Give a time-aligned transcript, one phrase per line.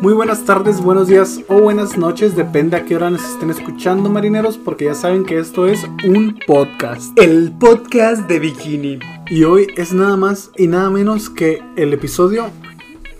[0.00, 4.08] Muy buenas tardes, buenos días o buenas noches, depende a qué hora nos estén escuchando
[4.08, 7.18] marineros, porque ya saben que esto es un podcast.
[7.18, 9.00] El podcast de Bikini.
[9.28, 12.50] Y hoy es nada más y nada menos que el episodio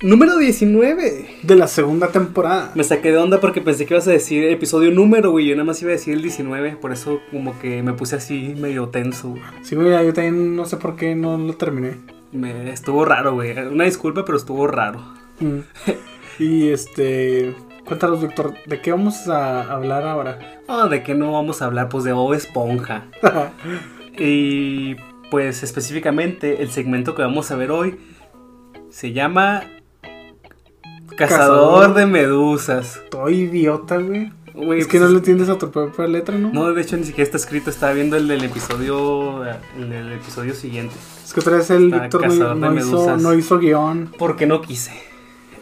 [0.03, 1.41] Número 19.
[1.43, 2.71] de la segunda temporada.
[2.77, 5.47] Me saqué de onda porque pensé que ibas a decir episodio número, güey.
[5.49, 6.77] Yo nada más iba a decir el 19.
[6.77, 9.35] Por eso como que me puse así medio tenso.
[9.63, 11.97] Sí, güey, yo también no sé por qué no lo terminé.
[12.31, 13.59] Me estuvo raro, güey.
[13.59, 15.03] Una disculpa, pero estuvo raro.
[15.41, 15.59] Mm.
[16.39, 17.55] y este,
[17.85, 20.39] cuéntanos, Víctor, ¿de qué vamos a hablar ahora?
[20.69, 21.89] Oh, ¿de qué no vamos a hablar?
[21.89, 23.05] Pues de Bob Esponja.
[24.21, 24.97] Y
[25.31, 27.97] pues específicamente el segmento que vamos a ver hoy
[28.91, 29.63] se llama
[31.17, 31.95] Cazador, Cazador.
[31.95, 32.97] de Medusas.
[33.05, 34.33] Estoy idiota, güey.
[34.77, 36.53] Es que pues, no le entiendes a tu propia letra, ¿no?
[36.53, 40.53] No, de hecho ni siquiera está escrito, estaba viendo el del episodio el del episodio
[40.53, 40.95] siguiente.
[41.25, 44.11] Es que otra vez el Víctor no, hizo, no hizo guion.
[44.19, 45.01] Porque no quise.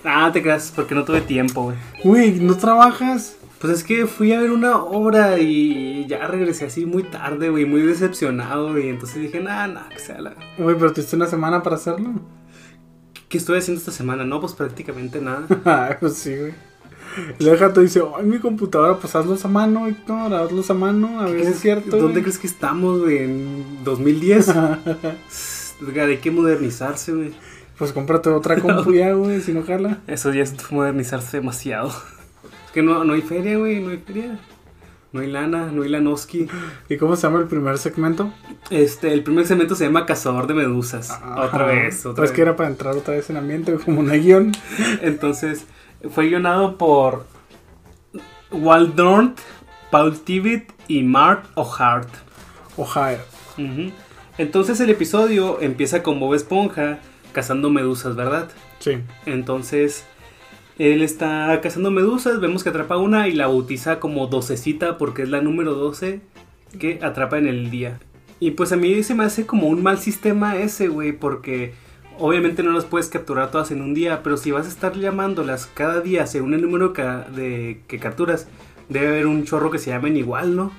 [0.08, 1.76] Ah, te creas, porque no tuve tiempo, güey.
[2.04, 3.36] Güey, ¿no trabajas?
[3.58, 7.64] Pues es que fui a ver una obra y ya regresé así muy tarde, güey,
[7.64, 10.34] muy decepcionado, y entonces dije, nada, nada, que sea la...
[10.58, 12.10] Güey, pero tuviste una semana para hacerlo.
[13.28, 14.24] ¿Qué estoy haciendo esta semana?
[14.24, 15.46] No, pues prácticamente nada.
[15.64, 16.54] Ah, pues sí, güey.
[17.38, 21.20] Y luego Jato dice, ay, mi computadora, pues hazlos a mano, Víctor, hazlos a mano,
[21.20, 21.96] a ver si es cierto.
[21.96, 22.22] ¿Dónde güey".
[22.22, 23.24] crees que estamos, güey?
[23.24, 24.48] ¿En 2010?
[25.86, 27.32] Oiga, hay que modernizarse, güey.
[27.78, 29.98] Pues cómprate otra compu ya, güey, si no jala.
[30.06, 31.88] Eso ya es modernizarse demasiado.
[31.88, 34.38] Es que no, no hay feria, güey, no hay feria.
[35.12, 36.46] No hay lana, no hay lanoski.
[36.90, 38.32] ¿Y cómo se llama el primer segmento?
[38.70, 41.10] Este, el primer segmento se llama Cazador de Medusas.
[41.10, 41.64] Otra Ajá.
[41.66, 42.36] vez, otra Pues vez.
[42.36, 44.52] que era para entrar otra vez en ambiente, como un guion.
[45.02, 45.64] Entonces,
[46.10, 47.24] fue guionado por
[48.50, 49.34] Waldorn,
[49.90, 52.08] Paul Tibbet y Mark O'Hart.
[52.76, 53.90] Ujú.
[54.38, 56.98] Entonces el episodio empieza con Bob Esponja
[57.36, 58.48] cazando medusas, ¿verdad?
[58.78, 58.92] Sí.
[59.26, 60.06] Entonces
[60.78, 65.28] él está cazando medusas, vemos que atrapa una y la bautiza como docecita porque es
[65.28, 66.22] la número 12
[66.78, 68.00] que atrapa en el día.
[68.40, 71.74] Y pues a mí se me hace como un mal sistema ese, güey, porque
[72.18, 75.66] obviamente no las puedes capturar todas en un día, pero si vas a estar llamándolas
[75.66, 76.94] cada día según el número
[77.34, 78.48] de, que capturas,
[78.88, 80.72] debe haber un chorro que se llamen igual, ¿no?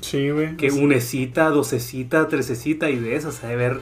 [0.00, 0.56] Sí, güey.
[0.56, 3.80] Que unecita, docecita, trececita y de esas, debe haber,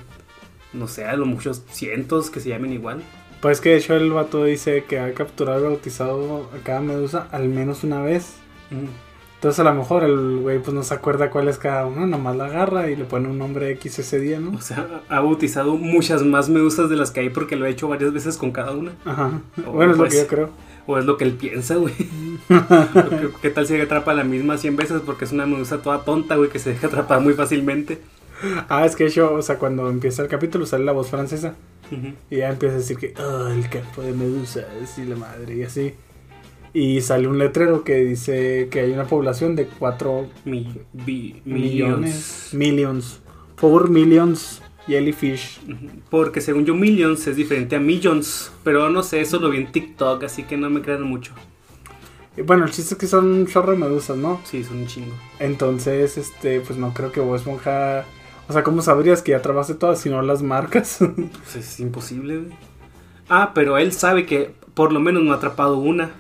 [0.72, 3.02] no sé, a lo muchos cientos que se llamen igual.
[3.40, 7.28] Pues que de hecho el vato dice que ha capturado y bautizado a cada medusa
[7.32, 8.34] al menos una vez.
[9.34, 12.36] Entonces a lo mejor el güey pues no se acuerda cuál es cada uno, nomás
[12.36, 14.56] la agarra y le pone un nombre X ese día, ¿no?
[14.56, 17.88] O sea, ha bautizado muchas más medusas de las que hay porque lo ha hecho
[17.88, 18.92] varias veces con cada una.
[19.04, 19.40] Ajá.
[19.56, 20.14] Bueno, es lo pues.
[20.14, 20.50] que yo creo.
[20.86, 21.94] O es lo que él piensa, güey.
[21.96, 26.36] ¿Qué, qué tal si atrapa la misma 100 veces porque es una medusa toda tonta,
[26.36, 28.00] güey, que se deja atrapar muy fácilmente?
[28.68, 31.54] Ah, es que hecho, o sea, cuando empieza el capítulo sale la voz francesa
[32.30, 34.64] y ya empieza a decir que, oh, el campo de medusas
[34.98, 35.92] y la madre y así.
[36.74, 42.48] Y sale un letrero que dice que hay una población de 4 Mi- bi- millones.
[42.52, 43.20] Millions.
[43.60, 45.60] 4 millions jellyfish.
[46.10, 48.50] Porque según yo, millions es diferente a millions.
[48.64, 51.32] Pero no sé, eso lo vi en TikTok, así que no me crean mucho.
[52.46, 54.40] Bueno, el chiste es que son un chorro de medusas, ¿no?
[54.44, 55.12] Sí, son un chingo.
[55.38, 58.06] Entonces, este, pues no creo que Bob Esponja.
[58.52, 60.98] O sea, ¿cómo sabrías que ya trabaste todas si no las marcas?
[61.16, 62.52] Pues es imposible, güey.
[63.30, 66.10] Ah, pero él sabe que por lo menos no ha atrapado una.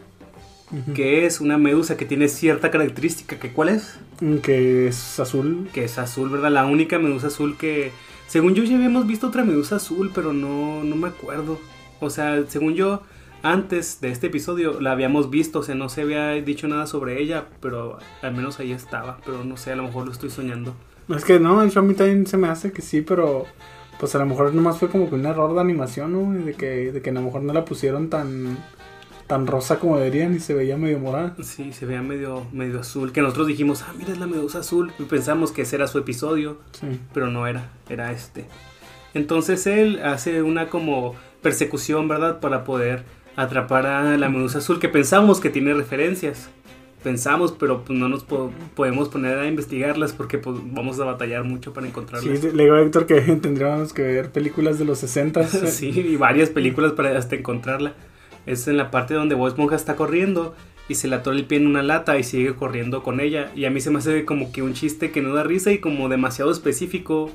[0.94, 3.38] Que es una medusa que tiene cierta característica.
[3.38, 3.98] que ¿Cuál es?
[4.42, 5.68] que es azul.
[5.74, 6.50] Que es azul, ¿verdad?
[6.50, 7.92] La única medusa azul que...
[8.28, 11.58] Según yo ya habíamos visto otra medusa azul, pero no, no me acuerdo.
[12.00, 13.02] O sea, según yo,
[13.42, 15.58] antes de este episodio la habíamos visto.
[15.58, 19.18] O sea, no se había dicho nada sobre ella, pero al menos ahí estaba.
[19.26, 20.74] Pero no sé, a lo mejor lo estoy soñando.
[21.08, 23.46] Es que no, eso a mí también se me hace que sí, pero
[23.98, 26.44] pues a lo mejor nomás fue como que un error de animación, ¿no?
[26.44, 28.58] De que, de que a lo mejor no la pusieron tan,
[29.26, 31.36] tan rosa como deberían y se veía medio morada.
[31.42, 33.12] Sí, se veía medio, medio azul.
[33.12, 34.92] Que nosotros dijimos, ah, mira, es la medusa azul.
[34.98, 36.58] Y pensamos que ese era su episodio.
[36.72, 37.00] Sí.
[37.14, 38.46] pero no era, era este.
[39.14, 42.40] Entonces él hace una como persecución, ¿verdad?
[42.40, 43.04] Para poder
[43.36, 46.50] atrapar a la medusa azul, que pensamos que tiene referencias.
[47.02, 51.44] Pensamos, pero pues no nos po- podemos poner a investigarlas porque pues, vamos a batallar
[51.44, 52.44] mucho para Sí, encontrarlas.
[52.54, 55.42] le digo a Héctor que tendríamos que ver películas de los 60.
[55.66, 57.94] Sí, y varias películas para hasta encontrarla.
[58.46, 60.54] Es en la parte donde Bob Esponja está corriendo
[60.88, 63.50] y se le atora el pie en una lata y sigue corriendo con ella.
[63.54, 65.78] Y a mí se me hace como que un chiste que no da risa y
[65.78, 67.30] como demasiado específico,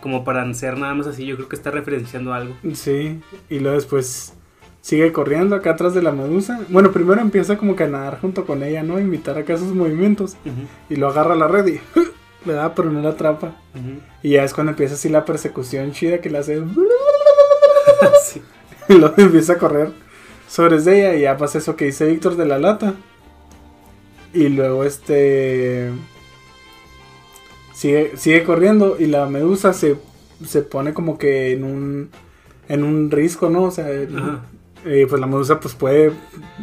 [0.00, 1.24] como para ser nada más así.
[1.26, 2.54] Yo creo que está referenciando algo.
[2.74, 3.20] Sí,
[3.50, 4.34] y luego después
[4.82, 6.60] sigue corriendo acá atrás de la medusa.
[6.68, 9.00] Bueno, primero empieza como que a nadar junto con ella, ¿no?
[9.00, 10.36] Imitar acá sus movimientos.
[10.90, 11.80] Y lo agarra a la red y
[12.44, 13.56] le da, pero no la atrapa.
[14.22, 16.62] Y ya es cuando empieza así la persecución chida que le hace.
[18.22, 18.42] Sí.
[18.88, 19.92] Y luego empieza a correr
[20.48, 22.94] sobres de ella y ya pasa eso que dice Víctor de la lata.
[24.34, 25.90] Y luego este
[27.72, 29.96] sigue, sigue corriendo y la medusa se,
[30.44, 32.10] se pone como que en un
[32.68, 33.64] en un risco, ¿no?
[33.64, 34.42] O sea, Ajá.
[34.84, 36.12] Eh, pues la medusa pues puede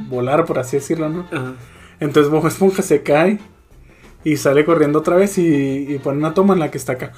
[0.07, 1.25] volar, por así decirlo, ¿no?
[1.31, 1.53] Ajá.
[1.99, 3.39] Entonces Bob Esponja se cae
[4.23, 7.13] y sale corriendo otra vez y, y pone una toma en la que está acá.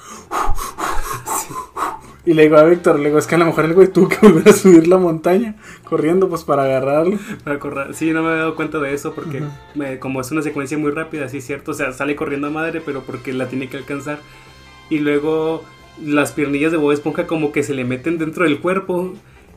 [2.24, 4.08] Y le digo a Víctor, le digo, es que a lo mejor el güey tuvo
[4.08, 7.18] que volver a subir la montaña corriendo pues para agarrarlo.
[7.42, 7.94] Para correr.
[7.94, 9.42] Sí, no me había dado cuenta de eso porque
[9.74, 11.72] me- como es una secuencia muy rápida, sí es cierto.
[11.72, 14.20] O sea, sale corriendo a madre, pero porque la tiene que alcanzar.
[14.88, 15.64] Y luego
[16.00, 19.14] las piernillas de Bob Esponja como que se le meten dentro del cuerpo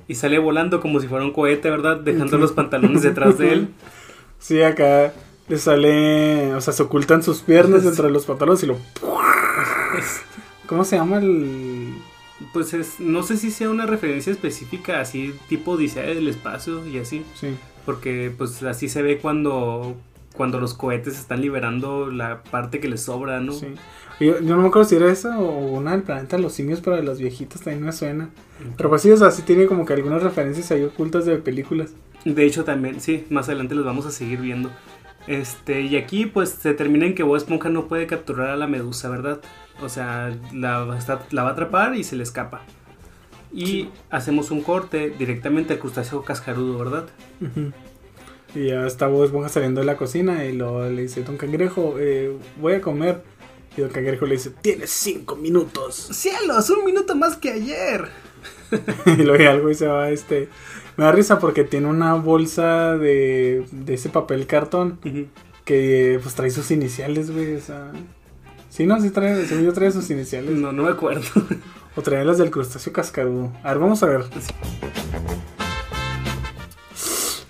[0.07, 1.97] y sale volando como si fuera un cohete, ¿verdad?
[1.97, 3.67] Dejando los pantalones detrás de él.
[4.37, 5.11] Sí, acá
[5.47, 8.77] le sale, o sea, se ocultan sus piernas dentro de los pantalones y lo...
[10.67, 11.95] ¿Cómo se llama el...?
[12.53, 16.99] Pues es, no sé si sea una referencia específica así tipo Odisea del espacio y
[16.99, 17.23] así.
[17.33, 17.55] Sí.
[17.85, 19.95] Porque pues así se ve cuando,
[20.35, 23.51] cuando los cohetes están liberando la parte que les sobra, ¿no?
[23.53, 23.67] Sí.
[24.19, 26.79] Yo, yo no me acuerdo si era esa o una del planeta de los simios,
[26.81, 28.29] pero de las viejitas también me suena.
[28.77, 31.91] Pero pues sí, o sea, sí tiene como que algunas referencias ahí ocultas de películas.
[32.23, 34.71] De hecho también, sí, más adelante los vamos a seguir viendo.
[35.27, 38.67] Este, y aquí pues se termina en que Bob Esponja no puede capturar a la
[38.67, 39.41] medusa, ¿verdad?
[39.81, 42.61] O sea, la, va a estar- la va a atrapar y se le escapa.
[43.53, 47.05] Y hacemos un corte directamente al crustáceo cascarudo, ¿verdad?
[47.41, 47.71] Ujú.
[48.55, 51.95] Y ya está Bob Esponja saliendo de la cocina y luego le dice, Don Cangrejo,
[51.99, 53.21] eh, voy a comer.
[53.75, 55.95] Y Don Cangrejo le dice, tienes cinco minutos.
[55.95, 56.69] ¡Cielos!
[56.69, 58.07] ¡Un minuto más que ayer!
[59.05, 60.47] y luego ya algo y se va, este...
[60.95, 64.97] Me da risa porque tiene una bolsa de, de ese papel cartón
[65.65, 67.91] que pues trae sus iniciales, güey, o sea...
[68.69, 70.51] Sí, no, sí trae, según yo trae sus iniciales.
[70.51, 71.25] No, no me acuerdo.
[71.95, 73.53] O trae las del crustáceo cascarudo.
[73.63, 74.25] A ver, vamos a ver.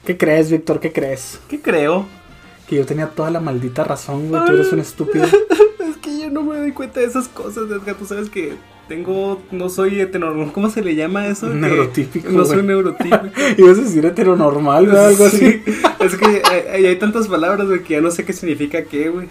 [0.06, 0.80] ¿Qué crees, Víctor?
[0.80, 1.40] ¿Qué crees?
[1.50, 2.06] ¿Qué creo?
[2.68, 4.44] Que yo tenía toda la maldita razón, güey.
[4.46, 5.25] Tú eres un estúpido.
[5.25, 7.96] Es que yo no me doy cuenta de esas cosas, Edgar.
[7.96, 8.54] Tú sabes que
[8.88, 9.42] tengo.
[9.52, 10.52] No soy heteronormal.
[10.52, 11.48] ¿Cómo se le llama eso?
[11.50, 12.68] Neurotípico, No soy güey.
[12.68, 13.28] neurotípico.
[13.57, 15.07] Ibas a decir heteronormal, ¿verdad?
[15.07, 15.62] Algo así.
[15.66, 16.42] Sí, Es que
[16.72, 19.28] hay, hay tantas palabras, güey, que ya no sé qué significa qué, güey.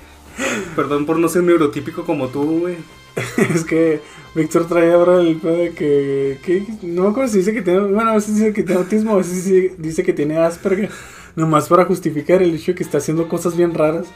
[0.74, 2.76] Perdón por no ser neurotípico como tú, güey.
[3.54, 4.00] es que
[4.34, 7.80] Víctor trae ahora el pedo de que, que- No me acuerdo si dice que tiene.
[7.80, 10.90] Bueno, a veces dice que tiene autismo, a veces dice, dice que tiene Asperger.
[11.36, 14.06] Nomás para justificar el hecho de que está haciendo cosas bien raras.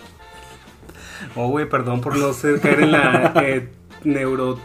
[1.34, 3.68] Oh, güey, perdón por no ser, caer en la eh,
[4.04, 4.58] neuro,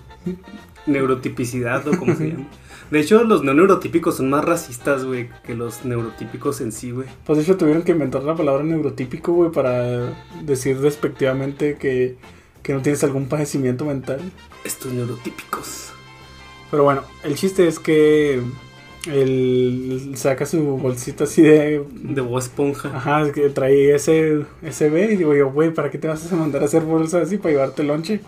[0.86, 2.48] neurotipicidad o como se llama.
[2.92, 7.08] De hecho, los no neurotípicos son más racistas, güey, que los neurotípicos en sí, güey.
[7.26, 10.14] Pues de hecho tuvieron que inventar la palabra neurotípico, güey, para
[10.44, 12.18] decir despectivamente que,
[12.64, 14.20] que no tienes algún padecimiento mental.
[14.64, 15.90] Estos neurotípicos.
[16.72, 18.42] Pero bueno, el chiste es que
[19.06, 21.86] él saca su bolsita así de...
[21.92, 22.96] De voz esponja.
[22.96, 26.62] Ajá, que trae ese SB y digo yo, güey, ¿para qué te vas a mandar
[26.62, 28.22] a hacer bolsas así para llevarte lonche?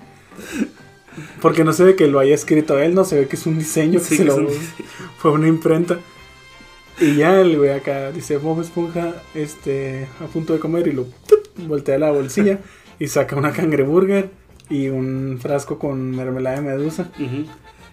[1.41, 3.57] Porque no se ve que lo haya escrito él, no se ve que es un
[3.57, 4.49] diseño que Sí, se que lo
[5.17, 5.97] fue una imprenta.
[6.99, 11.07] Y ya el güey acá dice Bob Esponja, este, a punto de comer y lo
[11.67, 12.59] voltea la bolsilla
[12.99, 14.29] y saca una cangreburger
[14.69, 17.09] y un frasco con mermelada de medusa.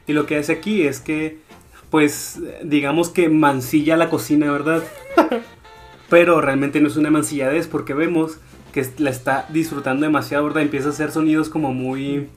[0.06, 1.38] Y lo que hace aquí es que,
[1.90, 4.82] pues, digamos que mancilla la cocina, ¿verdad?
[6.08, 8.38] Pero realmente no es una mancilladez porque vemos
[8.73, 10.62] que la está disfrutando demasiado, ¿verdad?
[10.62, 12.28] Empieza a hacer sonidos como muy,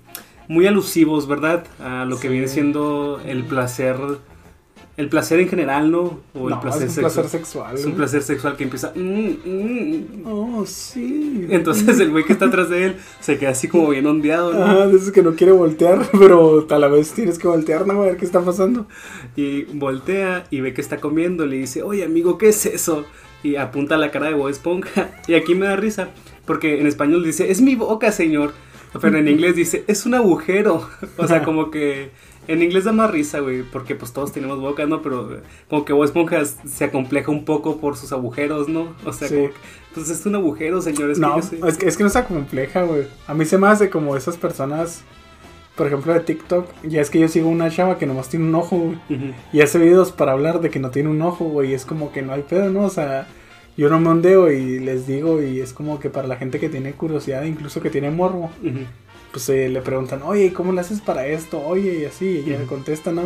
[0.47, 1.65] muy alusivos, ¿verdad?
[1.79, 2.33] A lo que Sí.
[2.33, 3.95] viene siendo el placer,
[4.97, 6.21] el placer en general, ¿no?
[6.33, 7.11] O el placer es un sexual.
[7.11, 7.75] placer sexual.
[7.75, 7.97] Es un güey.
[7.97, 8.93] placer sexual que empieza...
[8.95, 10.05] mm, mm.
[10.25, 11.47] Oh, sí.
[11.49, 14.87] Entonces el güey que está atrás de él se queda así como bien ondeado, ¿no?
[14.87, 18.01] De esos que no quiere voltear, pero a la vez tienes que voltear, ¿no?
[18.01, 18.87] A ver qué está pasando.
[19.35, 21.45] Y voltea y ve que está comiendo.
[21.45, 23.05] Le dice, oye amigo, ¿qué es eso?
[23.43, 25.11] Y apunta a la cara de Bob Esponja.
[25.27, 26.09] Y aquí me da risa.
[26.45, 28.53] Porque en español dice, es mi boca, señor.
[29.01, 30.87] Pero en inglés dice, es un agujero.
[31.17, 32.11] O sea, como que
[32.47, 33.63] en inglés da más risa, güey.
[33.63, 35.01] Porque pues todos tenemos bocas, ¿no?
[35.01, 38.93] Pero eh, como que Bob Esponja se acompleja un poco por sus agujeros, ¿no?
[39.05, 39.35] O sea, Sí.
[39.35, 39.53] como que,
[39.93, 41.11] pues es un agujero, señor.
[41.11, 41.59] Es que no, sé".
[41.67, 43.07] es que, es que no está compleja, güey.
[43.27, 45.03] A mí se me hace como esas personas,
[45.75, 46.67] por ejemplo, de TikTok.
[46.83, 49.33] Ya es que yo sigo una chava que nomás tiene un ojo, güey.
[49.53, 51.71] Y hace videos para hablar de que no tiene un ojo, güey.
[51.71, 52.81] Y es como que no hay pedo, ¿no?
[52.85, 53.27] O sea,
[53.77, 55.41] yo no me ondeo y les digo.
[55.41, 58.79] Y es como que para la gente que tiene curiosidad, incluso que tiene morbo, Ujú.
[59.35, 61.59] Pues eh, le preguntan, oye, ¿cómo le haces para esto?
[61.59, 62.41] Oye, y así.
[62.45, 62.67] Y ella Ujú.
[62.67, 63.23] contesta, ¿no?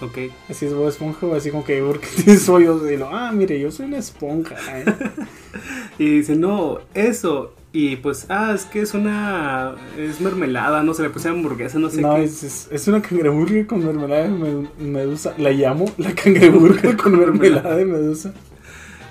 [0.00, 0.18] Ok.
[0.50, 1.28] Así es Bob Esponja.
[1.36, 2.82] Así como que, ¿por qué tienes hoyos?
[2.90, 4.84] Y lo, ah, mire, yo soy una esponja, ¿eh?
[6.00, 7.54] Y dice, no, eso.
[7.72, 9.76] Y pues, ah, es que es una.
[9.96, 12.24] Es mermelada, no se le puse hamburguesa, no sé no, qué.
[12.24, 15.34] es, es, es una cangreburger con mermelada de me- medusa.
[15.38, 18.34] La llamo la cangreburger con mermelada de medusa.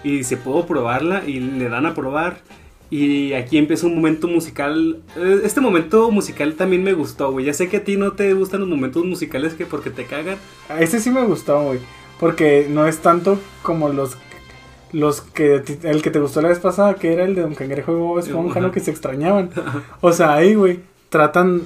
[0.03, 1.23] y dice, ¿puedo probarla?
[1.25, 2.41] Y le dan a probar.
[2.93, 4.99] Y aquí empieza un momento musical.
[5.17, 7.47] Eh, Este momento musical también me gustó, güey.
[7.47, 10.37] Ya sé que a ti no te gustan los momentos musicales que porque te cagan.
[10.69, 11.79] A ese sí me gustó, güey.
[12.19, 14.15] Porque no es tanto como los
[14.91, 17.93] los que el que te gustó la vez pasada, que era el de Don Cangrejo
[17.93, 18.59] y Bob Esponja.
[18.59, 18.71] ¿no?
[18.71, 19.49] que se extrañaban.
[20.01, 21.63] O sea, ahí, güey, tratan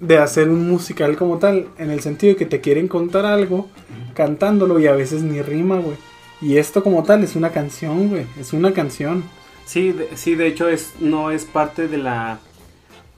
[0.00, 3.68] de hacer un musical como tal, en el sentido de que te quieren contar algo
[4.14, 5.98] cantándolo y a veces ni rima, güey.
[6.40, 9.22] Y esto como tal es una canción, güey, es una canción.
[9.66, 12.38] Sí, de, sí, de hecho es, no es parte de la...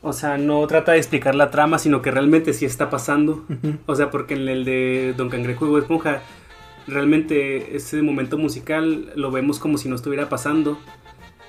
[0.01, 3.45] O sea, no trata de explicar la trama, sino que realmente sí está pasando.
[3.87, 6.23] O sea, porque en el de Don Cangrejo y Bob Esponja,
[6.87, 10.79] realmente ese momento musical lo vemos como si no estuviera pasando.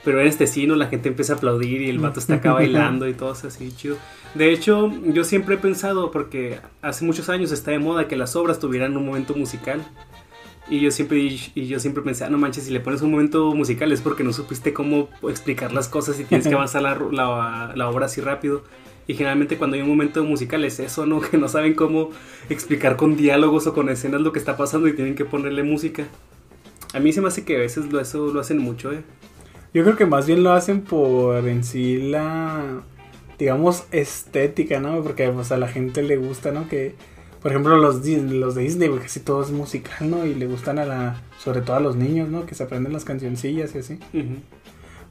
[0.04, 0.76] Pero en este sí, ¿no?
[0.76, 3.98] La gente empieza a aplaudir y el vato está acá bailando y todo así chido.
[4.34, 8.36] De hecho, yo siempre he pensado, porque hace muchos años está de moda que las
[8.36, 9.82] obras tuvieran un momento musical.
[10.70, 13.54] Y yo siempre, y yo siempre pensé, ah, no manches, si le pones un momento
[13.56, 17.74] musical es porque no supiste cómo explicar las cosas y tienes que avanzar la, la,
[17.76, 18.64] la obra así rápido.
[19.08, 21.20] Y generalmente cuando hay un momento musical es eso, ¿no?
[21.32, 22.12] Que no saben cómo
[22.50, 26.06] explicar con diálogos o con escenas lo que está pasando y tienen que ponerle música.
[26.94, 29.02] A mí se me hace que a veces lo, eso lo hacen mucho, ¿eh?
[29.74, 32.82] Yo creo que más bien lo hacen por en sí la,
[33.40, 35.02] digamos, estética, ¿no?
[35.02, 36.68] Porque pues, a la gente le gusta, ¿no?
[36.68, 36.96] Que,
[37.42, 40.26] por ejemplo, los, los de Disney, güey, casi todo es musical, ¿no?
[40.26, 42.46] Y le gustan a la, sobre todo a los niños, ¿no?
[42.46, 44.00] Que se aprenden las cancioncillas y así.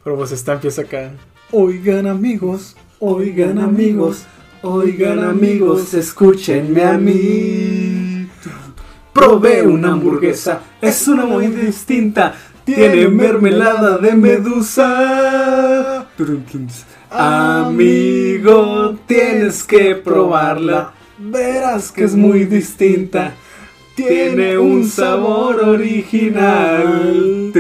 [0.05, 1.13] Pero pues esta empieza acá.
[1.53, 4.25] Oigan amigos, oigan amigos,
[4.63, 8.29] oigan amigos, escúchenme a mí.
[9.15, 12.35] Probé una hamburguesa, es una muy distinta.
[12.65, 16.07] Tiene mermelada de medusa.
[17.11, 20.93] Amigo, tienes que probarla.
[21.19, 23.35] Verás Que es muy distinta.
[23.95, 27.53] Tiene un sabor original.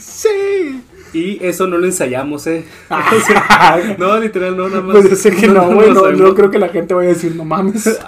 [0.00, 0.82] Sí.
[1.12, 2.64] Y eso no lo ensayamos, eh.
[3.98, 4.96] No, literal, no, nada más.
[4.96, 7.44] Pues yo sé que no, güey, no, creo que la gente vaya a decir, no
[7.44, 7.86] mames.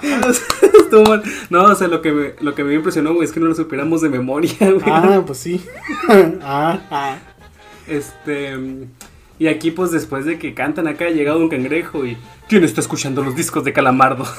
[0.61, 1.23] Estuvo mal.
[1.49, 3.55] No, o sea, lo que me, lo que me impresionó, güey, es que no lo
[3.55, 4.83] supiéramos de memoria, güey.
[4.85, 5.61] Ah, pues sí.
[6.41, 7.17] Ah, ah.
[7.87, 8.57] Este.
[9.41, 12.15] Y aquí, pues después de que cantan acá, ha llegado un cangrejo y.
[12.47, 14.23] ¿Quién está escuchando los discos de Calamardo?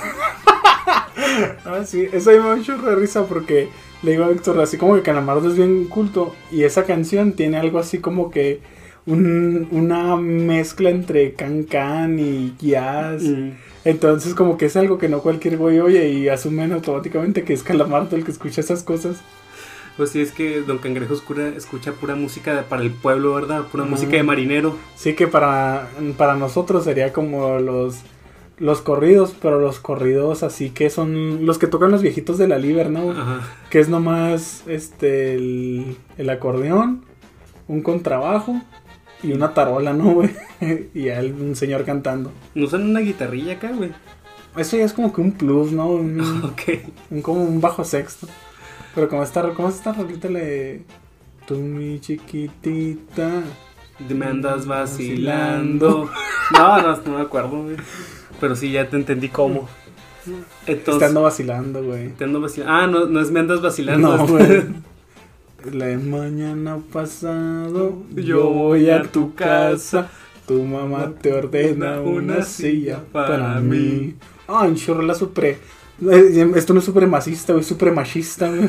[1.65, 3.69] Ah, sí, eso me da chorro de risa porque
[4.03, 7.57] le digo a Héctor, así como que Calamardo es bien culto y esa canción tiene
[7.57, 8.61] algo así como que
[9.07, 13.23] un- una mezcla entre can can y jazz.
[13.23, 13.51] Mm.
[13.85, 17.63] Entonces como que es algo que no cualquier güey oye y asumen automáticamente que es
[17.63, 19.17] Calamardo el que escucha esas cosas.
[20.03, 23.67] Pues sí, es que Don Cangrejo escucha, escucha pura música para el pueblo, ¿verdad?
[23.71, 24.77] Pura música de marinero.
[24.97, 28.01] Sí que para, para nosotros sería como los,
[28.59, 32.59] los corridos, pero los corridos así que son los que tocan los viejitos de la
[32.59, 33.13] Liber, ¿no?
[33.13, 33.43] Ajá.
[33.71, 37.05] Que es nomás este el, el acordeón,
[37.69, 38.61] un contrabajo
[39.23, 40.31] y una tarola, ¿no, güey?
[40.95, 42.33] y ya el- un señor cantando.
[42.57, 43.93] ¿No usan una guitarrilla acá, güey?
[44.57, 45.87] Eso ya es como que un plus, ¿no?
[45.91, 46.63] Un, Ok.
[47.13, 48.27] un- como un bajo sexto.
[48.95, 50.83] Pero como esta, ¿cómo es esta rolita le
[51.47, 53.43] Tú mi chiquitita.
[54.09, 56.11] Me andas vacilando.
[56.53, 57.77] No, no, no me acuerdo, güey.
[58.39, 59.69] Pero sí, ya te entendí cómo.
[60.67, 62.11] Te Entonces, ando vacilando, güey.
[62.11, 62.73] te ando vacilando.
[62.75, 64.19] Ah, no, no es me andas vacilando.
[64.19, 64.65] No, güey.
[65.73, 70.11] La de mañana pasado, yo voy a tu casa.
[70.47, 74.15] Tu mamá te ordena una silla para mí.
[74.47, 75.59] Ay, chorro, la supre.
[76.11, 78.69] Eh, Esto no es supremacista, güey, es supremachista, güey.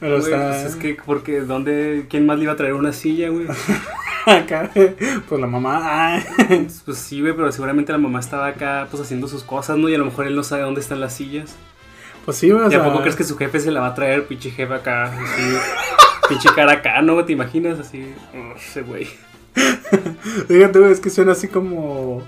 [0.00, 2.06] Pero Güey, está pues es que, porque, ¿dónde?
[2.10, 3.46] ¿Quién más le iba a traer una silla, güey?
[4.26, 4.70] acá.
[5.28, 5.80] Pues la mamá.
[5.82, 6.20] ah.
[6.84, 9.88] Pues sí, güey, pero seguramente la mamá estaba acá, pues haciendo sus cosas, ¿no?
[9.88, 11.54] Y a lo mejor él no sabe dónde están las sillas.
[12.24, 12.64] Pues sí, güey.
[12.64, 14.72] o ¿Y a poco crees que su jefe se la va a traer, pinche jefe
[14.74, 15.04] acá?
[15.04, 15.42] Así,
[16.28, 17.22] pinche cara acá, ¿no?
[17.24, 17.78] ¿Te imaginas?
[17.78, 19.06] Así, "Ugh, ese güey.
[20.48, 22.22] Fíjate, güey, es que suena así como.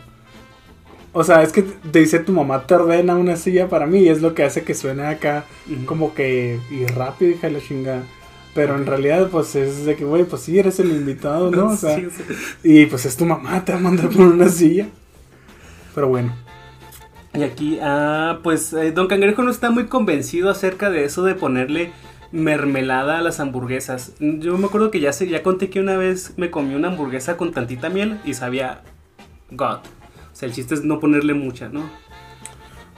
[1.19, 4.09] O sea, es que te dice tu mamá te ordena una silla para mí y
[4.11, 5.47] es lo que hace que suene acá
[5.87, 8.03] como que y rápido, hija de la chingada.
[8.55, 11.69] Pero en realidad, pues es de que, güey, pues sí, eres el invitado, ¿no?
[11.73, 12.23] O sea, Sí, sí.
[12.65, 14.89] y pues es tu mamá, te va a mandar por una silla.
[15.95, 16.35] Pero bueno,
[17.33, 21.35] Y aquí, ah, pues eh, Don Cangrejo no está muy convencido acerca de eso de
[21.35, 21.93] ponerle
[22.31, 24.13] mermelada a las hamburguesas.
[24.21, 27.39] Yo me acuerdo que ya, se, ya conté que una vez me comí una hamburguesa
[27.39, 28.83] con tantita miel y sabía
[29.51, 29.79] God.
[30.37, 31.89] O sea, el chiste es no ponerle mucha, ¿no?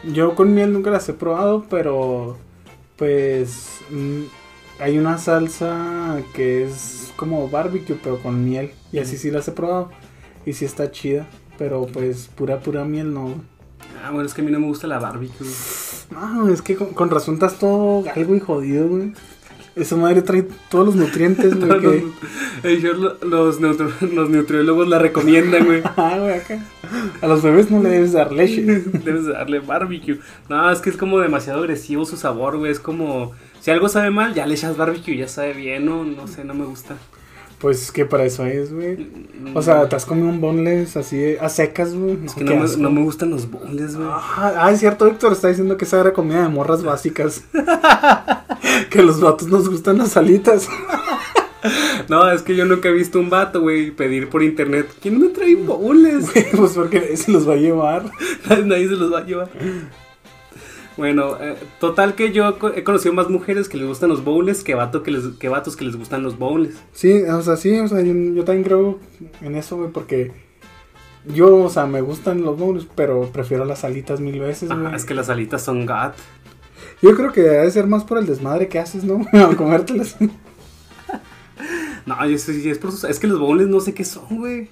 [0.03, 2.37] yo con miel nunca las he probado, pero
[2.97, 4.23] pues mm,
[4.81, 8.73] hay una salsa que es como barbecue, pero con miel.
[8.91, 9.91] Y así sí las he probado.
[10.47, 11.29] Y sí está chida,
[11.59, 13.35] pero pues pura, pura miel no.
[14.03, 15.47] Ah, bueno, es que a mí no me gusta la barbecue.
[16.11, 19.13] No, es que con, con razón estás todo algo y jodido, güey.
[19.79, 21.81] Esa madre trae todos los nutrientes, güey.
[21.81, 22.05] Que-
[23.23, 25.83] los, neutro- los nutriólogos la recomiendan, güey.
[25.97, 26.59] Ah, güey, acá.
[27.21, 28.63] A los bebés no le debes dar leche.
[29.05, 30.19] Debes de darle barbecue.
[30.49, 32.73] No, es que es como demasiado agresivo su sabor, güey.
[32.73, 33.33] Es como.
[33.61, 36.05] Si algo sabe mal, ya le echas barbecue, ya sabe bien, ¿no?
[36.05, 36.97] No sé, no me gusta.
[37.59, 39.09] Pues que para eso es, güey.
[39.55, 42.19] O sea, te has comido un boneless así a secas, güey.
[42.25, 44.09] Es que no me, no me gustan los bowls, güey.
[44.09, 47.43] Ah, ah, es cierto, Héctor está diciendo que esa era comida de morras básicas.
[48.91, 50.69] que los vatos nos gustan las alitas.
[52.09, 54.89] No, es que yo nunca he visto un vato, güey, pedir por internet.
[55.03, 55.55] ¿Quién me trae?
[55.55, 56.23] Güey,
[56.57, 58.05] pues porque se los va a llevar.
[58.65, 59.51] Nadie se los va a llevar.
[60.99, 64.75] Bueno, eh, total que yo he conocido más mujeres que les gustan los bowls que,
[64.75, 66.75] vato que, les, que vatos que les gustan los bowls.
[66.93, 68.99] Sí, o sea, sí, o sea, yo, yo también creo
[69.41, 70.33] en eso, güey, porque
[71.25, 74.93] yo, o sea, me gustan los bowls, pero prefiero las alitas mil veces, güey.
[74.93, 76.17] Es que las alitas son gat.
[77.01, 79.25] Yo creo que debe ser más por el desmadre que haces, ¿no?
[79.33, 80.17] Al comértelas.
[82.07, 83.05] No, si es por sus...
[83.05, 84.71] Es que los bowls no sé qué son, güey.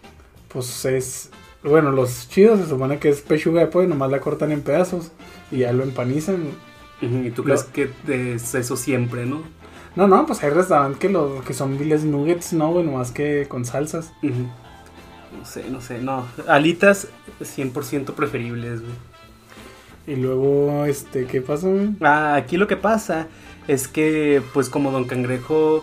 [0.48, 1.28] Pues es.
[1.62, 5.12] Bueno, los chidos se supone que es pechuga de pollo, nomás la cortan en pedazos
[5.50, 6.48] y ya lo empanizan.
[7.00, 9.42] Y tú crees que es eso siempre, ¿no?
[9.96, 13.46] No, no, pues hay restaurantes que, lo, que son viles nuggets, no, güey, nomás que
[13.48, 14.12] con salsas.
[14.22, 16.26] No sé, no sé, no.
[16.46, 17.08] Alitas
[17.40, 18.94] 100% preferibles, güey.
[20.06, 21.90] Y luego, este, ¿qué pasa, güey?
[22.00, 23.26] Ah, aquí lo que pasa
[23.66, 25.82] es que, pues como Don Cangrejo,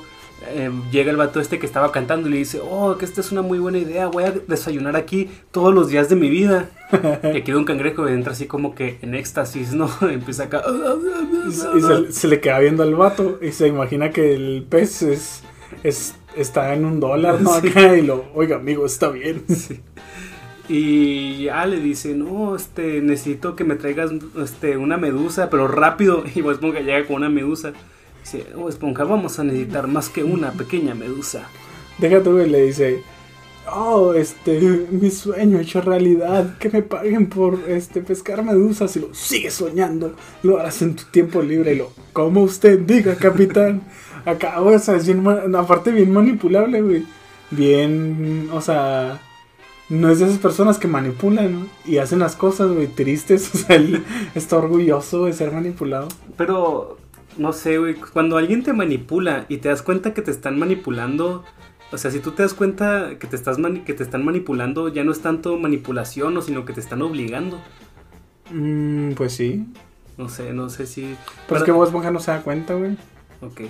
[0.50, 3.31] eh, llega el vato este que estaba cantando y le dice, oh, que esta es
[3.31, 6.69] una muy buena idea, voy a desayunar aquí todos los días de mi vida.
[7.23, 9.89] y aquí Don Cangrejo entra así como que en éxtasis, ¿no?
[10.01, 10.63] Empieza acá...
[11.47, 14.65] Y, se, y se- se le queda viendo al vato y se imagina que el
[14.69, 15.43] pez es,
[15.83, 17.53] es está en un dólar, ¿no?
[17.62, 17.67] Sí.
[17.69, 19.43] Acá y lo, oiga, amigo, está bien.
[19.47, 19.79] Sí.
[20.69, 26.23] Y ya le dice, no, este, necesito que me traigas este, una medusa, pero rápido.
[26.33, 27.73] Y Bob llega con una medusa.
[28.24, 31.48] Dice, oh, Esponja, vamos a necesitar más que una pequeña medusa.
[31.98, 33.03] Deja tú, güey, le dice,
[33.71, 39.13] oh, este, mi sueño hecho realidad, que me paguen por, este, pescar medusas y lo,
[39.13, 43.82] sigue soñando, lo harás en tu tiempo libre y lo, como usted diga, capitán.
[44.26, 47.06] Acá, o sea, es bien, aparte bien manipulable, güey,
[47.52, 49.19] bien, o sea,
[49.89, 53.76] no es de esas personas que manipulan y hacen las cosas, güey, tristes, o sea,
[53.76, 56.08] él está orgulloso de ser manipulado.
[56.38, 56.97] Pero,
[57.38, 61.43] no sé, güey, cuando alguien te manipula y te das cuenta que te están manipulando,
[61.91, 65.04] o sea, si tú te das cuenta que te, estás que te están manipulando, ya
[65.04, 67.62] no es tanto manipulación, o sino que te están obligando.
[68.52, 69.65] Mm, pues sí,
[70.17, 71.15] No sé, no sé si...
[71.48, 72.98] pero es que Bob Esponja no se da cuenta, güey.
[73.41, 73.62] Ok.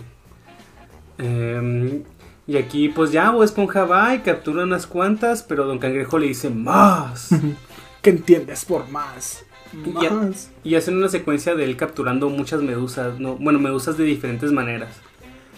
[1.17, 2.03] Em,
[2.47, 6.27] y aquí pues ya Bob Esponja va y captura unas cuantas, pero Don Cangrejo le
[6.27, 7.29] dice más.
[8.01, 9.45] ¿Qué entiendes por más?
[9.93, 10.51] Más.
[10.63, 13.35] y hacen una secuencia de él capturando muchas medusas, ¿no?
[13.35, 14.89] Bueno, medusas de diferentes maneras.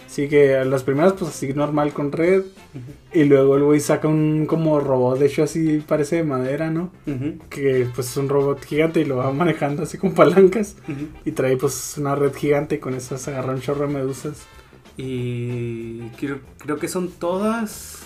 [0.08, 2.42] Sí, que las primeras, pues así normal con red.
[3.12, 6.90] Y luego el güey saca un como robot, de hecho así parece de madera, ¿no?
[7.50, 10.76] Que pues es un robot gigante y lo va manejando así con palancas.
[11.26, 14.46] Y trae pues una red gigante y con eso se agarra un chorro de medusas.
[14.96, 17.98] Y creo, creo que son todas.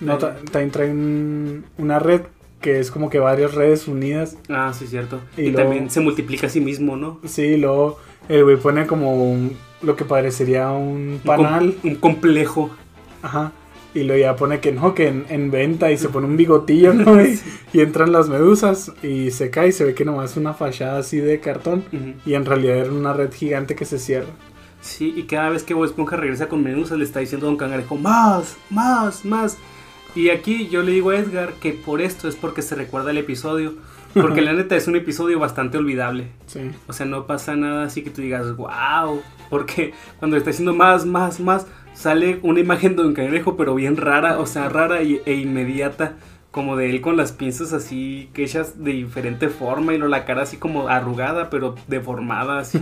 [0.00, 2.22] No, Eh, ta- también trae un- una red
[2.60, 4.36] que es como que varias redes unidas.
[4.48, 5.20] Ah, sí, cierto.
[5.36, 7.20] Y Y, luego- también se multiplica a sí mismo, ¿no?
[7.24, 11.74] Sí, y luego el güey pone como un- lo que parecería un Un com- panal.
[11.84, 12.70] Un, complejo.
[13.22, 13.52] Ajá.
[13.94, 16.92] Y luego ya pone que no, que en, en venta y se pone un bigotillo,
[16.94, 17.20] ¿no?
[17.24, 17.40] Y,
[17.72, 20.98] y entran las medusas y se cae y se ve que nomás es una fachada
[20.98, 21.84] así de cartón.
[22.26, 24.28] Y en realidad era una red gigante que se cierra.
[24.80, 27.56] Sí, y cada vez que Bob Esponja regresa con medusas le está diciendo a Don
[27.56, 29.56] Cangrejo, más, más, más.
[30.18, 33.18] Y aquí yo le digo a Edgar que por esto es porque se recuerda el
[33.18, 33.74] episodio.
[34.14, 36.26] Porque la neta es un episodio bastante olvidable.
[36.46, 36.72] Sí.
[36.88, 39.22] O sea, no pasa nada así que tú digas, wow.
[39.48, 43.96] Porque cuando está diciendo más, más, más, sale una imagen de Don Cangrejo, pero bien
[43.96, 46.16] rara, o sea, rara e inmediata.
[46.50, 50.24] Como de él con las pinzas así que hechas de diferente forma y no la
[50.24, 52.80] cara así como arrugada, pero deformada así.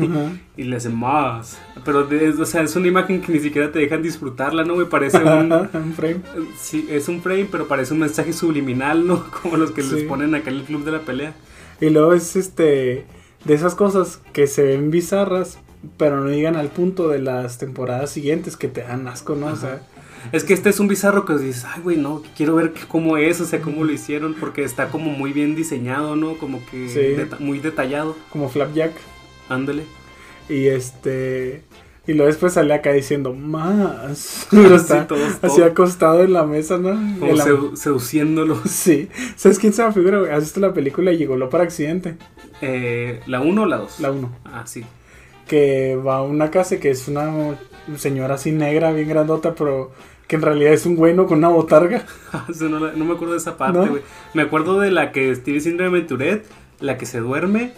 [0.57, 1.59] Y le hace más.
[1.85, 4.77] Pero, de- o sea, es una imagen que ni siquiera te dejan disfrutarla, ¿no?
[4.77, 5.53] Me parece un...
[5.75, 6.21] Un frame.
[6.57, 9.25] Sí, es un frame, pero parece un mensaje subliminal, ¿no?
[9.43, 9.95] Como los que Sí.
[9.97, 11.35] les ponen acá en el club de la pelea.
[11.81, 13.05] Y luego es este.
[13.45, 15.59] De esas cosas que se ven bizarras,
[15.99, 19.47] pero no llegan al punto de las temporadas siguientes que te dan asco, ¿no?
[19.49, 19.83] O sea,
[20.33, 23.41] Es que este es un bizarro que dices, ay, güey, no, quiero ver cómo es,
[23.41, 26.37] o sea, cómo lo hicieron, porque está como muy bien diseñado, ¿no?
[26.39, 27.01] Como que Sí.
[27.01, 28.17] deta- muy detallado.
[28.31, 28.93] como Flapjack.
[29.49, 29.85] Ándale.
[30.49, 31.63] Y este.
[32.09, 34.47] Y luego después sale acá diciendo más.
[34.53, 36.91] Está Sí, todos- así acostado en la mesa, ¿no?
[37.19, 38.61] Como la- sedu- seduciéndolo.
[38.67, 39.09] Sí.
[39.37, 40.35] ¿Sabes quién se me figura?
[40.37, 42.17] ¿Has visto la película Llegó por accidente?
[42.63, 44.01] Eh, ¿La 1 o la 2?
[44.01, 44.31] La 1.
[44.45, 44.85] Ah, sí.
[45.49, 47.57] que va a una casa que es una
[47.97, 49.93] señora así negra, bien grandota, pero
[50.27, 51.27] que en realidad es un güey ¿no?
[51.27, 52.05] con una botarga.
[52.61, 53.87] No, me acuerdo de esa parte, ¿No?
[53.87, 54.03] güey.
[54.35, 56.47] Me acuerdo de la que tiene síndrome Tourette,
[56.81, 57.73] la que se duerme.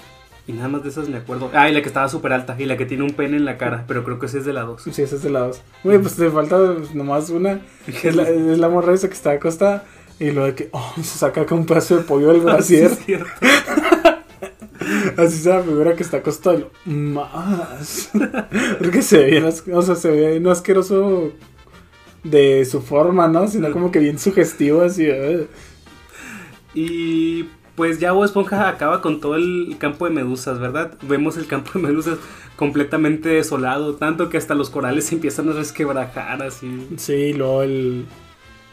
[0.46, 1.50] Y nada más de esas me acuerdo.
[1.52, 2.56] Ah, y la que estaba súper alta.
[2.58, 3.84] Y la que tiene un pene en la cara.
[3.86, 4.82] Pero creo que esa es de la 2.
[4.82, 5.60] Sí, esa es de la dos.
[5.84, 6.56] Güey, pues te falta
[6.94, 7.60] nomás una.
[8.02, 9.84] Es la, es la morra esa que está acostada.
[10.18, 12.88] Y lo de que, oh, se saca acá un pedazo de pollo del brasier.
[12.88, 13.30] Sí, es cierto.
[15.18, 16.60] Así se la figura que está acostada.
[16.86, 18.10] Más.
[18.78, 21.32] Porque se ve o sea, se ve no asqueroso
[22.24, 23.48] de su forma, ¿no?
[23.48, 25.04] Sino como que bien sugestivo, así.
[25.06, 25.48] eh.
[26.74, 30.96] Y pues ya Bob Esponja acaba con todo el campo de medusas, ¿verdad?
[31.02, 32.18] Vemos el campo de medusas
[32.56, 36.88] completamente desolado, tanto que hasta los corales se empiezan a resquebrajar así.
[36.96, 38.06] Sí, luego el,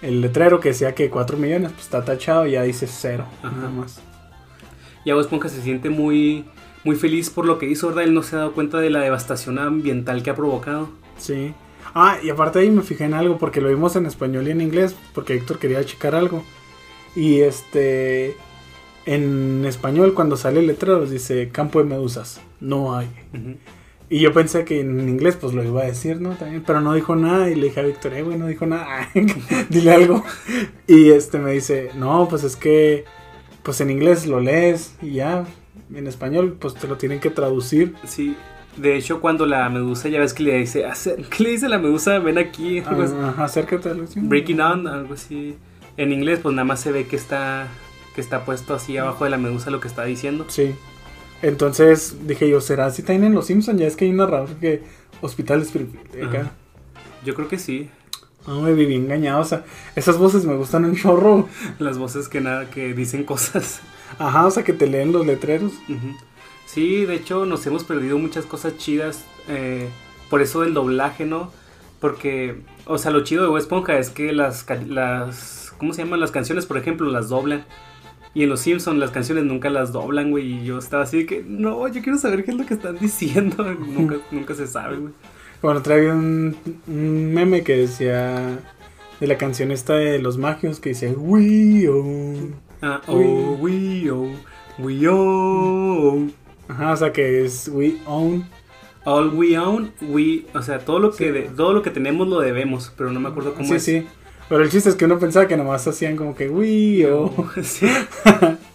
[0.01, 3.25] el letrero que decía que 4 millones, pues está tachado y ya dice cero.
[3.43, 3.55] Ajá.
[3.55, 4.01] Nada más.
[5.03, 6.45] Y Bob Esponja se siente muy,
[6.83, 8.05] muy feliz por lo que hizo, ¿verdad?
[8.05, 10.89] Él no se ha dado cuenta de la devastación ambiental que ha provocado.
[11.17, 11.53] Sí.
[11.97, 14.59] Ah, y aparte ahí me fijé en algo porque lo vimos en español y en
[14.59, 16.43] inglés porque Héctor quería checar algo.
[17.15, 18.35] Y este
[19.05, 23.07] en español cuando sale el letrero dice campo de medusas, no hay.
[24.09, 26.31] Y yo pensé que en inglés pues lo iba a decir, ¿no?
[26.31, 29.09] También, pero no dijo nada y le dije a Víctor, eh, güey, no dijo nada,
[29.69, 30.21] dile algo.
[30.87, 33.05] Y este me dice, no, pues es que
[33.63, 35.45] pues en inglés lo lees y ya,
[35.93, 37.95] en español pues te lo tienen que traducir.
[38.05, 38.35] Sí.
[38.77, 41.77] De hecho, cuando la medusa, ya ves que le dice, "Acer- ¿qué le dice la
[41.79, 42.19] medusa?
[42.19, 42.81] Ven aquí.
[42.87, 45.55] Ah, acércate a la Breaking on, algo así.
[45.97, 47.67] En inglés, pues nada más se ve que está,
[48.15, 50.45] que está puesto así abajo de la medusa lo que está diciendo.
[50.49, 50.75] Sí.
[51.41, 53.79] Entonces dije yo, ¿será así también en Los Simpsons?
[53.79, 54.83] Ya es que hay un narrador que
[55.21, 56.11] Hospital Springfield.
[56.11, 56.51] de acá.
[57.23, 57.89] Yo creo que sí.
[58.47, 59.41] No, me viví engañado.
[59.41, 59.63] O sea,
[59.95, 61.47] esas voces me gustan un chorro.
[61.79, 63.79] Las voces que nada, que dicen cosas.
[64.19, 65.71] Ajá, o sea, que te leen los letreros.
[65.89, 66.15] Ujú.
[66.65, 69.87] Sí, de hecho nos hemos perdido muchas cosas chidas eh,
[70.29, 71.51] por eso del doblaje, ¿no?
[71.99, 76.19] Porque, o sea, lo chido de Bob Esponja es que las, las, ¿cómo se llaman?
[76.19, 77.65] Las canciones, por ejemplo, las doblan.
[78.33, 80.59] Y en Los Simpsons las canciones nunca las doblan, güey.
[80.59, 82.97] Y yo estaba así de que, no, yo quiero saber qué es lo que están
[82.99, 83.63] diciendo.
[83.63, 85.13] nunca, nunca se sabe, güey.
[85.61, 88.59] Bueno, traía un, un meme que decía
[89.19, 92.55] de la canción esta de los magios que dice We own.
[92.81, 94.29] Ah, oh, we, oh,
[94.77, 95.07] we.
[96.67, 98.45] Ajá, o sea que es We own.
[99.03, 101.31] All we own, we, o sea, todo lo que Sí.
[101.31, 103.83] de- todo lo que tenemos lo debemos, pero no me acuerdo cómo Sí, es.
[103.83, 104.07] sí.
[104.49, 107.31] Pero el chiste es que uno pensaba que nomás hacían como que We own.
[107.63, 107.87] Sí.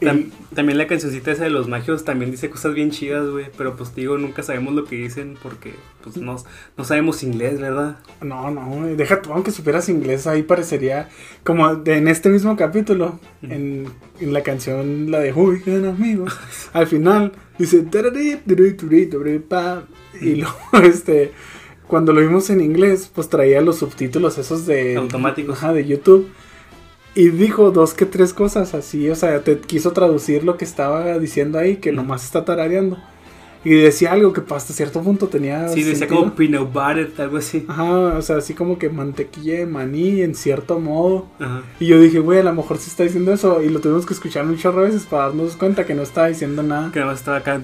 [0.00, 3.46] Tam- también la cancioncita esa de los magios también dice cosas bien chidas, güey.
[3.56, 6.36] Pero pues te digo, nunca sabemos lo que dicen porque pues no,
[6.76, 7.98] no sabemos inglés, ¿verdad?
[8.20, 11.08] No, no, deja tú, aunque supieras inglés, ahí parecería
[11.44, 13.86] como en este mismo capítulo, en,
[14.20, 16.38] en la canción, la de Hooligan amigos,
[16.72, 17.84] al final dice
[20.20, 21.32] y luego este,
[21.86, 25.58] cuando lo vimos en inglés, pues traía los subtítulos esos de Automáticos.
[25.58, 26.28] ajá, de YouTube.
[27.16, 31.18] Y dijo dos que tres cosas así, o sea, te quiso traducir lo que estaba
[31.18, 32.98] diciendo ahí, que nomás está tarareando.
[33.64, 35.66] Y decía algo que hasta cierto punto tenía.
[35.68, 36.20] Sí, decía sentido.
[36.20, 37.64] como peanut butter, algo así.
[37.66, 41.26] Ajá, o sea, así como que mantequilla de maní en cierto modo.
[41.40, 41.62] Ajá.
[41.80, 43.62] Y yo dije, güey, a lo mejor sí está diciendo eso.
[43.62, 46.92] Y lo tuvimos que escuchar de veces para darnos cuenta que no estaba diciendo nada.
[46.92, 47.58] Que más estaba acá.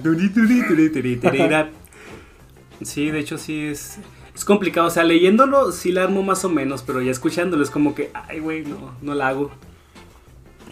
[2.81, 3.99] Sí, de hecho sí es.
[4.35, 7.69] Es complicado, o sea, leyéndolo sí la armo más o menos, pero ya escuchándolo es
[7.69, 9.51] como que, ay, güey, no, no la hago.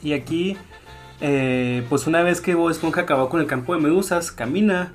[0.02, 0.58] Y aquí,
[1.20, 4.94] eh, pues una vez que Bob Esponja acabó con el campo de medusas, camina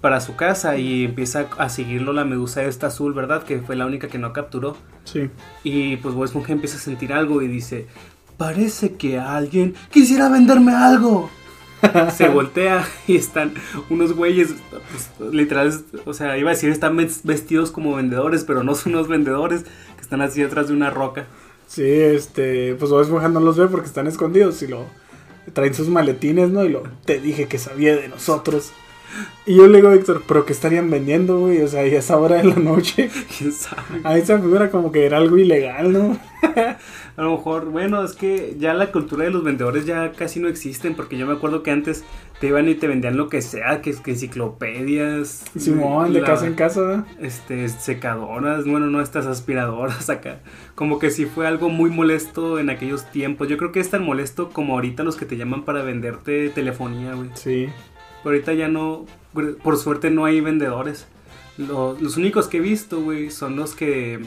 [0.00, 3.42] para su casa y empieza a seguirlo la medusa esta azul, ¿verdad?
[3.42, 4.76] Que fue la única que no capturó.
[5.04, 5.30] Sí.
[5.64, 7.88] Y pues Bob Esponja empieza a sentir algo y dice,
[8.36, 11.28] parece que alguien quisiera venderme algo.
[12.16, 13.54] Se voltea y están
[13.90, 15.72] unos güeyes, pues, literal,
[16.04, 19.62] o sea, iba a decir, están ves- vestidos como vendedores, pero no son unos vendedores
[19.62, 21.26] que están así detrás de una roca.
[21.68, 24.86] Sí, este, pues Bob Esponja no los ve porque están escondidos y lo
[25.52, 26.64] traen sus maletines, ¿no?
[26.64, 28.72] Y lo, te dije que sabía de nosotros.
[29.46, 31.62] Y yo le digo a Víctor, ¿pero qué estarían vendiendo, güey?
[31.62, 33.08] O sea, y a esa hora de la noche.
[33.38, 34.00] ¿Quién sabe?
[34.04, 36.18] Ahí se figura como que era algo ilegal, ¿no?
[37.16, 40.48] A lo mejor, bueno, es que ya la cultura de los vendedores ya casi no
[40.48, 42.04] existen, porque yo me acuerdo que antes
[42.40, 45.44] te iban y te vendían lo que sea, que, que enciclopedias.
[45.58, 50.40] Simón, de la- casa en casa, este, secadoras, bueno, no estas aspiradoras acá.
[50.74, 53.48] Como que sí fue algo muy molesto en aquellos tiempos.
[53.48, 57.14] Yo creo que es tan molesto como ahorita los que te llaman para venderte telefonía,
[57.14, 57.30] güey.
[57.34, 57.68] Sí.
[58.26, 59.06] Ahorita ya no,
[59.62, 61.06] por suerte no hay vendedores.
[61.56, 64.20] Lo- los únicos que he visto, güey, son los que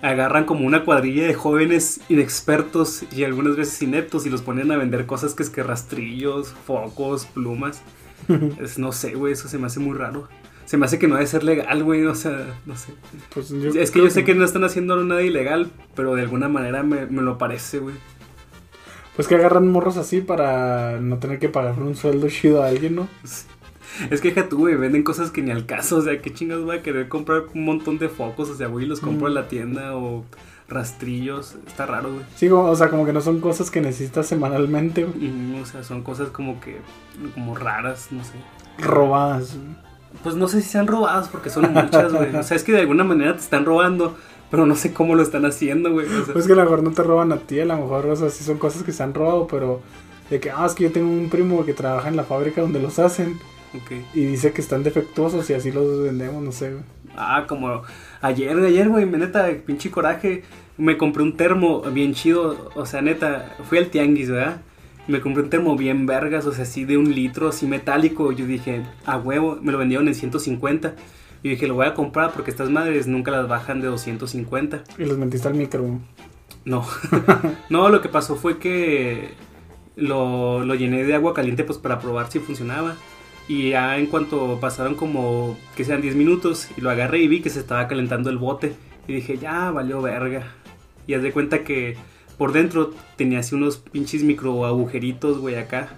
[0.00, 4.76] agarran como una cuadrilla de jóvenes inexpertos y algunas veces ineptos y los ponen a
[4.76, 7.82] vender cosas que es que rastrillos, focos, plumas.
[8.60, 10.28] Es, no sé, güey, eso se me hace muy raro.
[10.64, 12.94] Se me hace que no debe ser legal, güey, o sea, no sé.
[13.34, 16.82] Pues es que yo sé que no están haciendo nada ilegal, pero de alguna manera
[16.84, 17.94] me, me lo parece, güey.
[19.16, 22.96] Pues que agarran morros así para no tener que pagar un sueldo chido a alguien,
[22.96, 23.08] ¿no?
[24.10, 26.64] Es que deja tú, güey, venden cosas que ni al caso, o sea, qué chingados
[26.64, 29.48] voy a querer comprar un montón de focos, o sea, güey, los compro en la
[29.48, 30.24] tienda o
[30.66, 32.24] rastrillos, está raro, güey.
[32.34, 35.28] Sí, o sea, como que no son cosas que necesitas semanalmente, güey.
[35.30, 36.78] Mm, O sea, son cosas como que,
[37.34, 38.32] como raras, no sé.
[38.78, 39.56] robadas.
[40.22, 42.34] Pues no sé si sean robadas porque son muchas, güey.
[42.34, 44.16] O sea, es que de alguna manera te están robando,
[44.52, 46.06] pero no sé cómo lo están haciendo, güey.
[46.06, 48.04] O sea, Pues que a lo mejor no te roban a ti, a lo mejor,
[48.04, 49.80] o sea, sí son cosas que se han robado, pero
[50.28, 52.78] de que, ah, es que yo tengo un primo que trabaja en la fábrica donde
[52.78, 53.38] los hacen
[53.74, 53.92] ok.
[54.12, 56.84] y dice que están defectuosos y así los vendemos, no sé, güey.
[57.16, 57.80] Ah, como
[58.20, 60.42] ayer, ayer, güey, neta, pinche coraje.
[60.76, 64.60] Me compré un termo bien chido, o sea, neta, fui al tianguis, ¿verdad?
[65.08, 68.32] Me compré un termo bien vergas, o sea, así de un litro, así metálico.
[68.32, 70.94] Yo dije, a huevo, me lo vendieron en 150.
[71.42, 74.84] Yo dije, lo voy a comprar porque estas madres nunca las bajan de 250.
[74.98, 76.00] Y los metiste al micro.
[76.64, 76.86] No,
[77.68, 79.30] no, lo que pasó fue que
[79.96, 82.94] lo, lo llené de agua caliente pues para probar si funcionaba.
[83.48, 87.40] Y ya en cuanto pasaron como que sean 10 minutos y lo agarré y vi
[87.40, 88.74] que se estaba calentando el bote.
[89.08, 90.52] Y dije, ya valió verga.
[91.08, 91.96] Y haz de cuenta que
[92.38, 95.88] por dentro tenía así unos pinches micro agujeritos, güey, acá.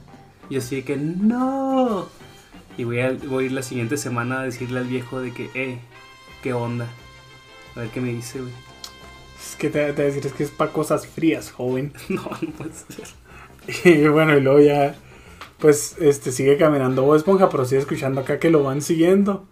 [0.49, 2.07] Y así que, no.
[2.77, 5.51] Y voy a, voy a ir la siguiente semana a decirle al viejo de que,
[5.55, 5.79] eh,
[6.43, 6.89] ¿qué onda?
[7.77, 8.53] A ver qué me dice, güey.
[9.39, 11.93] Es que te, te voy a decir, es que es para cosas frías, joven.
[12.09, 13.09] No, no puede ser.
[13.85, 14.95] Y bueno, y luego ya,
[15.59, 19.47] pues, este, sigue caminando Bob Esponja, pero sigue escuchando acá que lo van siguiendo.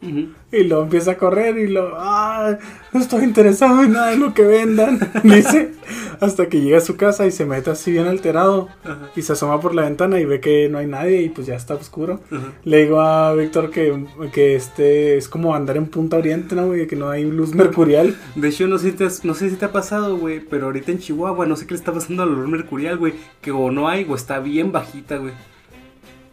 [0.52, 2.58] Y luego empieza a correr y lo, ah,
[2.92, 4.98] no estoy interesado en nada de lo que vendan.
[5.22, 5.72] Dice,
[6.20, 8.68] hasta que llega a su casa y se mete así bien alterado.
[9.16, 11.54] Y se asoma por la ventana y ve que no hay nadie y pues ya
[11.56, 12.20] está oscuro.
[12.64, 16.86] Le digo a Víctor que, que este es como andar en Punta Oriente, ¿no, güey?
[16.86, 18.16] Que no hay luz mercurial.
[18.34, 20.66] De hecho, no sé, si te, has- no sé si te ha pasado, güey, pero
[20.66, 23.70] ahorita en Chihuahua no sé qué le está pasando al olor mercurial, güey, que o
[23.70, 25.32] no hay o está bien bajita, güey.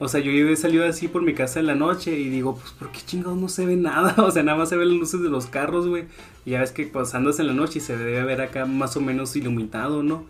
[0.02, 2.72] O sea, yo he salido así por mi casa en la noche y digo, pues,
[2.72, 4.16] ¿por qué chingados no se ve nada?
[4.24, 6.06] O sea, nada más se ven las luces de los carros, güey.
[6.46, 8.96] Y ya ves que pues andas en la noche y se debe ver acá más
[8.96, 10.24] o menos iluminado, ¿no?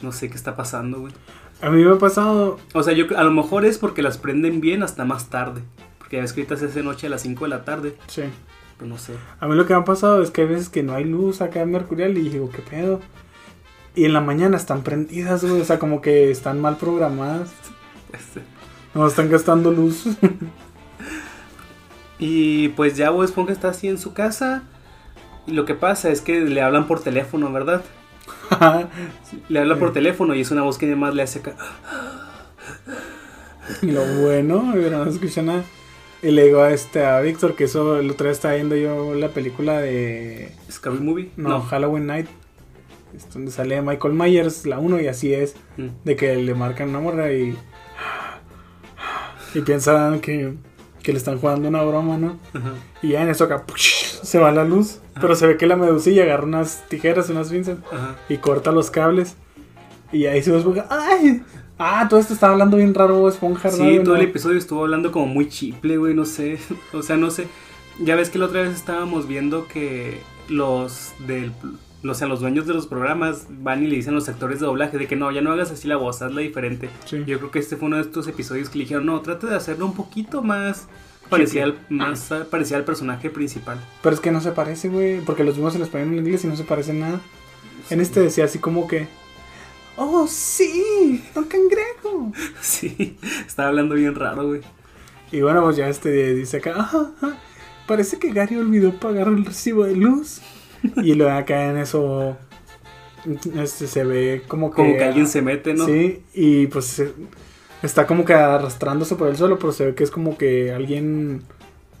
[0.00, 1.12] No sé qué está pasando, güey.
[1.60, 4.60] A mí me ha pasado, O sea, yo a lo mejor es porque las prenden
[4.60, 5.62] bien hasta más tarde.
[5.98, 7.96] Porque ya ves que ahorita se hace noche a las 5 de la tarde.
[8.06, 8.22] sí.
[8.78, 9.14] Pues no sé.
[9.40, 11.40] A mí lo que me ha pasado es que hay veces que no hay luz
[11.40, 13.00] acá en mercurial y digo, ¿qué pedo?
[13.94, 15.62] Y en la mañana están prendidas, güey.
[15.62, 17.50] O sea, como que están mal programadas.
[18.96, 20.04] No están gastando luz.
[22.18, 24.62] Y pues ya Bob Esponja está así en su casa.
[25.46, 27.84] Y lo que pasa es que le hablan por teléfono, ¿verdad?
[29.50, 31.42] Le habla por teléfono y es una voz que además le hace.
[33.82, 35.62] Y lo bueno, no escucha nada.
[36.22, 39.14] Y le digo a, este, a Víctor que eso el otro día estaba viendo yo
[39.14, 41.30] la película de Scary Movie.
[41.36, 42.28] no, Halloween Night.
[43.14, 45.54] Es donde sale Michael Myers, la 1, y así es.
[45.76, 45.88] Mm.
[46.04, 47.56] De que le marcan una morra y.
[49.56, 50.54] Y piensan que,
[51.02, 52.38] que le están jugando una broma, ¿no?
[52.52, 52.74] Ajá.
[53.02, 55.00] Y ya en eso acá se va la luz.
[55.18, 57.78] Pero se ve que la medusilla agarra unas tijeras, unas pinzas
[58.28, 59.36] y corta los cables.
[60.12, 60.86] Y ahí se Esponja.
[60.90, 61.42] ¡Ay!
[61.78, 63.70] Ah, todo esto estaba hablando bien raro, Bob Esponja.
[63.70, 66.58] Sí, ¿verdad, todo el episodio estuvo hablando como muy chiple, güey, no sé.
[66.92, 67.48] O sea, no sé.
[67.98, 71.52] Ya ves que la otra vez estábamos viendo que los del
[72.08, 74.66] o sea, los dueños de los programas van y le dicen a los actores de
[74.66, 76.88] doblaje de que no, ya no hagas así la voz, hazla diferente.
[77.04, 77.24] Sí.
[77.26, 79.54] Yo creo que este fue uno de estos episodios que le dijeron, no, trate de
[79.56, 80.88] hacerlo un poquito más
[81.28, 83.80] parecía al, más ah, parecía al personaje principal.
[84.02, 85.20] Pero es que no se parece, güey.
[85.20, 87.20] Porque los vimos en español y en inglés y no se parece en nada.
[87.90, 89.08] En este decía así como que.
[89.96, 91.24] ¡Oh, sí!
[91.34, 92.32] ¡Un cangrejo!
[92.60, 93.16] Sí,
[93.46, 94.60] estaba hablando bien raro, güey.
[95.32, 96.74] Y bueno, pues ya este dice acá.
[96.76, 97.36] "Ajá, ajá,
[97.86, 100.40] parece que Gary olvidó pagar el recibo de luz.
[101.02, 102.36] Y luego acá en eso.
[103.60, 104.76] Este se ve como que.
[104.76, 105.86] Como que alguien se mete, ¿no?
[105.86, 107.12] Sí, y pues se-
[107.82, 111.42] está como que arrastrándose por el suelo, pero se ve que es como que alguien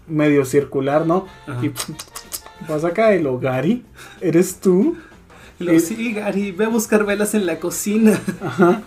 [0.06, 1.26] medio circular, ¿no?
[1.46, 1.64] Ajá.
[1.64, 1.72] Y
[2.68, 3.84] vas acá y lo, Gary,
[4.20, 4.96] ¿eres tú?
[5.58, 8.20] Y luego, sí, Gary, ve a buscar velas en la cocina.
[8.42, 8.82] Ajá.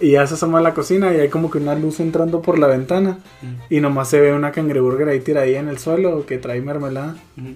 [0.00, 2.58] Y ya se asoma a la cocina y hay como que una luz entrando por
[2.58, 3.18] la ventana.
[3.68, 7.16] Y nomás se ve una cangreburger ahí tiradilla en el suelo que trae mermelada.
[7.36, 7.48] Ujú.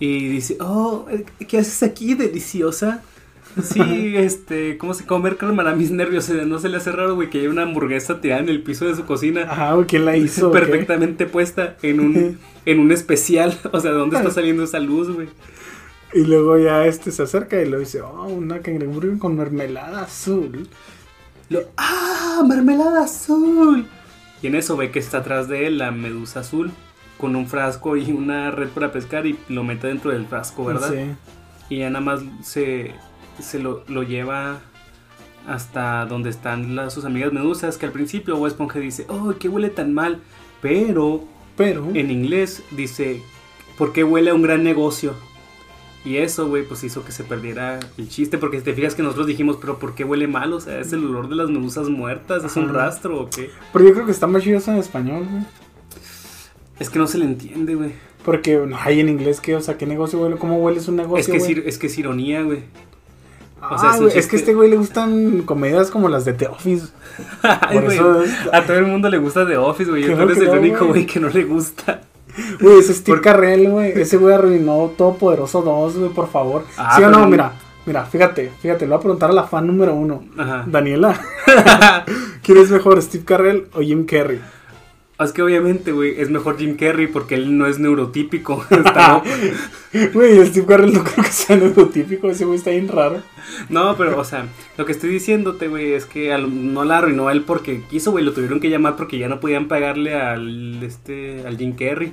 [0.00, 1.06] Y dice, oh,
[1.48, 3.02] ¿qué haces aquí, deliciosa?
[3.62, 3.80] Sí,
[4.16, 6.28] este, ¿cómo se comer calmará mis nervios?
[6.30, 8.86] Eh, No se le hace raro, güey, que haya una hamburguesa tirada en el piso
[8.86, 9.42] de su cocina.
[9.42, 10.48] Ajá, güey, ¿quién la hizo?
[10.48, 13.58] o perfectamente puesta en un, en un especial.
[13.72, 15.28] O sea, ¿de dónde está saliendo esa luz, güey?
[16.12, 20.68] Y luego ya este se acerca y lo dice, oh, una cangreburger con mermelada azul.
[21.48, 22.42] Lo, ¡Ah!
[22.48, 23.86] ¡Mermelada azul!
[24.42, 26.70] Y en eso ve que está atrás de él la medusa azul.
[27.18, 30.90] Con un frasco y una red para pescar y lo mete dentro del frasco, ¿verdad?
[30.90, 31.74] Sí.
[31.74, 32.92] Y ya nada más se,
[33.40, 34.60] se lo, lo lleva
[35.46, 39.48] hasta donde están las, sus amigas medusas, que al principio Bob Esponja dice, oh, ¿qué
[39.48, 40.20] huele tan mal?
[40.60, 41.24] Pero
[41.56, 41.88] Pero.
[41.94, 43.22] en inglés dice,
[43.76, 45.14] ¿por qué huele a un gran negocio?
[46.04, 49.02] Y eso, güey, pues hizo que se perdiera el chiste, porque si te fijas que
[49.02, 50.52] nosotros dijimos, pero ¿por qué huele mal?
[50.52, 52.44] O sea, ¿es el olor de las medusas muertas?
[52.44, 53.50] ¿Es un rastro o qué?
[53.72, 55.44] Pero yo creo que está más chido eso en español, güey.
[56.78, 57.92] Es que no se le entiende, güey.
[58.24, 60.36] Porque no hay en inglés que, o sea, ¿qué negocio huele?
[60.36, 61.20] ¿Cómo huele un negocio?
[61.20, 61.56] Es que, es, güey?
[61.56, 62.60] ir- es que es ironía, güey.
[63.60, 66.24] Ah, o sea, es güey, es que a este güey le gustan comedias como las
[66.24, 66.86] de The Office.
[67.42, 70.04] Ay, Por güey, eso es- A todo el mundo le gusta The Office, güey.
[70.04, 70.90] Tú eres el no, único, güey.
[70.90, 72.02] güey, que no le gusta.
[72.60, 73.92] Güey, ese Steve Carrell, güey.
[73.92, 76.64] Ese güey arruinó Todopoderoso 2, güey, por favor.
[76.76, 77.28] Ah, ¿Sí o no?
[77.28, 77.52] Mira,
[77.86, 80.24] mira, fíjate, fíjate, le voy a preguntar a la fan número uno.
[80.36, 80.64] Ajá.
[80.66, 81.18] Daniela,
[82.42, 84.40] ¿quién es mejor, Steve Carrell o Jim Carrey?
[85.20, 88.64] Es que obviamente, güey, es mejor Jim Carrey porque él no es neurotípico.
[90.12, 93.22] Güey, Steve Carrell no creo que sea neurotípico, ese güey está bien raro.
[93.68, 97.42] No, pero, o sea, lo que estoy diciéndote, güey, es que no la arruinó él
[97.42, 101.56] porque quiso, güey, lo tuvieron que llamar porque ya no podían pagarle al, este, al
[101.58, 102.12] Jim Carrey.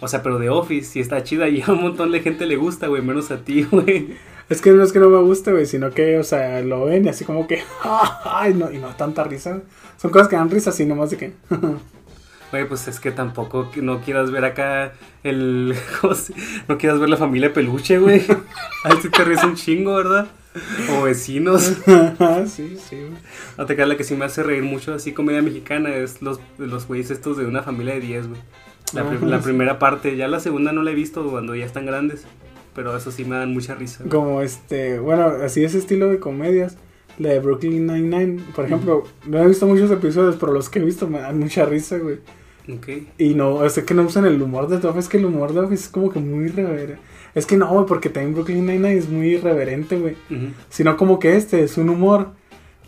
[0.00, 2.56] O sea, pero de Office, sí está chida y a un montón de gente le
[2.56, 4.08] gusta, güey, menos a ti, güey.
[4.50, 7.06] Es que no es que no me guste, güey, sino que, o sea, lo ven
[7.06, 7.62] y así como que,
[8.24, 9.62] ay, no, y no tanta risa.
[9.96, 11.32] Son cosas que dan risa así nomás de que,
[12.54, 14.92] Güey, pues es que tampoco no quieras ver acá
[15.24, 15.74] el...
[16.00, 16.32] ¿cómo se-
[16.68, 18.20] No quieras ver la familia peluche, güey.
[18.84, 20.28] Ahí sí te ríes un chingo, ¿verdad?
[20.96, 21.62] O vecinos.
[22.46, 22.96] sí, sí,
[23.66, 27.10] creas, la que sí me hace reír mucho así comedia mexicana es los, los güeyes
[27.10, 28.40] estos de una familia de 10, güey.
[28.92, 29.02] La,
[29.40, 29.42] sí.
[29.42, 32.24] primera parte, ya la segunda no la he visto cuando ya están grandes.
[32.72, 34.04] Pero eso sí me dan mucha risa.
[34.04, 34.10] güey.
[34.10, 36.76] Como este, bueno, así ese estilo de comedias.
[37.18, 40.84] La de Brooklyn Nine-Nine, por ejemplo, no he visto muchos episodios, pero los que he
[40.84, 42.18] visto me dan mucha risa, güey.
[43.18, 45.60] Y no, es que no usan el humor de Office, es que el humor de
[45.60, 46.98] Office es como que muy irreverente.
[47.34, 50.16] Es que no, güey, porque también Brooklyn Nine-Nine es muy irreverente, güey.
[50.70, 52.28] Sino como que este es un humor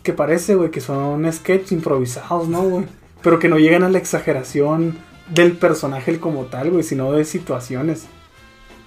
[0.03, 2.85] que parece, güey, que son sketches improvisados, ¿no, güey?
[3.21, 4.95] Pero que no llegan a la exageración
[5.33, 8.07] del personaje como tal, güey, sino de situaciones.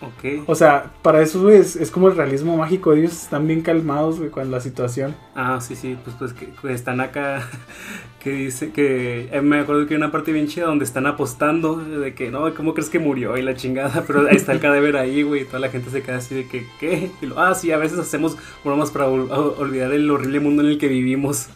[0.03, 0.45] Ok.
[0.47, 2.95] O sea, para eso, güey, es, es como el realismo mágico.
[2.95, 5.15] Ellos están bien calmados, güey, con la situación.
[5.35, 7.47] Ah, sí, sí, pues pues que están acá,
[8.23, 11.77] que dice que, eh, me acuerdo que hay una parte bien chida donde están apostando,
[11.77, 13.37] de que, no, ¿cómo crees que murió?
[13.37, 16.01] Y la chingada, pero ahí está el cadáver ahí, güey, y toda la gente se
[16.03, 17.11] queda así de que, ¿qué?
[17.21, 20.69] Y lo, ah, sí, a veces hacemos bromas para ol- olvidar el horrible mundo en
[20.69, 21.49] el que vivimos.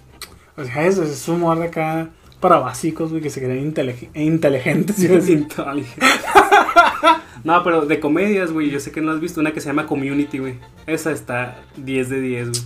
[0.59, 4.99] O sea, eso es humor de acá para básicos, güey, que se creen intelig- inteligentes.
[5.03, 5.39] iba a decir.
[5.39, 6.07] Inteligente.
[7.45, 9.87] No, pero de comedias, güey, yo sé que no has visto una que se llama
[9.87, 10.55] Community, güey.
[10.87, 12.63] Esa está 10 de 10, güey.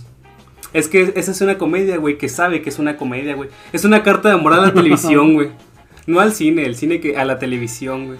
[0.71, 3.49] Es que esa es una comedia, güey, que sabe que es una comedia, güey.
[3.73, 5.49] Es una carta de amor a la televisión, güey.
[6.07, 8.19] No al cine, el cine que a la televisión, güey.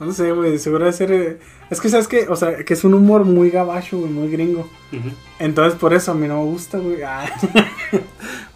[0.00, 1.10] No sé, güey, seguro de ser...
[1.12, 1.38] eh,
[1.70, 2.26] Es que, ¿sabes qué?
[2.28, 4.60] O sea, que es un humor muy gabacho, güey, muy gringo.
[4.92, 5.10] Ujú.
[5.40, 6.98] Entonces, por eso a mí no me gusta, güey.
[7.06, 7.26] Ah,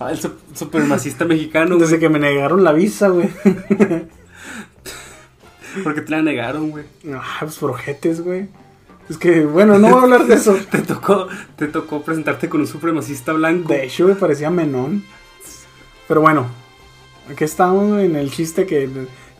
[0.00, 1.80] Ah, el su- supremacista mexicano, güey.
[1.82, 3.28] desde que me negaron la visa, güey.
[5.84, 6.84] Porque te la negaron, güey.
[7.12, 8.48] Ah, pues por ojetes, güey.
[9.08, 10.56] Es que, bueno, no voy a hablar de eso.
[10.70, 13.72] Te tocó, te tocó presentarte con un supremacista blanco.
[13.72, 15.04] De hecho, me parecía menón.
[16.06, 16.46] Pero bueno,
[17.30, 18.88] aquí estamos en el chiste que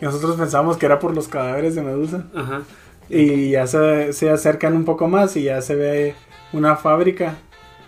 [0.03, 2.25] que nosotros pensábamos que era por los cadáveres de Medusa.
[2.35, 2.62] Ajá.
[3.09, 6.16] Y ya se, se acercan un poco más y ya se ve
[6.53, 7.37] una fábrica.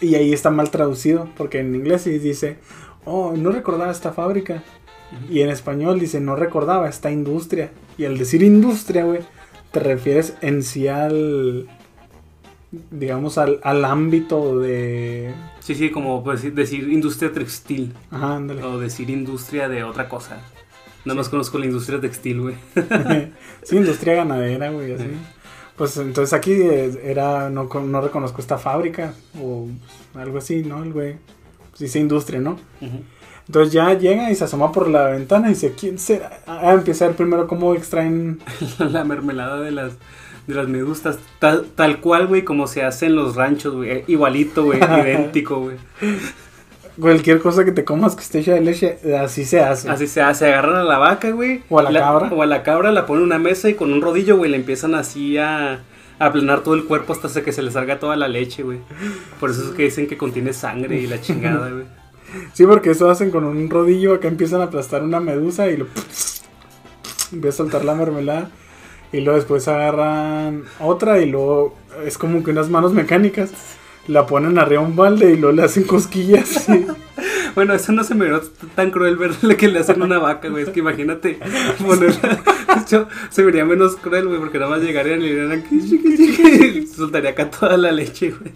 [0.00, 2.58] Y ahí está mal traducido, porque en inglés sí dice,
[3.04, 4.62] oh, no recordaba esta fábrica.
[5.28, 7.72] Y en español dice, no recordaba esta industria.
[7.98, 9.20] Y al decir industria, güey,
[9.70, 11.68] te refieres en sí al,
[12.90, 15.32] digamos, al, al ámbito de...
[15.60, 17.94] Sí, sí, como pues, decir industria textil.
[18.10, 18.62] Ajá, ándale.
[18.64, 20.38] O decir industria de otra cosa.
[21.04, 22.54] Nada más conozco la industria textil, güey.
[23.62, 25.04] sí, industria ganadera, güey, así.
[25.04, 25.10] Sí.
[25.76, 29.66] Pues entonces aquí eh, era, no, con- no reconozco esta fábrica o
[30.14, 30.82] algo así, ¿no?
[30.84, 31.16] El güey,
[31.70, 32.52] pues dice industria, ¿no?
[32.80, 33.02] Ujú.
[33.46, 36.40] Entonces ya llega y se asoma por la ventana y dice, ¿quién será?
[36.46, 38.40] Ah, empieza a ver primero cómo extraen...
[38.78, 39.92] la mermelada de las
[40.46, 41.18] de las medusas.
[41.38, 43.90] Tal, tal cual, güey, como se hace en los ranchos, güey.
[43.90, 44.78] eh, Igualito, güey.
[45.00, 45.76] idéntico, güey.
[47.00, 49.88] Cualquier cosa que te comas que esté hecha de leche, así se hace.
[49.88, 50.46] Así se hace.
[50.46, 51.62] Agarran a la vaca, güey.
[51.68, 52.30] O a la cabra.
[52.32, 54.56] O a la cabra, la ponen en una mesa y con un rodillo, güey, le
[54.58, 55.80] empiezan así a, a
[56.26, 58.78] aplanar todo el cuerpo hasta que se le salga toda la leche, güey.
[59.40, 61.84] Por eso es que dicen que contiene sangre y la chingada, güey.
[62.52, 65.86] Sí, porque eso hacen con un rodillo, acá empiezan a aplastar una medusa y lo...
[67.32, 68.50] Empieza a soltar la mermelada.
[69.12, 73.52] Y luego después agarran otra y luego es como que unas manos mecánicas.
[74.08, 76.66] La ponen arriba a un balde y luego le hacen cosquillas.
[77.54, 78.40] Bueno, eso no se me vio
[78.74, 80.64] tan cruel verle que le hacen una vaca, güey.
[80.64, 81.38] Es que imagínate
[81.78, 82.42] ponerla.
[82.80, 87.48] Hecho, se vería menos cruel, güey, porque nada más llegarían y le dirían soltaría acá
[87.48, 88.52] toda la leche, güey.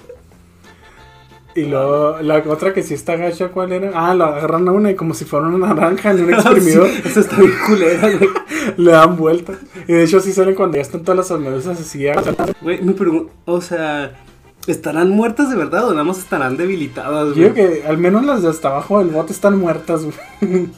[1.59, 3.91] Y luego, la otra que sí está gacha, ¿cuál era?
[3.93, 6.89] Ah, la agarran a una y como si fuera una naranja en un exprimidor.
[6.89, 8.31] Sí, eso está bien culera, güey.
[8.77, 9.55] le dan vuelta.
[9.89, 12.07] Y de hecho sí salen cuando ya están todas las medusas así.
[12.63, 14.13] Güey, me pregunto, o sea,
[14.69, 17.53] ¿estarán muertas de verdad o nada más estarán debilitadas, Yo güey?
[17.53, 20.69] creo que al menos las de hasta abajo del bote están muertas, güey.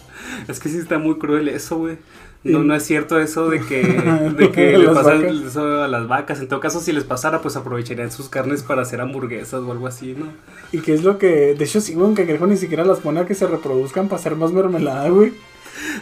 [0.49, 1.99] Es que sí está muy cruel eso, güey.
[2.43, 3.83] No, no es cierto eso de que,
[4.39, 5.33] de que le Las pasa vacas.
[5.47, 6.41] eso a las vacas.
[6.41, 9.87] En todo caso, si les pasara, pues aprovecharían sus carnes para hacer hamburguesas o algo
[9.87, 10.27] así, ¿no?
[10.73, 11.55] Y que es lo que.
[11.55, 14.19] De hecho, sí, güey, un cangrejo ni siquiera las pone a que se reproduzcan para
[14.21, 15.35] hacer más mermelada, güey.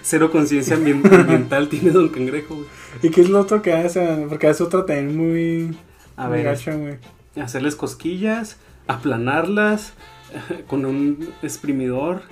[0.03, 2.67] Cero conciencia ambien- ambiental tiene Don Cangrejo, güey.
[3.03, 4.27] ¿Y qué es lo otro que hace?
[4.29, 5.77] Porque hace otra también muy.
[6.17, 6.99] A muy ver, gacha, güey.
[7.41, 9.93] hacerles cosquillas, aplanarlas
[10.69, 12.23] con un exprimidor.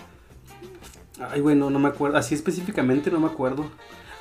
[1.31, 2.19] Ay, bueno, no me acuerdo.
[2.19, 3.67] Así específicamente no me acuerdo.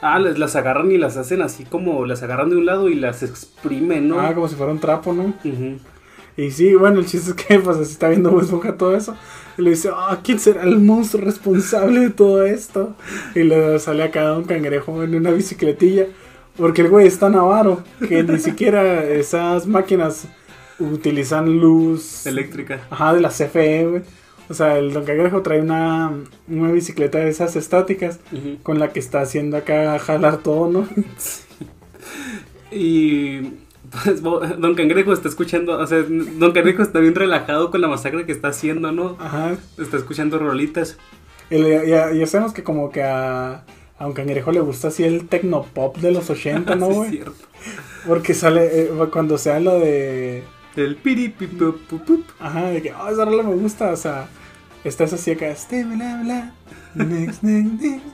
[0.01, 2.95] Ah, les- las agarran y las hacen así como las agarran de un lado y
[2.95, 4.19] las exprimen, ¿no?
[4.19, 5.33] Ah, como si fuera un trapo, ¿no?
[6.37, 9.15] Y sí, bueno, el chiste es que pues así está viendo Bob todo eso.
[9.57, 12.95] Y le dice, ah, ¿quién será el monstruo responsable de todo esto?
[13.33, 16.07] Y le sale acá un cangrejo en una bicicletilla.
[16.57, 20.25] Porque el güey es tan avaro que ni siquiera esas máquinas
[20.79, 22.81] utilizan luz Eléctrica.
[22.89, 24.01] Ajá, de la CFE, güey.
[24.49, 26.11] O sea, el Don Cangrejo trae una,
[26.47, 28.19] una bicicleta de esas estáticas
[28.63, 30.87] con la que está haciendo acá jalar todo, ¿no?
[32.71, 33.41] Y
[34.03, 38.25] pues Don Cangrejo está escuchando, o sea, Don Cangrejo está bien relajado con la masacre
[38.25, 39.15] que está haciendo, ¿no?
[39.19, 39.55] Ajá.
[39.77, 40.97] Está escuchando rolitas.
[41.49, 43.63] Y ya, ya sabemos que como que a,
[43.97, 47.09] a un cangrejo le gusta así el tecnopop de los 80, ¿no, Sí, es güey?
[47.11, 47.45] cierto.
[48.07, 50.43] Porque sale, eh, cuando se habla de...
[50.75, 52.23] El piri pi, pu, pu, pu.
[52.39, 54.27] Ajá, de que, oh, esa rola me gusta, o sea,
[54.83, 56.53] estás así acá, este, bla, bla,
[56.95, 58.05] next, next, next.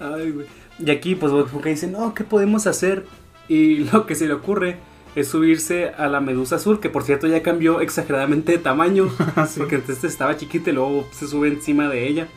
[0.00, 0.46] Ay, güey.
[0.78, 3.06] Y aquí, pues, Bob Esponja dice, no, ¿qué podemos hacer?
[3.48, 4.76] Y lo que se le ocurre
[5.14, 9.60] es subirse a la medusa azul, que por cierto ya cambió exageradamente de tamaño, Así.
[9.60, 12.28] porque antes estaba chiquita y luego se sube encima de ella.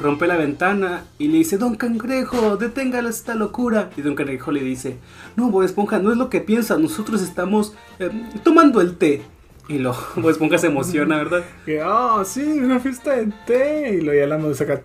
[0.00, 3.90] Rompe la ventana y le dice, Don Cangrejo, detenga esta locura.
[3.98, 4.96] Y Don Cangrejo le dice,
[5.36, 8.10] no, Bob Esponja, no es lo que piensas, nosotros estamos eh,
[8.42, 9.22] tomando el té.
[9.68, 11.44] Y lo, Bob Esponja se emociona, ¿verdad?
[11.66, 13.96] Que, oh, sí, una fiesta de té.
[13.96, 14.82] Y lo ya la medusa acá,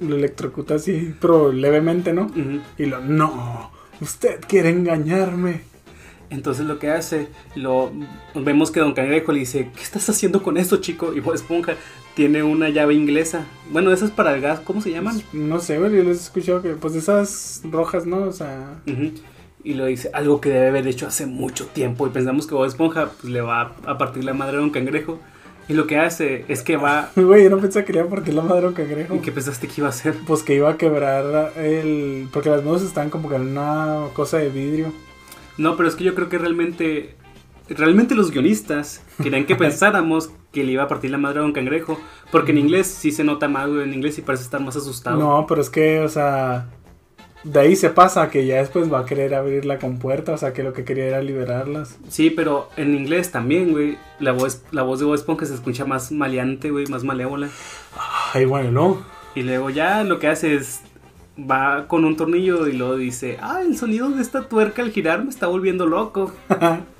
[0.00, 2.30] lo electrocuta así, pero levemente, ¿no?
[2.78, 3.70] Y lo, no,
[4.00, 5.72] usted quiere engañarme.
[6.30, 7.92] Entonces lo que hace, lo
[8.34, 11.12] vemos que Don Cangrejo le dice, ¿qué estás haciendo con esto, chico?
[11.14, 11.74] Y Bob Esponja
[12.14, 13.46] tiene una llave inglesa.
[13.70, 15.22] Bueno, esas para el gas, ¿cómo se llaman?
[15.32, 18.22] No sé, güey, yo les he escuchado que, pues, esas rojas, ¿no?
[18.22, 19.12] O sea, Ujú.
[19.64, 22.06] Y lo dice, algo que debe haber hecho hace mucho tiempo.
[22.06, 25.20] Y pensamos que Bob Esponja pues, le va a partir la madre a Don Cangrejo.
[25.68, 27.10] Y lo que hace es que va...
[27.16, 29.14] güey, yo no pensé que quería partir la madre a un cangrejo.
[29.14, 30.16] ¿Y qué pensaste que iba a hacer?
[30.26, 32.28] Pues que iba a quebrar el.
[32.32, 34.92] Porque las medusas están como que en una cosa de vidrio.
[35.58, 37.14] No, pero es que yo creo que realmente...
[37.68, 41.52] Realmente los guionistas querían que pensáramos que le iba a partir la madre a Don
[41.52, 41.98] Cangrejo.
[42.30, 43.82] Porque en inglés sí se nota más, güey.
[43.82, 45.18] En inglés sí parece estar más asustado.
[45.18, 46.68] No, pero es que, o sea.
[47.44, 50.32] De ahí se pasa que ya después va a querer abrir la compuerta.
[50.32, 51.98] O sea, que lo que quería era liberarlas.
[52.08, 53.98] Sí, pero en inglés también, güey.
[54.20, 57.48] La voz, la voz de Bob Esponja se escucha más maleante, güey, más malévola.
[58.32, 59.02] Ay, bueno, no.
[59.34, 60.82] Y luego ya lo que hace es.
[61.38, 65.24] Va con un tornillo y luego dice: Ah, el sonido de esta tuerca al girar
[65.24, 66.32] me está volviendo loco.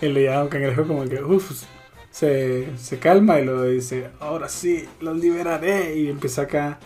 [0.00, 1.64] y le llama a un cangrejo como que, uff,
[2.10, 5.96] se, se calma y lo dice, ahora sí, los liberaré.
[5.98, 6.78] Y empieza acá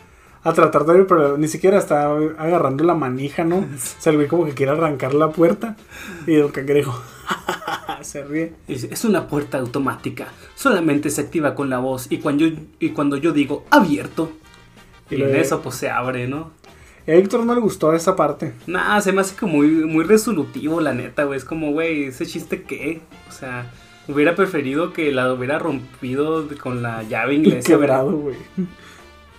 [0.42, 3.56] a tratar de abrir, pero ni siquiera está agarrando la manija, ¿no?
[3.74, 5.76] O sea, el güey como que quiere arrancar la puerta.
[6.26, 7.00] Y el cangrejo
[8.02, 8.54] se ríe.
[8.68, 10.28] Es una puerta automática.
[10.54, 12.06] Solamente se activa con la voz.
[12.10, 14.32] Y cuando yo, y cuando yo digo abierto.
[15.10, 16.52] Y en de- eso pues se abre, ¿no?
[17.10, 18.52] Y a Héctor no le gustó esa parte.
[18.68, 21.38] Nah, se me hace como muy, muy resolutivo, la neta, güey.
[21.38, 23.00] Es como, güey, ese chiste qué.
[23.28, 23.68] O sea,
[24.06, 27.66] hubiera preferido que la hubiera rompido con la llave inglesa.
[27.66, 28.36] Quebrado, güey.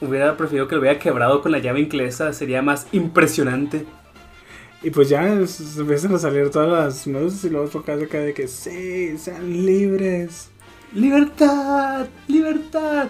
[0.02, 2.34] Hubiera preferido que lo hubiera quebrado con la llave inglesa.
[2.34, 3.86] Sería más impresionante.
[4.84, 8.34] Y pues ya es- empiezan a salir todas las medusas y luego toca acá de
[8.34, 10.50] que sí, sean libres.
[10.94, 12.08] ¡Libertad!
[12.28, 13.08] ¡Libertad!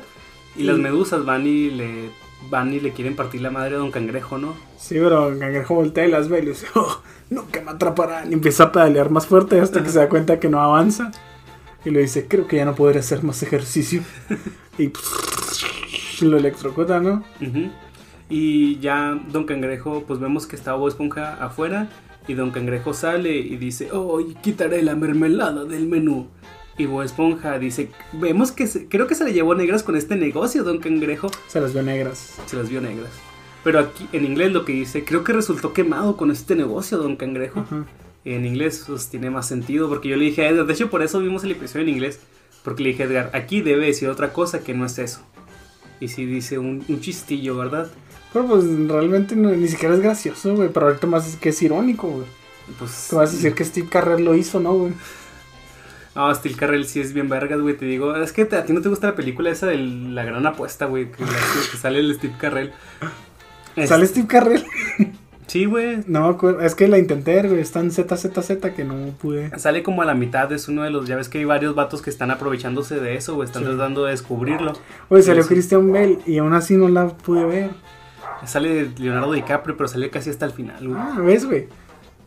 [0.56, 2.10] Y las Y- medusas van y le
[2.50, 4.56] van y le quieren partir la madre a Don Cangrejo, ¿no?
[4.78, 8.30] Sí, pero el cangrejo voltea y las ve y le dice, oh, nunca me atraparán.
[8.30, 11.12] Y empieza a pedalear más fuerte hasta que se da cuenta que no avanza.
[11.86, 14.02] Y le dice, creo que ya no podré hacer más ejercicio.
[14.78, 14.92] y
[16.22, 17.24] lo electrocuta, ¿no?
[18.30, 21.90] Y ya Don Cangrejo, pues vemos que está Bob Esponja afuera.
[22.28, 26.28] Y Don Cangrejo sale y dice, oh, y quitaré la mermelada del menú.
[26.82, 30.16] Y Bob Esponja dice, vemos que se- creo que se le llevó negras con este
[30.16, 31.30] negocio, don Cangrejo.
[31.48, 32.36] Se las vio negras.
[32.48, 33.12] Se las vio negras.
[33.64, 37.16] Pero aquí en inglés lo que dice, creo que resultó quemado con este negocio, don
[37.16, 37.60] Cangrejo.
[37.62, 37.86] Ajá.
[38.26, 41.02] En inglés pues, tiene más sentido porque yo le dije a Edgar, de hecho por
[41.04, 42.20] eso vimos el episodio en inglés,
[42.64, 45.22] porque le dije a Edgar, aquí debe decir otra cosa que no es eso.
[46.00, 47.92] Y sí dice un, un chistillo, ¿verdad?
[48.34, 50.70] Pero pues realmente no- ni siquiera es gracioso, güey.
[50.74, 52.26] Pero ahorita más es que es irónico, güey.
[52.80, 53.08] Pues...
[53.10, 54.94] Te vas a decir que Steve Carrer lo hizo, ¿no, güey?
[56.16, 58.16] Ah, Steel Carrell sí es bien vergas, güey, te digo.
[58.18, 60.86] Es que te- a ti no te gusta la película esa de la gran apuesta,
[60.86, 61.24] güey, que,
[61.78, 62.72] sale el Steve Carrell.
[63.76, 64.66] Es- ¿Sale Steve Carrer?
[65.48, 66.04] Sí, güey.
[66.08, 66.38] No.
[66.62, 67.60] Es que la intenté, güey.
[67.62, 69.58] Está en ZZZ que no pude.
[69.60, 72.02] Sale como a la mitad, es uno de los, ya ves que hay varios vatos
[72.02, 73.70] que están aprovechándose de eso, güey, están Sí.
[73.70, 74.74] tratando de descubrirlo.
[75.10, 75.46] Güey, salió.
[75.46, 77.70] Christian Bale y aún así no la pude ver.
[78.46, 81.00] Sale Leonardo DiCaprio, pero sale casi hasta el final, güey.
[81.02, 81.68] Ah, ¿ves, güey?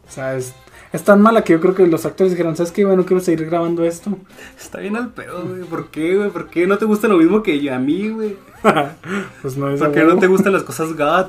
[0.07, 0.55] O sea, es,
[0.95, 2.84] es tan mala que yo creo que los actores dijeron, ¿sabes qué?
[2.84, 4.16] Bueno, quiero seguir grabando esto.
[4.59, 5.62] Está bien al pedo, güey.
[5.64, 6.30] ¿Por qué, güey?
[6.30, 8.36] ¿Por qué no te gusta lo mismo que yo- a mí, güey?
[9.42, 11.26] pues no es ¿Por qué no te gustan las cosas God?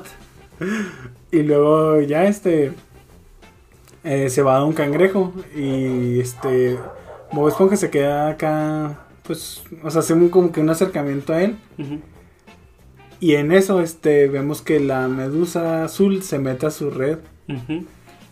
[1.32, 2.72] Y luego ya este
[4.04, 6.78] eh, se va a un cangrejo y este
[7.32, 11.42] Bob Esponja se queda acá, pues, o sea, hace un- como que un acercamiento a
[11.42, 12.00] él Ujú.
[13.18, 17.18] y en eso este vemos que la medusa azul se mete a su red.
[17.48, 17.84] Ujú.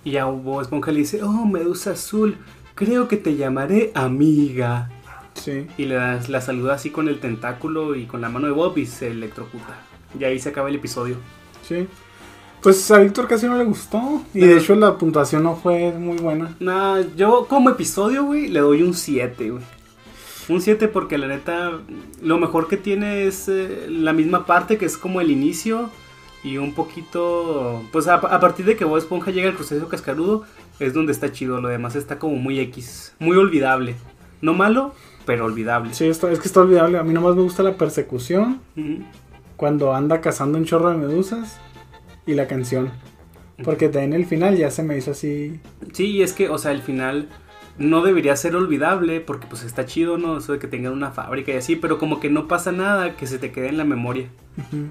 [0.04, 2.36] Y a Bob Esponja le dice, oh, Medusa Azul,
[2.74, 4.90] creo que te llamaré amiga.
[5.34, 5.66] Sí.
[5.78, 8.86] Y das- la saluda así con el tentáculo y con la mano de Bob y
[8.86, 9.78] se electrocuta.
[10.18, 11.16] Y ahí se acaba el episodio.
[11.66, 11.88] Sí.
[12.62, 16.16] Pues a Víctor casi no le gustó y de hecho la puntuación no fue muy
[16.16, 16.54] buena.
[16.60, 19.62] Nah, yo como episodio, güey, le doy un 7, güey.
[20.48, 21.72] Un 7 porque la neta,
[22.22, 25.90] lo mejor que tiene es eh, la misma parte que es como el inicio
[26.44, 27.82] y un poquito...
[27.90, 30.44] Pues a, a partir de que Bob Esponja llega al crustáceo cascarudo
[30.78, 33.96] es donde está chido, lo demás está como muy X, muy olvidable.
[34.40, 35.94] No malo, pero olvidable.
[35.94, 36.98] Sí, está- es que está olvidable.
[36.98, 38.60] A mí nomás me gusta la persecución
[39.56, 41.58] cuando anda cazando un chorro de medusas
[42.26, 42.90] y la canción.
[43.62, 45.60] Porque en el final ya se me hizo así.
[45.92, 47.28] Sí, y es que, o sea, el final
[47.78, 50.38] no debería ser olvidable porque pues está chido, ¿no?
[50.38, 53.26] Eso de que tengan una fábrica y así, pero como que no pasa nada que
[53.28, 54.28] se te quede en la memoria.
[54.58, 54.88] Ujú.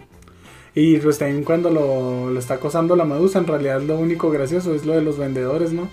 [0.76, 4.74] Y pues también cuando lo, lo está acosando la medusa, en realidad lo único gracioso
[4.74, 5.90] es lo de los vendedores, ¿no?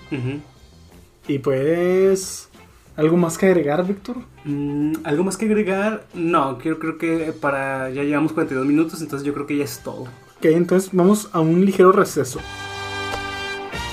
[1.27, 2.49] Y pues...
[2.97, 4.17] ¿Algo más que agregar, Víctor?
[4.43, 6.05] Mm, ¿Algo más que agregar?
[6.13, 7.89] No, creo, creo que para...
[7.91, 10.03] Ya llevamos 42 minutos, entonces yo creo que ya es todo.
[10.37, 12.39] Ok, entonces vamos a un ligero receso.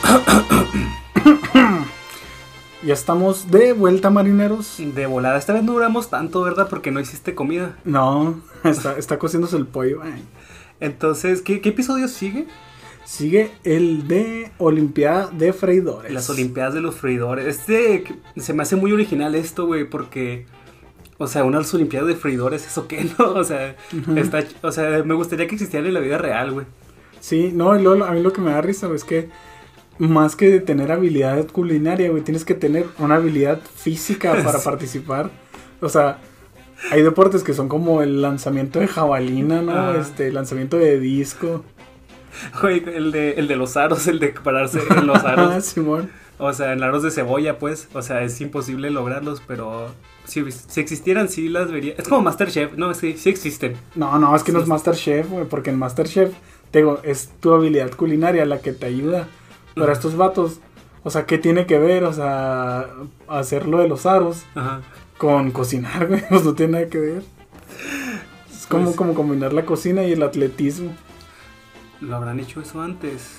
[2.82, 4.76] ya estamos de vuelta, marineros.
[4.78, 6.66] De volada, esta vez no duramos tanto, ¿verdad?
[6.68, 7.76] Porque no hiciste comida.
[7.84, 10.00] No, está, está cociéndose el pollo.
[10.02, 10.24] Ay.
[10.80, 12.46] Entonces, ¿qué, qué episodio sigue?
[13.04, 16.12] Sigue el de Olimpiada de Freidores.
[16.12, 17.46] Las Olimpiadas de los Freidores.
[17.46, 18.04] Este
[18.36, 20.46] se me hace muy original esto, güey, porque.
[21.20, 23.30] O sea, unas Olimpiadas de Freidores, ¿eso qué, no?
[23.32, 24.16] O sea, Ujú.
[24.18, 26.66] está, o sea, me gustaría que existieran en la vida real, güey.
[27.20, 29.28] Sí, no, y luego a mí lo que me da risa güey, es que
[29.98, 34.64] más que tener habilidad culinaria, güey, tienes que tener una habilidad física para Sí.
[34.64, 35.30] participar.
[35.80, 36.18] O sea,
[36.90, 39.72] hay deportes que son como el lanzamiento de jabalina, ¿no?
[39.72, 39.96] Ah.
[40.00, 41.64] Este, lanzamiento de disco.
[42.60, 45.64] Güey, el de, el de los aros, el de pararse en los Ah, aros.
[45.64, 46.10] Simón.
[46.38, 47.88] O sea, en aros de cebolla, pues.
[47.94, 49.88] O sea, es imposible lograrlos, pero
[50.24, 51.94] si, si existieran, sí las vería.
[51.98, 53.76] Es como Masterchef, no, sí, sí existen.
[53.96, 56.32] No, no, es que no es Masterchef, güey, porque en Masterchef,
[56.70, 59.26] te digo, es tu habilidad culinaria la que te ayuda.
[59.74, 60.60] Pero estos vatos,
[61.02, 62.04] o sea, ¿qué tiene que ver?
[62.04, 62.86] O sea,
[63.28, 64.80] hacerlo de los aros Ajá.
[65.18, 67.22] Con cocinar, güey, pues no tiene nada que ver.
[68.50, 70.92] Es como, Pues- como combinar la cocina y el atletismo.
[72.00, 73.38] ¿Lo habrán hecho eso antes?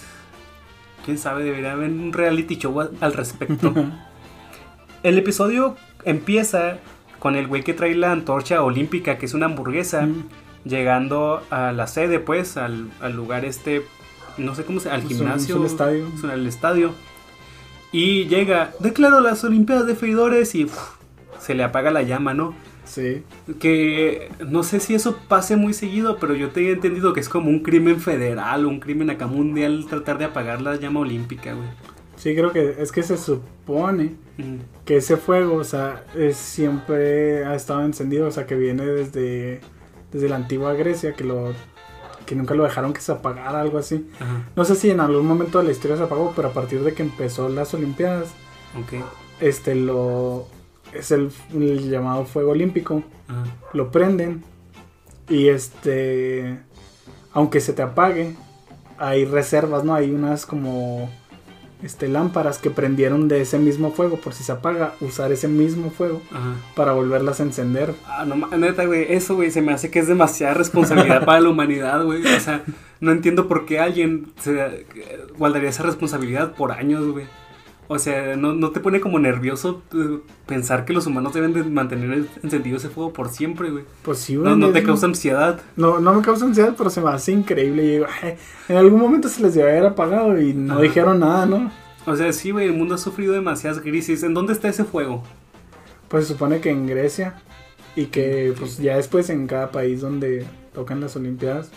[1.05, 3.73] Quién sabe, debería haber un reality show al respecto.
[5.03, 6.80] El episodio empieza
[7.19, 10.25] con el güey que trae la antorcha olímpica, que es una hamburguesa, Mm.
[10.65, 13.84] llegando a la sede, pues, al, al lugar este,
[14.38, 15.55] no sé cómo se al Es un- gimnasio.
[15.55, 16.07] es un estadio.
[16.17, 16.91] es al estadio.
[17.93, 20.67] Y llega, declaro las Olimpiadas de Freidores y
[21.40, 22.54] se le apaga la llama, ¿no?
[22.86, 23.24] Sí.
[23.60, 27.30] Que no sé si eso pase muy seguido, pero yo te he entendido que es
[27.30, 31.54] como un crimen federal o un crimen acá mundial tratar de apagar la llama olímpica,
[31.54, 31.68] güey.
[32.16, 34.56] Sí, creo que es que se supone Mm.
[34.86, 39.62] que ese fuego, o sea, es- siempre ha estado encendido, o sea, que viene desde,
[40.12, 41.54] desde la antigua Grecia, que lo
[42.26, 44.08] que nunca lo dejaron que se apagara, algo así.
[44.20, 46.82] Ajá, No sé si en algún momento de la historia se apagó, pero a partir
[46.84, 48.30] de que empezó las Olimpiadas,
[48.80, 49.04] ok.
[49.42, 50.48] este lo
[50.94, 53.04] es el, el llamado fuego olímpico.
[53.28, 53.44] Ajá.
[53.74, 54.44] Lo prenden
[55.28, 56.60] y este
[57.34, 58.36] aunque se te apague,
[58.98, 59.94] hay reservas, ¿no?
[59.94, 61.10] Hay unas como
[61.84, 64.18] este, lámparas que prendieron de ese mismo fuego.
[64.18, 66.56] Por si se apaga, usar ese mismo fuego Ajá.
[66.76, 67.94] para volverlas a encender.
[68.06, 71.50] Ah, no, neta, güey, eso, güey, se me hace que es demasiada responsabilidad para la
[71.50, 72.26] humanidad, güey.
[72.26, 72.64] O sea,
[73.00, 74.86] no entiendo por qué alguien se
[75.38, 77.26] guardaría esa responsabilidad por años, güey.
[77.92, 81.64] O sea, ¿no, no te pone como nervioso eh, pensar que los humanos deben de
[81.64, 83.84] mantener encendido ese fuego por siempre, güey?
[84.04, 84.48] Pues sí, güey.
[84.48, 85.60] No, no te causa ansiedad.
[85.76, 87.84] No, no me causa ansiedad, pero se me hace increíble.
[87.84, 88.36] Y digo, "Ay,
[88.68, 90.82] en algún momento se les debe haber apagado y no Ajá.
[90.84, 91.72] dijeron nada, ¿no?
[92.06, 94.22] O sea, sí, güey, el mundo ha sufrido demasiadas crisis.
[94.22, 95.24] ¿En dónde está ese fuego?
[96.10, 97.42] Pues se supone que en Grecia
[97.96, 101.72] y que pues ya después en cada país donde tocan las Olimpiadas.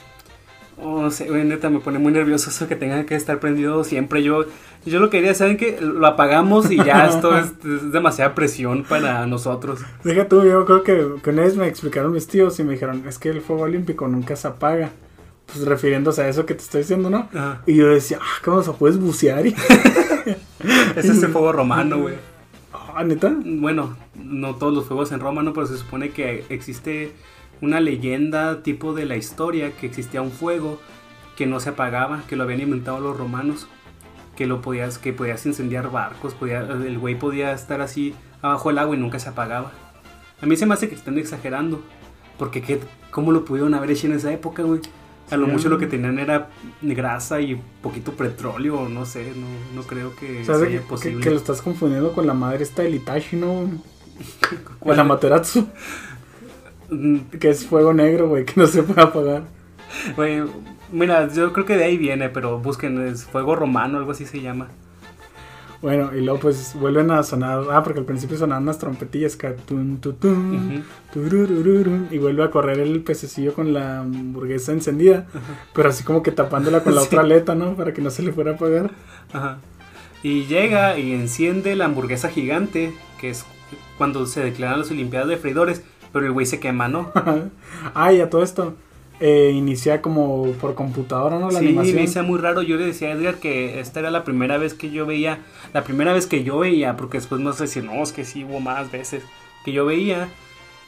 [0.79, 3.85] Oh, no sé, güey, neta, me pone muy nervioso eso que tenga que estar prendido
[3.85, 4.23] siempre.
[4.23, 4.47] Yo,
[4.85, 5.79] yo lo quería, ¿saben qué?
[5.81, 9.81] Lo apagamos y ya esto es, es demasiada presión para nosotros.
[10.03, 13.05] Deja tú, yo creo que, que una vez me explicaron mis tíos y me dijeron,
[13.07, 14.91] es que el fuego olímpico nunca se apaga.
[15.47, 17.29] Pues refiriéndose a eso que te estoy diciendo, ¿no?
[17.35, 17.62] Ajá.
[17.66, 19.45] Y yo decía, ah, ¿cómo se puedes bucear?
[20.97, 22.14] Es ese fuego romano, güey.
[22.73, 23.33] ah, neta.
[23.45, 25.53] Bueno, no todos los fuegos en Roma, ¿no?
[25.53, 27.12] Pero se supone que existe
[27.63, 30.79] una leyenda tipo de la historia que existía un fuego
[31.37, 33.67] que no se apagaba, que lo habían inventado los romanos,
[34.37, 38.79] que lo podías, que podías incendiar barcos, podía, el güey podía estar así abajo del
[38.79, 39.73] agua y nunca se apagaba.
[40.43, 41.81] A mí se me hace que están exagerando,
[42.39, 44.81] porque ¿qué, ¿cómo lo pudieron haber hecho en esa época, güey?
[45.31, 45.53] A lo Sí.
[45.53, 46.51] mucho lo que tenían era
[46.83, 49.47] grasa y poquito petróleo, no sé, no,
[49.81, 51.19] no creo que sea, que, posible.
[51.19, 53.71] que- que lo estás confundiendo con la madre esta del Itachi, ¿no?
[54.81, 54.95] ¿Cuál?
[54.95, 55.67] El Amaterasu, Mm,
[57.40, 59.43] que es fuego negro, güey, que no se puede apagar.
[60.16, 60.43] Güey,
[60.90, 64.40] mira, yo creo que de ahí viene, pero busquen, es fuego romano, algo así se
[64.40, 64.68] llama.
[65.82, 69.49] Bueno, y luego pues vuelven a sonar, ah, porque al principio sonaban unas trompetillas, que
[69.51, 70.84] tun, tu, tun,
[72.11, 75.26] y vuelve a correr el pececillo con la hamburguesa encendida,
[75.74, 77.09] pero así como que tapándola con la Sí.
[77.09, 77.74] otra aleta, ¿no?
[77.74, 78.93] Para que no se le fuera a apagar.
[79.32, 79.59] Ajá.
[80.22, 83.45] Y llega y enciende la hamburguesa gigante, que es
[83.99, 85.82] cuando se declaran las Olimpiadas de Freidores,
[86.13, 87.11] pero el güey se quema, ¿no?
[87.95, 88.75] ah, y a todo esto,
[89.21, 91.51] eh, inicia como por computadora, ¿no?
[91.51, 91.99] La sí, animación.
[91.99, 92.63] inicia muy raro.
[92.63, 95.39] Yo le decía a Edgar que esta era la primera vez que yo veía,
[95.73, 98.45] la primera vez que yo veía, porque después no sé si no, es que sí
[98.45, 99.23] hubo más veces,
[99.65, 100.29] que yo veía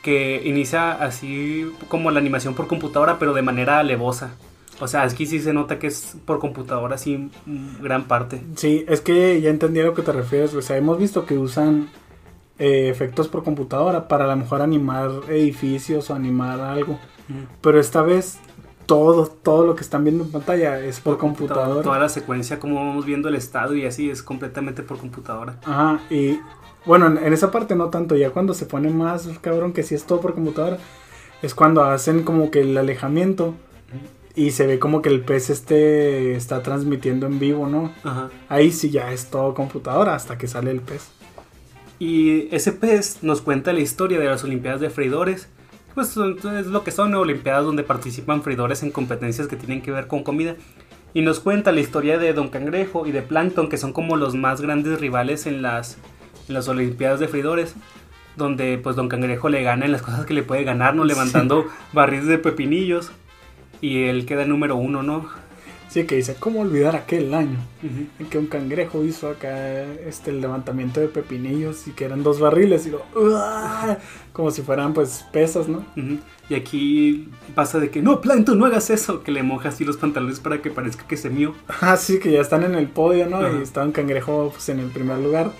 [0.05, 4.35] que inicia así como la animación por computadora, pero de manera alevosa.
[4.81, 8.43] O sea, aquí sí se nota que es por computadora, así mm, gran parte.
[8.57, 10.53] Sí, es que ya entendí a lo que te refieres.
[10.55, 11.89] O sea, hemos visto que usan
[12.59, 16.98] eh, efectos por computadora para a lo mejor animar edificios o animar algo.
[17.61, 18.38] Pero esta vez
[18.86, 21.82] todo, todo lo que están viendo en pantalla es por, computadora.
[21.82, 25.57] Toda la secuencia, como vamos viendo el estado y así, es completamente por computadora.
[25.64, 26.38] Ajá, y
[26.84, 28.14] bueno, en, en esa parte no tanto.
[28.14, 30.78] Ya cuando se pone más cabrón que si es todo por computadora,
[31.42, 33.55] es cuando hacen como que el alejamiento
[34.36, 37.92] y se ve como que el pez este está transmitiendo en vivo, ¿no?
[38.02, 38.30] Ajá.
[38.48, 41.11] Ahí sí ya es todo computadora hasta que sale el pez.
[41.99, 45.49] Y ese pez nos cuenta la historia de las Olimpiadas de Freidores.
[45.95, 47.14] Pues son- es lo que son.
[47.14, 50.57] Olimpiadas donde participan freidores en competencias que tienen que ver con comida.
[51.14, 54.34] Y nos cuenta la historia de Don Cangrejo y de Plankton, que son como los
[54.34, 55.97] más grandes rivales en las,
[56.49, 57.74] en las Olimpiadas de Freidores.
[58.36, 61.05] Donde pues Don Cangrejo le gana en las cosas que le puede ganar, ¿no?
[61.05, 63.12] Levantando barriles de pepinillos.
[63.80, 65.28] Y él queda número uno, ¿no?
[65.95, 67.57] Sí, que dice, ¿cómo olvidar aquel año?
[68.18, 72.40] En que un cangrejo hizo acá este el levantamiento de pepinillos y que eran dos
[72.40, 73.99] barriles y lo, ¡Uah!
[74.32, 75.84] como si fueran pues pesas, ¿no?
[76.51, 79.22] Y aquí pasa de que no, Plankton, no hagas eso.
[79.22, 81.55] Que le moja así los pantalones para que parezca que se mió.
[81.80, 83.57] Ah, sí, que ya están en el podio, ¿no?
[83.57, 85.53] Y está un cangrejo pues en el primer lugar.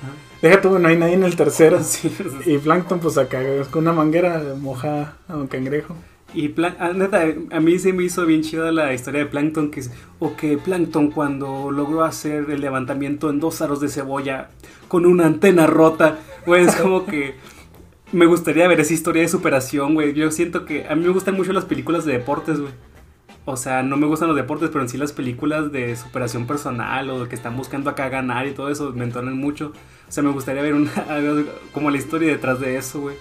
[0.43, 1.79] Deja tú, no hay nadie en el tercero.
[1.85, 2.13] Sí,
[2.45, 5.95] Y Plankton pues acá con una manguera moja a un cangrejo.
[6.35, 7.23] Y Plan- ah, neta,
[7.53, 9.71] a mí se me hizo bien chida la historia de Plankton.
[9.71, 14.51] Que es, o que Plankton cuando logró hacer el levantamiento en dos aros de cebolla
[14.89, 16.19] con una antena rota.
[16.45, 17.35] Güey, es como que
[18.13, 20.13] me gustaría ver esa historia de superación, güey.
[20.13, 22.73] Yo siento que a mí me gustan mucho las películas de deportes, güey.
[23.47, 27.11] O sea, no me gustan los deportes, pero en sí las películas de superación personal
[27.11, 29.73] o que están buscando acá ganar y todo eso me entonan mucho.
[30.09, 30.91] O sea, me gustaría ver una,
[31.73, 33.17] como la historia detrás de eso, güey.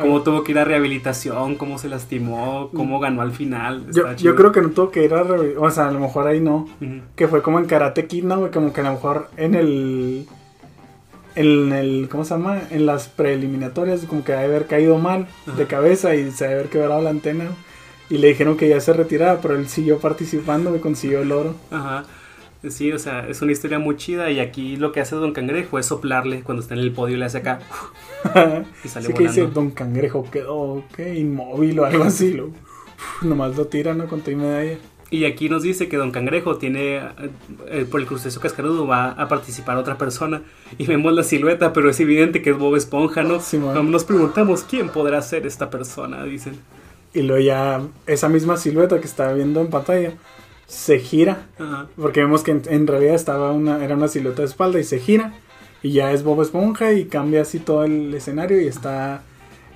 [0.00, 3.86] Cómo tuvo que ir a rehabilitación, cómo se lastimó, cómo ganó al final.
[3.92, 5.24] Yo, creo que no tuvo que ir a...
[5.24, 6.68] revi- O sea, a lo mejor ahí no.
[7.14, 8.50] Que fue como en Karate Kid, ¿no?
[8.50, 10.26] Como que a lo mejor en el...
[11.34, 12.08] En el...
[12.10, 12.60] ¿Cómo se llama?
[12.70, 15.26] En las preliminatorias como que debe haber caído mal
[15.56, 17.44] de cabeza y se debe haber quebrado la antena.
[18.08, 21.54] Y le dijeron que ya se retiraba, pero él siguió participando y consiguió el oro.
[21.70, 22.04] Ajá.
[22.68, 25.78] Sí, o sea, es una historia muy chida y aquí lo que hace Don Cangrejo
[25.78, 27.60] es soplarle cuando está en el podio, le hace acá
[28.84, 29.60] y sale Así que dice, volando.
[29.60, 31.14] Don Cangrejo quedó ¿qué?
[31.14, 32.32] inmóvil o algo así.
[32.32, 32.50] Lo,
[33.22, 34.06] nomás lo tira, ¿no?
[34.06, 34.78] Con tu medalla.
[35.08, 37.00] Y aquí nos dice que Don Cangrejo tiene,
[37.68, 40.42] eh, por el crucero cascarudo, va a participar otra persona.
[40.78, 43.40] Y vemos la silueta, pero es evidente que es Bob Esponja, ¿no?
[43.40, 43.56] Sí.
[43.56, 46.54] Nos preguntamos quién podrá ser esta persona, dicen.
[47.14, 50.14] Y luego ya esa misma silueta que está viendo en pantalla
[50.66, 51.46] se gira.
[51.58, 51.88] Ajá.
[51.96, 54.98] Porque vemos que en, en realidad estaba una, era una silueta de espalda y se
[54.98, 55.34] gira.
[55.82, 59.22] Y ya es Bob Esponja y cambia así todo el escenario y está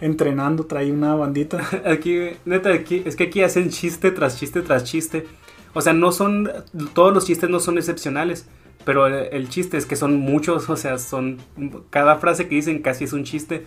[0.00, 1.60] entrenando, trae una bandita.
[1.84, 5.26] Aquí, neta, aquí, es que aquí hacen chiste tras chiste tras chiste.
[5.74, 6.50] O sea, no son,
[6.94, 8.46] todos los chistes no son excepcionales.
[8.84, 11.36] Pero el, el chiste es que son muchos, o sea, son,
[11.90, 13.64] cada frase que dicen casi es un chiste.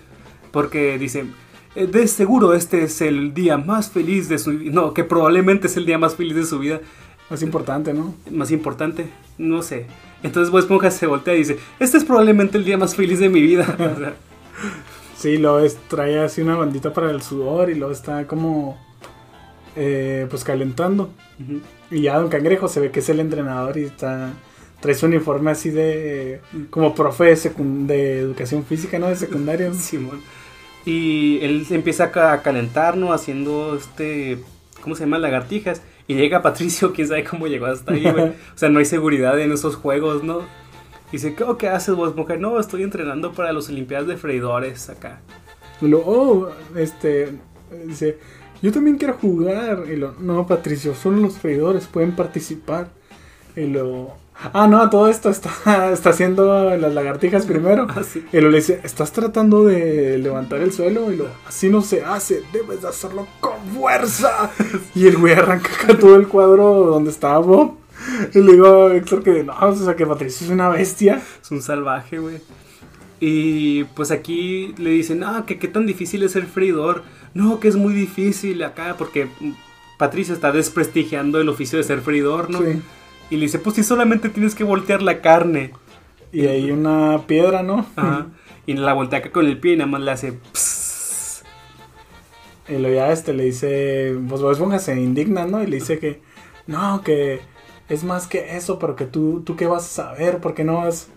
[0.52, 1.34] Porque dicen,
[1.76, 4.72] "Eh, de seguro este es el día más feliz de su vida.
[4.74, 6.82] No, que probablemente es el día más feliz de su vida.
[7.34, 8.14] Es importante, ¿no?
[8.32, 9.08] Más importante,
[9.38, 9.86] no sé.
[10.22, 13.30] Entonces Bob Esponja se voltea y dice, este es probablemente el día más feliz de
[13.30, 13.66] mi vida.
[13.80, 14.14] O sea,
[15.18, 18.78] Sí, es- trae así una bandita para el sudor y luego está como
[19.76, 21.12] eh, pues calentando.
[21.90, 24.32] Y ya Don Cangrejo se ve que es el entrenador y está
[24.82, 27.52] trae su uniforme así de como profe de,
[27.88, 29.08] de educación física, ¿no?
[29.08, 29.74] De secundaria.
[29.76, 30.22] Simón.
[30.86, 33.14] Y él empieza a calentar, ¿no?
[33.14, 34.40] Haciendo este.
[34.82, 35.18] ¿Cómo se llama?
[35.20, 35.82] Lagartijas.
[36.08, 38.30] Y llega Patricio, quién sabe cómo llegó hasta ahí, güey.
[38.30, 40.42] O sea, no hay seguridad en esos juegos, ¿no?
[41.12, 42.40] Dice, ¿qué, qué haces vos, mujer?
[42.40, 45.22] No, estoy entrenando para los Olimpiadas de Freidores acá.
[45.82, 47.38] Y lo, oh, este,
[47.86, 48.18] dice,
[48.62, 49.84] yo también quiero jugar.
[49.92, 52.90] Y lo, no, Patricio, solo los freidores pueden participar.
[53.56, 54.16] Y lo,
[54.54, 57.88] ah, no, todo esto está, está haciendo las lagartijas primero.
[57.96, 58.26] Así.
[58.32, 61.12] Y lo le dice, estás tratando de levantar el suelo.
[61.12, 64.52] Y lo, así no se hace, debes de hacerlo con fuerza.
[64.96, 67.78] Y el güey arranca acá todo el cuadro donde estaba Bob.
[68.34, 71.22] Y le digo a Héctor que no, o sea, que Patricio es una bestia.
[71.42, 72.42] Es un salvaje, güey.
[73.20, 77.04] Y pues aquí le dicen, no, que qué tan difícil es ser freidor.
[77.34, 79.30] No, que es muy difícil acá, porque
[79.98, 82.60] Patricio está desprestigiando el oficio de ser freidor, ¿no?
[82.60, 82.82] Sí.
[83.34, 85.72] Y le dice, pues si solamente tienes que voltear la carne.
[86.32, 87.84] Y hay una piedra, ¿no?
[87.96, 88.28] Ajá.
[88.68, 90.40] Y la voltea acá con el pie y nada más le hace...
[92.70, 95.64] Y luego ya este le dice, pues Bob Esponja se indigna, ¿no?
[95.64, 96.22] Y le dice que,
[96.68, 97.42] no, que
[97.90, 101.08] es más que eso, pero que tú, tú qué vas a saber, porque no vas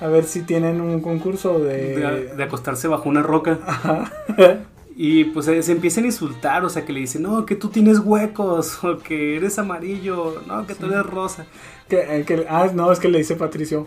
[0.00, 1.96] a ver si tienen un concurso de...
[1.96, 3.58] De, de acostarse bajo una roca.
[3.66, 4.12] Ajá.
[4.98, 7.68] Y pues eh, se empiezan a insultar, o sea, que le dicen, no, que tú
[7.68, 11.44] tienes huecos, o que eres amarillo, no, que tú eres rosa.
[11.88, 13.86] que, eh, que- ah, no, es que le dice Patricio,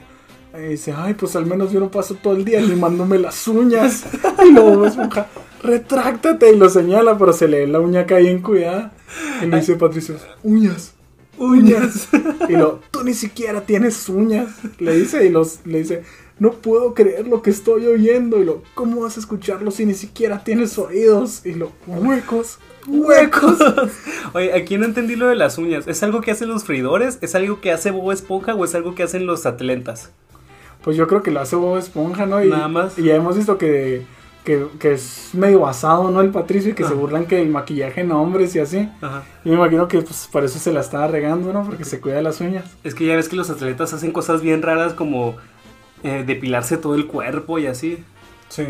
[0.54, 4.06] eh, dice, ay, pues al menos yo no paso todo el día limándome las uñas.
[4.48, 5.28] Y luego Bob Esponja,
[5.64, 8.94] retráctate, y lo señala, pero se le la uña acá bien cuidada.
[9.42, 10.94] Y le dice Patricio, uñas.
[11.38, 12.08] uñas.
[12.50, 14.50] Y lo, tú ni siquiera tienes uñas.
[14.80, 16.04] Le dice y los, le dice,
[16.40, 18.40] no puedo creer lo que estoy oyendo.
[18.40, 21.46] Y lo, ¿cómo vas a escucharlo si ni siquiera tienes oídos?
[21.46, 23.58] Y lo, huecos, huecos.
[24.34, 25.88] Oye, aquí no entendí lo de las uñas.
[25.88, 27.20] ¿Es algo que hacen los freidores?
[27.22, 30.12] ¿Es algo que hace Bob Esponja o es algo que hacen los atletas?
[30.82, 32.44] Pues yo creo que lo hace Bob Esponja, ¿no?
[32.44, 32.98] Y, Nada más.
[32.98, 34.06] Y ya hemos visto que,
[34.46, 36.22] que, que es medio basado, ¿no?
[36.22, 38.90] El Patricio y que se burlan que el maquillaje en hombres y así.
[39.02, 39.24] Ajá.
[39.44, 41.66] Y me imagino que pues por eso se la estaba regando, ¿no?
[41.66, 42.64] Porque se cuida las uñas.
[42.86, 45.36] Es que ya ves que los atletas hacen cosas bien raras como
[46.04, 48.04] eh, depilarse todo el cuerpo y así.
[48.50, 48.66] Sí.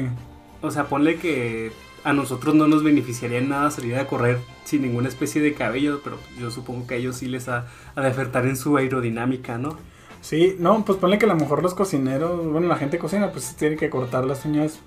[0.62, 1.72] O sea, ponle que
[2.04, 6.02] a nosotros no nos beneficiaría en nada salir a correr sin ninguna especie de cabello,
[6.04, 7.66] pero yo supongo que a ellos sí les ha,
[7.96, 9.78] de afectar en su aerodinámica, ¿no?
[10.22, 13.56] Sí, no, pues ponle que a lo mejor los cocineros, bueno, la gente cocina, pues
[13.56, 14.80] tiene que cortar las uñas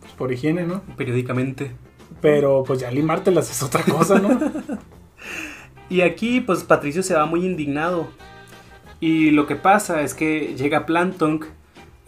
[0.00, 0.82] pues, por higiene, ¿no?
[0.96, 1.72] Periódicamente.
[2.20, 4.38] Pero pues ya limártelas es otra cosa, ¿no?
[5.88, 8.08] Y aquí, pues Patricio se va muy indignado.
[8.98, 11.44] Y lo que pasa es que llega Plankton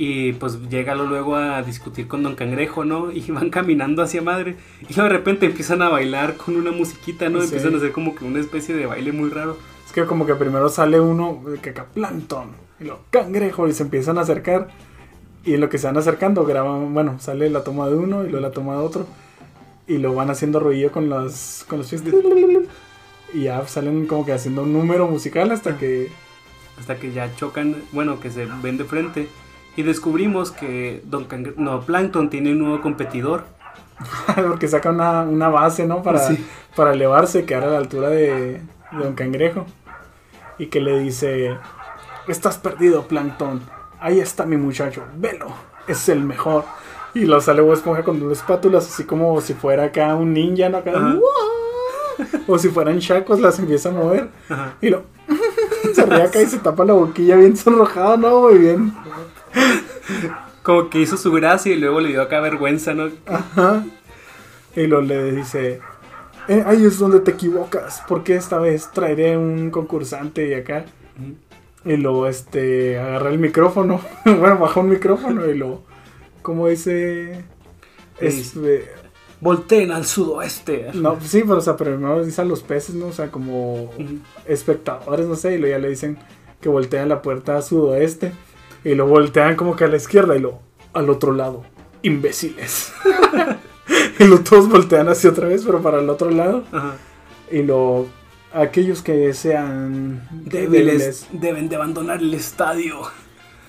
[0.01, 3.11] y pues llega luego a discutir con Don Cangrejo, ¿no?
[3.13, 4.57] Y van caminando hacia madre.
[4.89, 7.41] Y de repente empiezan a bailar con una musiquita, ¿no?
[7.41, 7.47] Sí.
[7.47, 9.59] Empiezan a hacer como que una especie de baile muy raro.
[9.85, 13.73] es que como que primero sale uno de que acá plancton y lo cangrejo y
[13.73, 14.69] se empiezan a acercar.
[15.45, 18.29] Y en lo que se van acercando graban, bueno, sale la toma de uno y
[18.29, 19.07] luego la toma de otro.
[19.89, 22.05] Y lo van haciendo ruido con los, con los pies.
[23.35, 26.11] Y ya salen como que haciendo un número musical hasta que...
[26.79, 29.29] Hasta que ya chocan, bueno, que se ven de frente.
[29.79, 33.45] Y descubrimos que Don Cangre- no, Plankton tiene un nuevo competidor.
[34.35, 36.03] Porque saca una, una base, ¿no?
[36.03, 36.45] Para, Sí.
[36.75, 38.63] para elevarse, quedar a la altura de, de
[38.99, 39.67] Don Cangrejo.
[40.59, 41.57] Y que le dice,
[42.27, 43.61] estás perdido, Plankton.
[44.01, 45.47] Ahí está mi muchacho, velo,
[45.87, 46.65] es el mejor.
[47.15, 50.69] Y lo sale Bob Esponja con dos espátulas, así como si fuera acá un ninja,
[50.69, 50.79] ¿no?
[50.79, 51.17] Acá.
[52.49, 54.29] O si fueran chacos, las empieza a mover.
[54.49, 54.75] Ajá.
[54.81, 55.05] Y lo...
[55.95, 58.41] se ríe acá y se tapa la boquilla bien sonrojado, ¿no?
[58.43, 58.93] Muy bien.
[60.63, 63.11] Como que hizo su gracia y luego le dio acá vergüenza, ¿no?
[63.27, 63.85] Ajá.
[64.77, 65.81] Y lo le dice,
[66.49, 70.85] eh, ahí es donde te equivocas, porque esta vez traeré un concursante y acá.
[71.85, 75.83] Y luego, este, agarra el micrófono, bueno, bajó un micrófono y lo,
[76.43, 77.45] como dice,
[78.21, 78.91] Es- este,
[79.41, 80.91] Volteen al sudoeste.
[80.95, 83.07] no, sí, pero o sea, primero dice a los peces, ¿no?
[83.07, 83.91] O sea, como
[84.47, 86.19] espectadores, no sé, y luego ya le dicen
[86.61, 88.33] que voltean la puerta a sudoeste
[88.85, 90.61] y lo voltean como que a la izquierda y lo
[90.93, 91.65] al otro lado,
[92.03, 92.93] imbéciles.
[94.19, 96.65] y lo todos voltean hacia otra vez, pero para el otro lado.
[96.73, 96.97] Ajá.
[97.51, 98.07] Y lo
[98.53, 102.97] aquellos que sean Débiles deben de abandonar el estadio.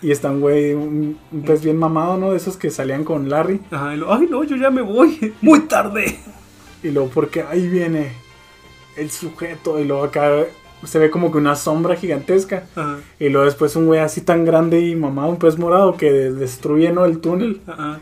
[0.02, 2.32] y están güey un, un pez bien mamado, ¿no?
[2.32, 5.34] De esos que salían con Larry Ajá, y lo, Ay, no, yo ya me voy.
[5.42, 6.20] Muy tarde.
[6.82, 8.14] y luego porque ahí viene
[8.96, 10.32] el sujeto y luego acá
[10.84, 12.64] se ve como que una sombra gigantesca.
[12.76, 12.98] Ajá.
[13.20, 16.92] Y luego después un güey así tan grande y mamado, un pez morado que destruye
[16.92, 17.06] ¿no?
[17.06, 17.62] el túnel.
[17.68, 18.00] Ajá.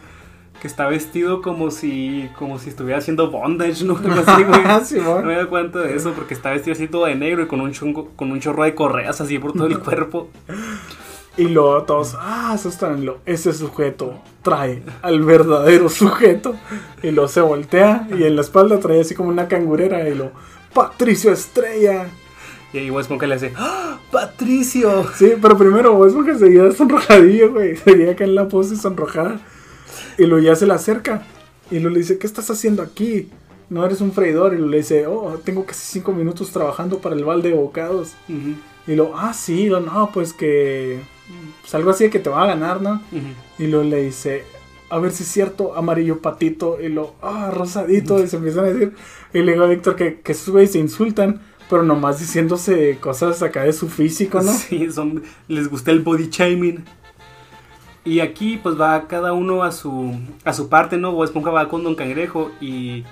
[0.62, 3.94] Que está vestido como si como si estuviera haciendo bondage, ¿no?
[4.66, 5.22] Así, güey.
[5.22, 7.62] No me da cuenta de eso porque está vestido así todo de negro y con
[7.62, 10.30] un chongo, con un chorro de correas así por todo el cuerpo.
[11.38, 13.06] Y luego todos, ah, asustan.
[13.06, 16.56] Lo, ese sujeto trae al verdadero sujeto.
[17.04, 20.10] Y lo se voltea y en la espalda trae así como una cangurera.
[20.10, 20.32] Y lo,
[20.74, 22.08] Patricio Estrella.
[22.78, 25.06] Y ahí Bob Esponja le hace, ¡Ah, Patricio.
[25.16, 27.76] Sí, pero primero es porque seguía sonrojadillo, güey.
[27.76, 29.40] Seguía acá en la pose sonrojada.
[30.18, 31.24] Y luego ya se le acerca.
[31.72, 33.30] Y luego le dice, ¿qué estás haciendo aquí?
[33.70, 34.54] No eres un freidor.
[34.54, 38.14] Y luego le dice, oh, tengo casi cinco minutos trabajando para el balde de bocados.
[38.30, 38.56] Ujú,
[38.86, 41.00] Y lo, ah, sí, lo, no, pues que.
[41.62, 43.02] Pues algo así de que te va a ganar, ¿no?
[43.12, 43.28] ujú.
[43.58, 44.44] Y luego le dice,
[44.90, 46.78] a ver si es cierto, amarillo patito.
[46.80, 48.24] Y lo, ah, rosadito.
[48.24, 48.94] Y se empiezan a decir.
[49.34, 53.42] Y le digo a Víctor que, que esos güeyes se insultan, pero nomás diciéndose cosas
[53.42, 54.52] acá de su físico, ¿no?
[54.54, 56.84] Sí, son, les gusta el body shaming.
[58.06, 60.16] Y aquí pues va cada uno a su
[60.46, 61.12] a su parte, ¿no?
[61.12, 63.04] Bob Esponja va con Don Cangrejo y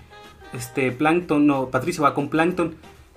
[0.54, 2.76] este Plankton, no, Patricio va con Plankton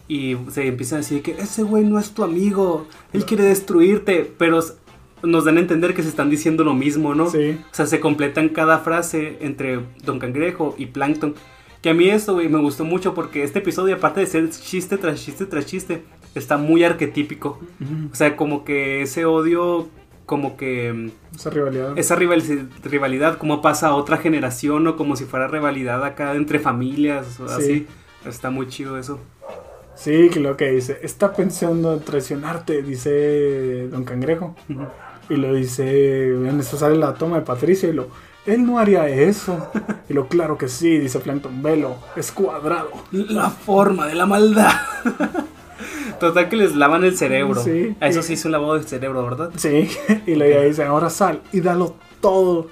[0.09, 4.31] y se empiezan a decir que ese güey no es tu amigo, él quiere destruirte,
[4.39, 4.61] pero
[5.23, 7.31] nos dan a entender que se están diciendo lo mismo, ¿no?
[7.31, 7.59] Sí.
[7.71, 11.35] O sea, se completan cada frase entre Don Cangrejo y Plankton.
[11.83, 14.97] Que a mí esto, güey, me gustó mucho porque este episodio, aparte de ser chiste
[14.99, 16.03] tras chiste tras chiste,
[16.35, 17.61] está muy arquetípico.
[18.13, 19.89] O sea, como que ese odio,
[20.27, 21.97] como que Esa rivalidad.
[21.97, 26.59] esa rival- rivalidad, como pasa a otra generación o como si fuera rivalidad acá entre
[26.59, 27.55] familias o Sí.
[27.55, 27.87] así.
[28.27, 29.21] Está muy chido eso.
[29.95, 34.55] Sí, que lo que dice, está pensando en traicionarte, dice Don Cangrejo.
[35.31, 38.09] Y lo dice, en eso sale la toma de Patricio y lo,
[38.49, 39.71] él no haría eso.
[40.09, 42.91] Y lo, claro que sí, dice Plankton, velo, es cuadrado.
[43.11, 44.73] La forma de la maldad.
[46.19, 47.63] Total que les lavan el cerebro.
[47.63, 47.95] Sí.
[48.01, 49.51] A eso sí es un lavado del cerebro, ¿verdad?
[49.57, 49.89] Sí,
[50.27, 52.67] y lo ya dice, ahora sal y dalo todo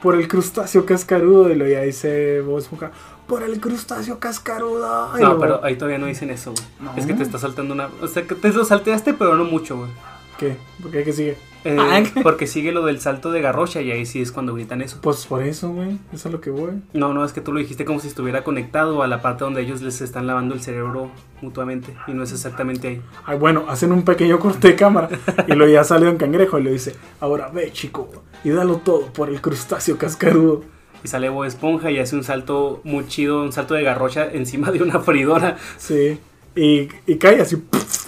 [0.00, 1.50] por el crustáceo cascarudo.
[1.50, 2.90] Y lo ya dice Bob Esponja,
[3.26, 5.12] por el crustáceo cascarudo.
[5.12, 6.64] No, luego, pero ahí todavía no dicen eso, güey.
[6.80, 6.94] No.
[6.96, 7.90] Es que te está saltando una...
[8.00, 9.90] O sea, que te lo salteaste, pero no mucho, güey.
[10.38, 10.56] ¿Qué?
[10.80, 11.04] ¿Por qué?
[11.04, 11.36] ¿Qué sigue?
[11.64, 14.82] Eh, Ah, porque sigue lo del salto de garrocha y ahí sí es cuando gritan
[14.82, 14.98] eso.
[15.00, 16.82] Pues por eso, güey, eso es a lo que voy.
[16.92, 19.62] No, no, es que tú lo dijiste como si estuviera conectado a la parte donde
[19.62, 21.10] ellos les están lavando el cerebro
[21.42, 23.02] mutuamente y no es exactamente ahí.
[23.26, 25.08] Ay, bueno, hacen un pequeño corte de cámara
[25.46, 28.08] y luego ya sale un cangrejo y le dice, ahora ve chico
[28.44, 30.62] y dalo todo por el crustáceo cascarudo.
[31.04, 34.72] Y sale Bob Esponja y hace un salto muy chido, un salto de garrocha encima
[34.72, 35.56] de una freidora.
[35.76, 36.18] Sí,
[36.56, 37.62] y, y cae así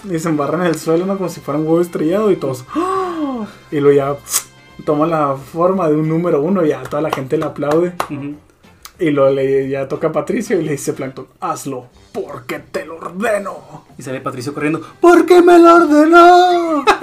[0.09, 1.15] y se embarra en el suelo, ¿no?
[1.15, 2.65] Como si fuera un huevo estrellado y todos.
[2.75, 3.00] ¡ah!
[3.71, 4.15] Y luego ya
[4.85, 7.93] toma la forma de un número uno y ya toda la gente le aplaude.
[8.99, 12.97] Y luego le, ya toca a Patricio y le dice Plankton, hazlo porque te lo
[12.97, 13.85] ordeno.
[13.97, 14.81] Y sale Patricio corriendo.
[14.99, 16.85] ¿Por qué me lo ordenó?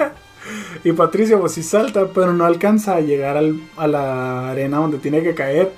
[0.83, 4.97] Y Patricio pues sí salta, pero no alcanza a llegar al- a la arena donde
[4.97, 5.71] tiene que caer.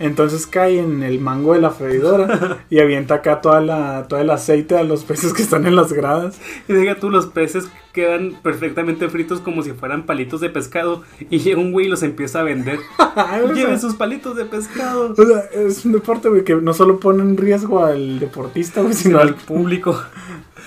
[0.00, 4.30] Entonces cae en el mango de la freidora y avienta acá toda la, todo el
[4.30, 6.40] aceite a los peces que están en las gradas.
[6.68, 11.02] Y diga tú, los peces quedan perfectamente fritos como si fueran palitos de pescado.
[11.30, 12.78] Y llega un güey y los empieza a vender.
[13.54, 15.14] Lleven sus palitos de pescado.
[15.16, 18.94] o sea, es un deporte güey, que no solo pone en riesgo al deportista, güey,
[18.94, 19.34] sino Sino al al...
[19.34, 20.00] público.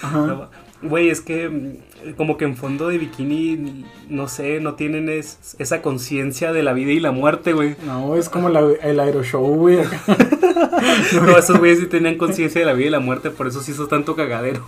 [0.02, 0.50] Ajá.
[0.82, 5.56] Güey, es que mm, como que en fondo de bikini, no sé, no tienen es-
[5.60, 7.76] esa conciencia de la vida y la muerte, güey.
[7.86, 9.80] No, es como la- el aeroshow, güey.
[11.14, 13.72] No, esos güeyes sí tenían conciencia de la vida y la muerte, por eso sí
[13.72, 14.66] hizo tanto cagadero.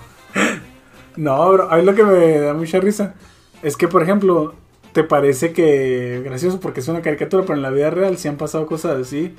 [1.15, 3.15] No, bro, a mí lo que me da mucha risa
[3.61, 4.53] es que, por ejemplo,
[4.93, 8.37] te parece que gracioso porque es una caricatura, pero en la vida real sí han
[8.37, 9.33] pasado cosas así.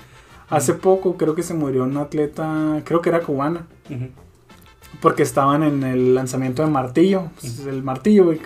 [0.49, 4.09] Hace poco creo que se murió una atleta, creo que era cubana, Ujú.
[5.01, 7.31] Porque estaban en el lanzamiento de martillo.
[7.41, 8.41] Pues, el martillo, güey.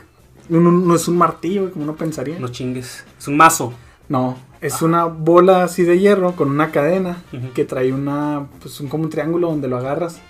[0.49, 2.39] No, no- no es un martillo, güey, como uno pensaría.
[2.39, 3.05] No chingues.
[3.19, 3.73] Es un mazo.
[4.09, 7.23] No, Es una bola así de hierro con una cadena
[7.55, 10.21] que trae una, pues un, como un triángulo donde lo agarras.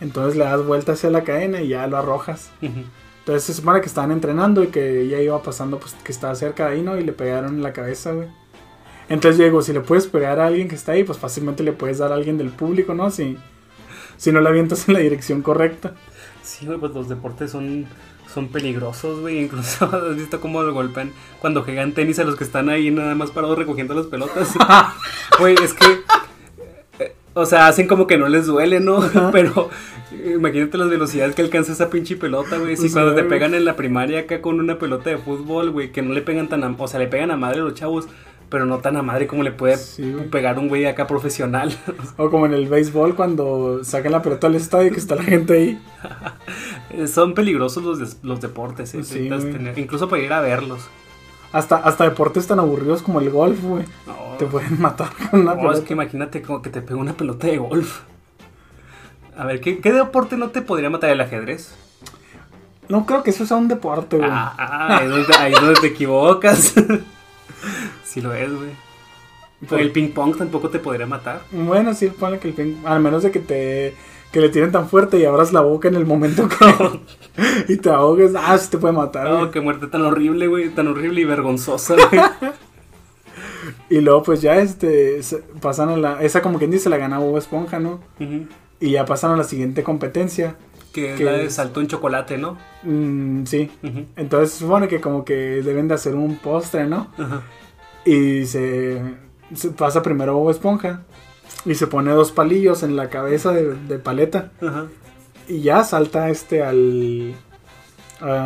[0.00, 2.50] Entonces le das vuelta hacia la cadena y ya lo arrojas.
[2.62, 6.66] Entonces se supone que estaban entrenando y que ya iba pasando, pues que estaba cerca
[6.68, 6.96] de ahí, ¿no?
[6.96, 8.28] Y le pegaron en la cabeza, güey.
[9.08, 11.72] Entonces yo digo, si le puedes pegar a alguien que está ahí, pues fácilmente le
[11.72, 13.10] puedes dar a alguien del público, ¿no?
[13.10, 13.36] Si,
[14.16, 15.94] si no la avientas en la dirección correcta.
[16.42, 17.86] Sí, güey, pues los deportes son,
[18.32, 19.40] son peligrosos, güey.
[19.44, 23.14] Incluso has visto cómo lo golpean cuando juegan tenis a los que están ahí nada
[23.14, 24.52] más parados recogiendo las pelotas.
[25.38, 25.86] Güey, es que.
[26.98, 29.02] eh, O sea, hacen como que no les duele, ¿no?
[29.32, 29.70] Pero
[30.12, 32.76] imagínate las velocidades que alcanza esa pinche pelota, güey.
[32.76, 35.90] Si Sí, cuando te pegan en la primaria acá con una pelota de fútbol, güey,
[35.92, 38.06] que no le pegan tan a, O sea, le pegan a madre a los chavos,
[38.54, 41.76] pero no tan a madre como le puede Sí, pegar un güey acá profesional.
[42.18, 45.24] O como en el béisbol cuando sacan la pelota al estadio y que está la
[45.24, 45.82] gente ahí.
[47.08, 49.02] Son peligrosos los, los deportes, ¿eh?
[49.02, 50.86] Sí, tener- incluso para ir a verlos.
[51.50, 53.84] Hasta, hasta deportes tan aburridos como el golf, güey.
[54.06, 55.78] No, Te pueden matar con una no, pelota.
[55.80, 58.02] es que imagínate como que te pega una pelota de golf.
[59.36, 61.74] A ver, ¿qué, qué deporte no te podría matar el ajedrez?
[62.88, 64.28] No creo que eso sea un deporte, güey.
[64.32, 66.74] Ah, ah, ahí, es donde, ahí es donde te equivocas.
[68.04, 68.70] sí lo es, güey.
[69.68, 71.42] Por- El ping pong tampoco te podría matar.
[71.50, 73.94] Bueno, sí, ponle que el ping, al menos de que te
[74.32, 76.48] que le tiren tan fuerte y abras la boca en el momento
[77.66, 79.28] que y te ahogues, ah, sí te puede matar.
[79.30, 79.50] No, güey.
[79.52, 80.70] qué muerte tan horrible, güey.
[80.70, 82.20] Tan horrible y vergonzosa, güey.
[83.88, 85.20] Y luego pues ya este
[85.60, 88.00] pasan a la esa como quien dice la gana Bob Esponja, ¿no?
[88.80, 90.56] Y ya pasan a la siguiente competencia.
[90.94, 91.54] Que es ¿Qué la de es?
[91.54, 92.56] saltó en chocolate, ¿no?
[92.84, 93.70] Mm, sí.
[93.82, 94.04] Ujú.
[94.16, 97.08] Entonces se supone que como que deben de hacer un postre, ¿no?
[98.06, 99.02] Y se,
[99.54, 101.02] se pasa primero Bob Esponja
[101.66, 104.52] y se pone dos palillos en la cabeza de, de paleta.
[105.48, 107.34] Y ya salta este al.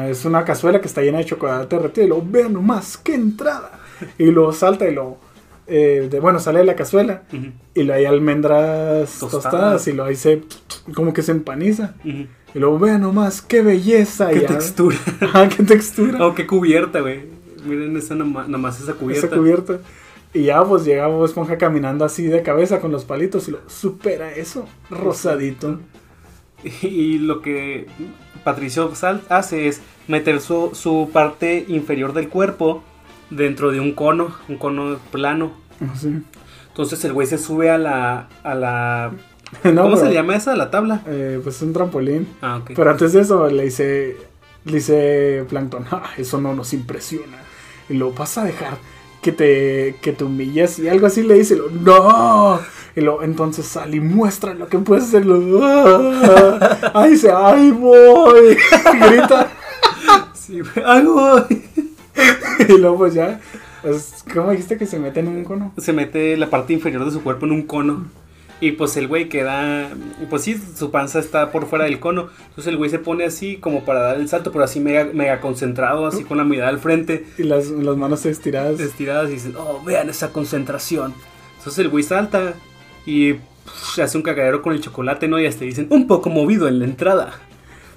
[0.09, 2.07] es una cazuela que está llena de chocolate derretido.
[2.07, 3.73] Y lo vean nomás, qué entrada.
[4.19, 5.19] Y luego salta y lo.
[5.67, 7.25] eh, de- bueno, sale de la cazuela.
[7.75, 9.43] Y luego hay almendras tostadas.
[9.43, 9.89] Tostadas.
[9.89, 10.43] y luego ahí se.
[10.95, 11.95] como que se empaniza.
[12.55, 14.31] Y luego vean nomás, qué belleza.
[14.31, 14.97] Qué ya- textura.
[15.21, 16.25] Ajá, qué textura.
[16.27, 17.21] Oh, qué cubierta, güey.
[17.65, 19.27] Miren esa nomás, esa cubierta.
[19.27, 19.81] Esa cubierta.
[20.33, 23.49] Y ya pues llega Bob Esponja caminando así de cabeza con los palitos.
[23.49, 24.67] Y lo supera eso.
[24.91, 25.81] Rosadito.
[26.83, 27.87] Y lo que
[28.43, 32.83] Patricio Sal hace es meter su, su parte inferior del cuerpo
[33.31, 35.53] dentro de un cono, un cono plano.
[35.93, 36.21] Así.
[36.69, 38.29] Entonces el güey se sube a la...
[38.43, 39.13] A la
[39.65, 40.55] No, ¿Cómo se pero, le llama esa?
[40.57, 41.03] ¿La tabla?
[41.07, 42.29] eh, pues un trampolín.
[42.43, 42.73] Ah, ok.
[42.77, 44.17] Pero antes de eso le dice,
[44.65, 47.39] le dice Plankton, "Ah, eso no nos impresiona.
[47.89, 48.77] Y lo vas a dejar
[49.23, 52.61] que te, que te humilles y algo así le dice, lo, no.
[52.95, 55.25] Y lo, entonces sal y muestra lo que puedes hacer.
[55.27, 56.91] Lo, "Ah".
[56.95, 58.57] Ahí dice, ay voy.
[59.11, 59.49] Grita.
[60.35, 60.61] Sí.
[60.85, 61.63] ¡Ay, güey!
[62.69, 63.41] Y luego pues ya,
[64.35, 65.73] ¿cómo dijiste que se mete en un cono?
[65.79, 68.07] Se mete la parte inferior de su cuerpo en un cono.
[68.61, 69.89] Y pues el güey queda.
[70.29, 72.29] Pues sí, su panza está por fuera del cono.
[72.49, 75.41] Entonces el güey se pone así como para dar el salto, pero así mega, mega
[75.41, 77.25] concentrado, así con la mirada al frente.
[77.39, 78.81] Y las, las manos estiradas.
[78.81, 81.15] estiradas y dicen, oh, vean esa concentración.
[81.59, 82.55] Entonces el güey salta
[83.07, 85.39] y pff, hace un cagadero con el chocolate, ¿no?
[85.39, 87.35] Y hasta dicen, un poco movido en la entrada.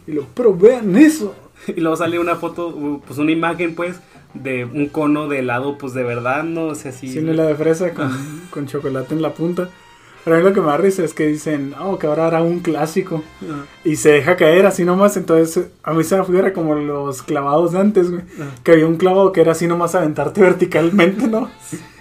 [0.05, 1.35] Y lo, pero vean eso.
[1.67, 3.99] Y luego sale una foto, pues una imagen, pues,
[4.33, 6.67] de un cono de helado, pues de verdad, ¿no?
[6.67, 7.07] O sea, así.
[7.07, 8.11] Sí, la de fresa con,
[8.49, 9.69] con chocolate en la punta.
[10.23, 12.41] Pero a mí lo que me da risa es que dicen, oh, que ahora hará
[12.41, 13.23] un clásico.
[13.41, 13.65] Ajá.
[13.83, 15.17] Y se deja caer así nomás.
[15.17, 18.23] Entonces, a mí se me figura como los clavados de antes, güey.
[18.39, 18.51] Ajá.
[18.63, 21.49] Que había un clavado que era así nomás aventarte verticalmente, ¿no?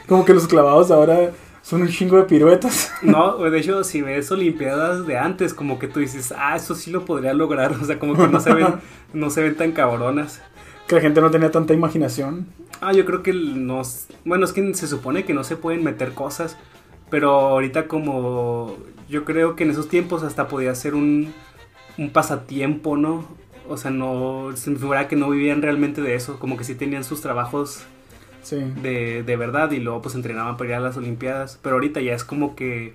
[0.06, 1.30] Como que los clavados ahora
[1.62, 2.92] son un chingo de piruetas.
[3.02, 6.90] No, de hecho, si ves Olimpiadas de antes, como que tú dices, ah, eso sí
[6.90, 7.74] lo podría lograr.
[7.80, 8.74] O sea, como que no se ven,
[9.12, 10.42] no se ven tan cabronas.
[10.86, 12.46] Que la gente no tenía tanta imaginación.
[12.80, 14.06] Ah, yo creo que nos...
[14.24, 16.56] Bueno, es que se supone que no se pueden meter cosas,
[17.11, 18.76] pero ahorita como...
[19.08, 21.32] Yo creo que en esos tiempos hasta podía ser un,
[21.98, 23.24] un pasatiempo, ¿no?
[23.68, 24.52] O sea, no...
[24.54, 27.82] Se me figura que no vivían realmente de eso, como que sí tenían sus trabajos
[28.42, 28.56] Sí.
[28.56, 31.58] de, de verdad y luego pues entrenaban para ir a las Olimpiadas.
[31.62, 32.94] Pero ahorita ya es como que...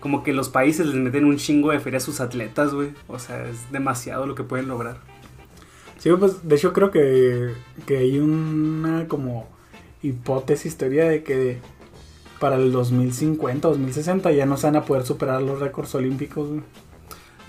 [0.00, 2.90] Como que los países les meten un chingo de feria a sus atletas, güey.
[3.08, 4.98] O sea, es demasiado lo que pueden lograr.
[5.96, 7.54] Sí, pues de hecho creo que,
[7.86, 9.48] que hay una como
[10.02, 11.60] hipótesis, teoría de que
[12.44, 16.46] para el 2050, 2060 ya no se van a poder superar los récords olímpicos.
[16.46, 16.60] güey.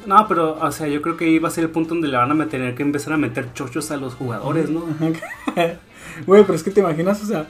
[0.05, 2.15] No, pero, o sea, yo creo que ahí va a ser el punto donde le
[2.15, 4.85] van a tener que empezar a meter chochos a los jugadores, ¿no?
[6.25, 7.45] Güey, pero es que te imaginas, o sea,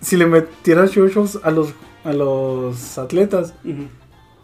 [0.00, 3.88] si le metieras chuchos a los, a los atletas, Ujú.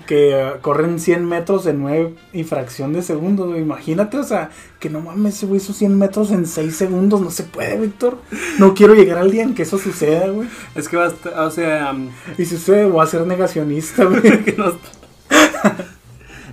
[0.06, 3.62] Que uh, corren 100 metros en 9 y fracción de segundos, güey.
[3.62, 7.20] Imagínate, o sea, que no mames, güey hizo 100 metros en 6 segundos.
[7.20, 8.18] No se puede, Víctor.
[8.58, 10.48] No quiero llegar al día en que eso suceda, güey.
[10.74, 14.04] Es que va a estar, o sea, um, Y si sucede, voy a ser negacionista,
[14.04, 14.44] güey.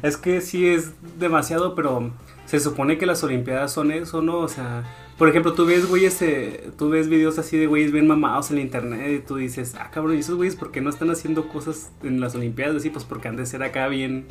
[0.02, 2.12] es que sí es demasiado, pero
[2.46, 4.40] se supone que las Olimpiadas son eso, ¿no?
[4.40, 4.84] O sea,
[5.22, 8.56] por ejemplo, tú ves güeyes, eh, tú ves videos así de güeyes bien mamados en
[8.56, 11.48] la internet y tú dices, ah, cabrón, ¿y esos güeyes por qué no están haciendo
[11.48, 12.78] cosas en las Olimpiadas?
[12.78, 14.26] Así, pues porque han de ser acá bien,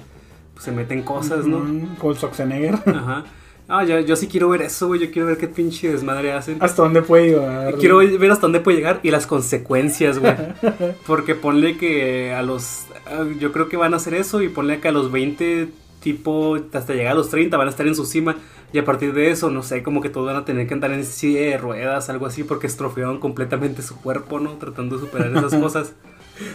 [0.53, 1.61] pues se meten cosas, ¿no?
[1.61, 2.75] Mm, Con Schwarzenegger.
[2.75, 3.23] Ajá.
[3.69, 6.57] Ah, yo, yo sí quiero ver eso, güey, yo quiero ver qué pinche desmadre hacen.
[6.59, 7.77] ¿Hasta dónde puede llegar?
[7.77, 10.35] Quiero ver hasta dónde puede llegar y las consecuencias, güey.
[11.07, 12.87] Porque ponle que a los.
[13.07, 15.69] ah, Yo creo que van a hacer eso y ponle que a los 20,
[16.01, 18.35] tipo, hasta llegar a los 30, van a estar en su cima.
[18.73, 20.93] Y a partir de eso, no sé, como que todos van a tener que andar
[20.93, 24.53] en silla de ruedas, algo así, porque estropearon completamente su cuerpo, ¿no?
[24.59, 25.93] Tratando de superar esas cosas.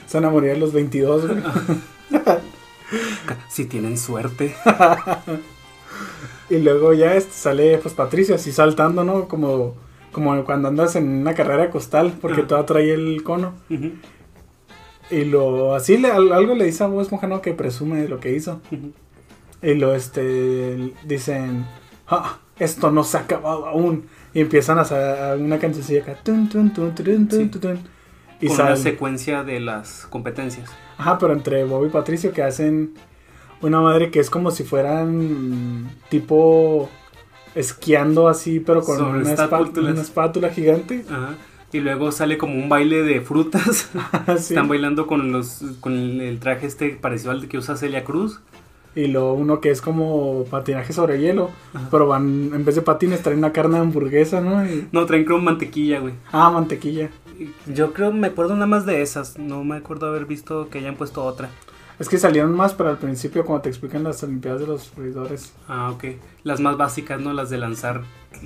[0.07, 1.43] Se van a morir a los 22, güey.
[3.49, 4.55] Si tienen suerte.
[6.49, 9.27] Y luego ya este, sale pues Patricio así saltando, ¿no?
[9.27, 9.75] Como,
[10.11, 12.47] como cuando andas en una carrera costal, porque Ajá.
[12.47, 13.53] toda trae el cono.
[15.09, 17.41] Y lo así le, al- algo le dice a Bob Esponja, ¿no?
[17.41, 18.61] Que presume de lo que hizo.
[19.63, 21.65] Y lo este dicen,
[22.07, 24.05] "Ah, esto no se ha acabado aún.
[24.33, 26.15] Y empiezan a hacer una cancioncilla acá.
[26.23, 26.93] Tun, tun, tun,
[27.29, 27.49] Sí.
[28.41, 28.77] y Con una sale.
[28.77, 30.69] secuencia de las competencias.
[30.97, 32.93] Ajá, pero entre Bob y Patricio que hacen
[33.61, 36.89] una madre que es como si fueran tipo
[37.55, 39.93] esquiando así, pero con Sobre una, espátula, espátulas.
[39.93, 41.05] una espátula gigante.
[41.09, 41.35] Ajá.
[41.71, 43.89] Y luego sale como un baile de frutas.
[44.27, 48.41] Están bailando con los con el traje este parecido al que usa Celia Cruz.
[48.95, 51.89] Y lo uno que es como patinaje sobre hielo, Ajá.
[51.91, 54.65] pero van en vez de patines traen una carne de hamburguesa, ¿no?
[54.65, 56.13] Y- No, traen creo mantequilla, güey.
[56.31, 57.09] ah, mantequilla.
[57.67, 59.37] Yo creo, me acuerdo nada más de esas.
[59.37, 61.49] No me acuerdo haber visto que hayan puesto otra.
[61.99, 65.53] Es que salieron más, pero al principio cuando te explican las olimpiadas de los freidores.
[65.67, 66.05] Ah, ok.
[66.43, 67.33] Las más básicas, ¿no?
[67.33, 68.01] Las de lanzar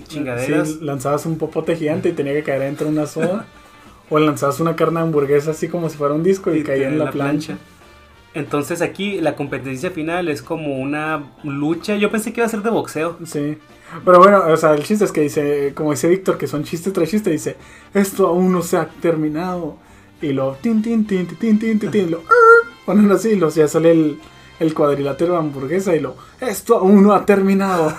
[0.08, 0.70] chingaderas.
[0.70, 3.46] Sí, lanzabas un popote gigante y tenía que caer dentro de una soda.
[4.10, 6.98] o lanzabas una carne de hamburguesa así como si fuera un disco y, caía en
[7.00, 7.58] la, plancha.
[8.34, 11.96] Entonces aquí la competencia final es como una lucha.
[11.96, 13.18] Yo pensé que iba a ser de boxeo.
[13.26, 13.58] Sí.
[14.06, 16.94] Pero bueno, o sea, el chiste es que dice, como dice Víctor, que son chistes
[16.94, 17.58] tras chiste, dice,
[17.94, 19.78] esto aún no se ha terminado.
[20.22, 22.22] Y lo tin tin tin tin tin tin tin lo
[22.86, 24.20] ponen así y los ya sale el,
[24.60, 27.94] el cuadrilátero de hamburguesa y lo esto aún no ha terminado.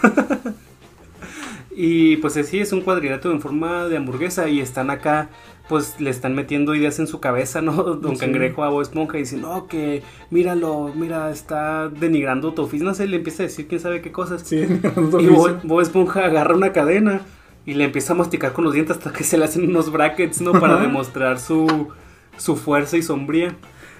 [1.70, 5.30] y pues sí, es un cuadrilátero en forma de hamburguesa y están acá
[5.70, 7.72] pues le están metiendo ideas en su cabeza, ¿no?
[7.94, 8.20] Don Sí.
[8.20, 12.92] Cangrejo a Bob Esponja y dice, no, que míralo, mira, está denigrando tu oficio, no
[12.92, 14.42] sé, le empieza a decir quién sabe qué cosas.
[14.42, 14.56] Sí,
[15.20, 17.20] Y Bob, Bob Esponja agarra una cadena
[17.64, 20.40] y le empieza a masticar con los dientes hasta que se le hacen unos brackets,
[20.40, 20.52] ¿no?
[20.52, 21.88] Para demostrar su,
[22.36, 23.54] su fuerza y sombría.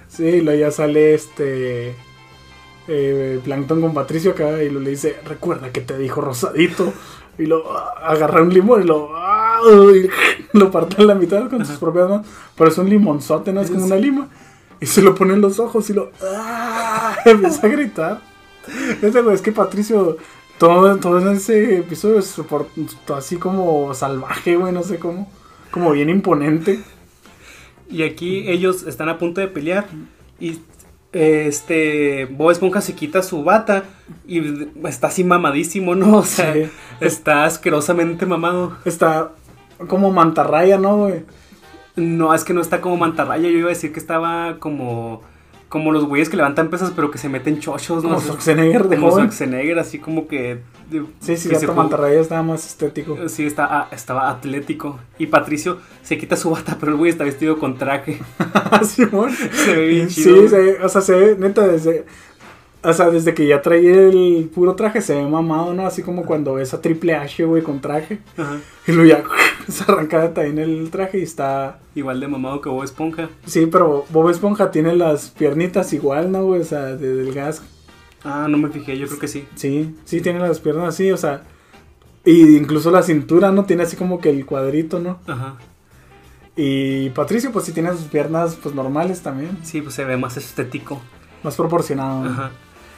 [0.09, 1.95] Sí, y luego ya sale este
[2.87, 6.91] eh, Plankton con Patricio acá y lo le dice, recuerda que te dijo rosadito.
[7.37, 9.40] Y lo agarra un limón y lo, ah,
[9.95, 10.09] y
[10.57, 12.27] lo parte en la mitad con sus propias manos.
[12.55, 14.27] Pero es un limonzote, no es como una lima.
[14.79, 18.21] Y se lo pone en los ojos y lo ah, empieza a gritar.
[19.01, 20.17] Güey, es que Patricio,
[20.57, 22.67] todo, todo ese episodio es por-
[23.15, 25.31] así como salvaje, güey, no sé cómo.
[25.71, 26.79] Como bien imponente.
[27.89, 29.87] Y aquí ellos están a punto de pelear
[30.39, 30.59] y
[31.13, 33.83] este Bob Esponja se quita su bata
[34.27, 36.17] y está así mamadísimo, ¿no?
[36.19, 36.63] O sea, Sí.
[37.01, 38.77] está asquerosamente mamado.
[38.85, 39.31] Está
[39.87, 41.23] como mantarraya, ¿no, güey?
[41.95, 45.21] No, es que no está como mantarraya, yo iba a decir que estaba como
[45.67, 48.09] como los güeyes que levantan pesas pero que se meten chochos, ¿no?
[48.09, 49.11] Como Schwarzenegger de como.
[49.11, 50.59] Schwarzenegger, así como que
[50.89, 53.17] de- Sí, sí, que se mantarraya estaba más estético.
[53.29, 54.99] Sí, está, ah, estaba atlético.
[55.17, 58.19] Y Patricio se quita su bata, pero el güey está vestido con traje.
[58.83, 59.31] Simón.
[59.31, 60.49] Se ve bien Sí, chido.
[60.49, 62.05] se ve- o sea, se ve, neta, desde...
[62.83, 65.85] O sea, desde que ya traía el puro traje se ve mamado, ¿no?
[65.85, 68.19] Así como cuando ves a Triple H, güey, con traje.
[68.37, 68.59] Ajá.
[68.87, 69.23] Y luego ya
[69.71, 71.79] se arranca también el traje y está...
[71.93, 73.29] Igual de mamado que Bob Esponja.
[73.45, 76.61] Sí, pero Bob Esponja tiene las piernitas igual, ¿no, güey?
[76.61, 77.61] O sea, de delgadas.
[78.23, 79.45] Ah, no me fijé, yo creo que sí.
[79.53, 81.43] Sí, sí, tiene las piernas así, o sea...
[82.25, 83.65] Y incluso la cintura, ¿no?
[83.65, 85.19] Tiene así como que el cuadrito, ¿no?
[85.27, 85.57] Ajá.
[86.55, 89.57] Y Patricio, pues sí tiene sus piernas, pues normales también.
[89.63, 91.01] Sí, pues se ve más estético.
[91.43, 92.23] Más proporcionado.
[92.23, 92.29] ¿no?
[92.29, 92.51] Ajá.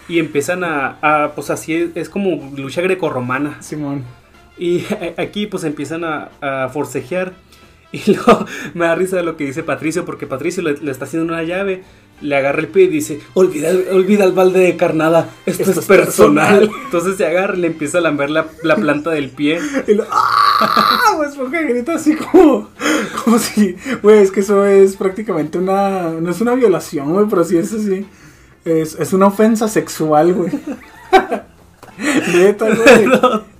[0.07, 3.61] Y empiezan a, a, pues así es, es como lucha grecorromana.
[3.61, 4.03] Simón.
[4.57, 4.83] Y
[5.17, 7.33] aquí pues empiezan a, a forcejear.
[7.93, 11.05] Y luego me da risa de lo que dice Patricio, porque Patricio le, le está
[11.05, 11.83] haciendo una llave,
[12.21, 15.77] le agarra el pie y dice, olvida, olvida el balde de carnada, esto, Esto es
[15.77, 16.59] es personal.
[16.61, 16.81] personal.
[16.85, 19.59] Entonces se agarra y le empieza a lamber la, la planta del pie.
[19.87, 21.13] Y lo, ¡ah!
[21.17, 22.69] Pues porque grita así como,
[23.23, 27.43] como si, güey, es que eso es prácticamente una, no es una violación, güey, pero
[27.43, 28.07] sí es así.
[28.65, 30.51] Es, es una ofensa sexual, güey.
[32.33, 33.05] Neta, güey.
[33.21, 33.53] No.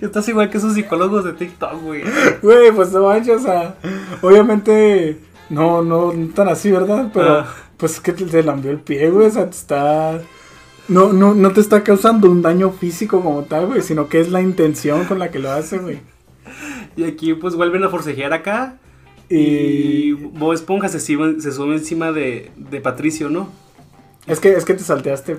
[0.00, 2.02] Estás igual que esos psicólogos de TikTok, güey.
[2.42, 3.76] Güey, pues no manches, o sea,
[4.22, 5.18] obviamente
[5.50, 7.10] no, no tan así, ¿verdad?
[7.12, 7.54] Pero Ah.
[7.76, 10.20] pues es que te lambió el pie, güey, o sea, te está...
[10.88, 14.30] No, no, no te está causando un daño físico como tal, güey, sino que es
[14.30, 15.98] la intención con la que lo hace, güey.
[16.96, 18.78] Y aquí pues vuelven a forcejear acá.
[19.28, 23.50] Y Y Bob Esponja se sube, se sube encima de, de Patricio, ¿no?
[24.26, 25.36] Es que, es que te salteaste.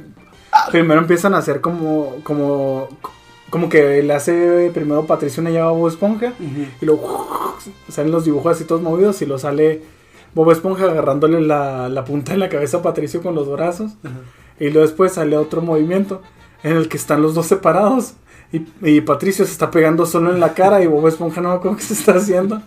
[0.71, 2.87] Primero empiezan a hacer como, como,
[3.49, 6.33] como que le hace primero Patricio una llave a Bob Esponja.
[6.81, 7.55] Y luego
[7.89, 9.83] salen los dibujos así todos movidos y lo sale
[10.33, 13.93] Bob Esponja agarrándole la, la punta de la cabeza a Patricio con los brazos.
[14.03, 14.15] Ajá.
[14.59, 16.21] Y luego después sale otro movimiento
[16.63, 18.13] en el que están los dos separados.
[18.51, 21.81] Y, y Patricio se está pegando solo en la cara y Bob Esponja no qué
[21.81, 22.61] se está haciendo.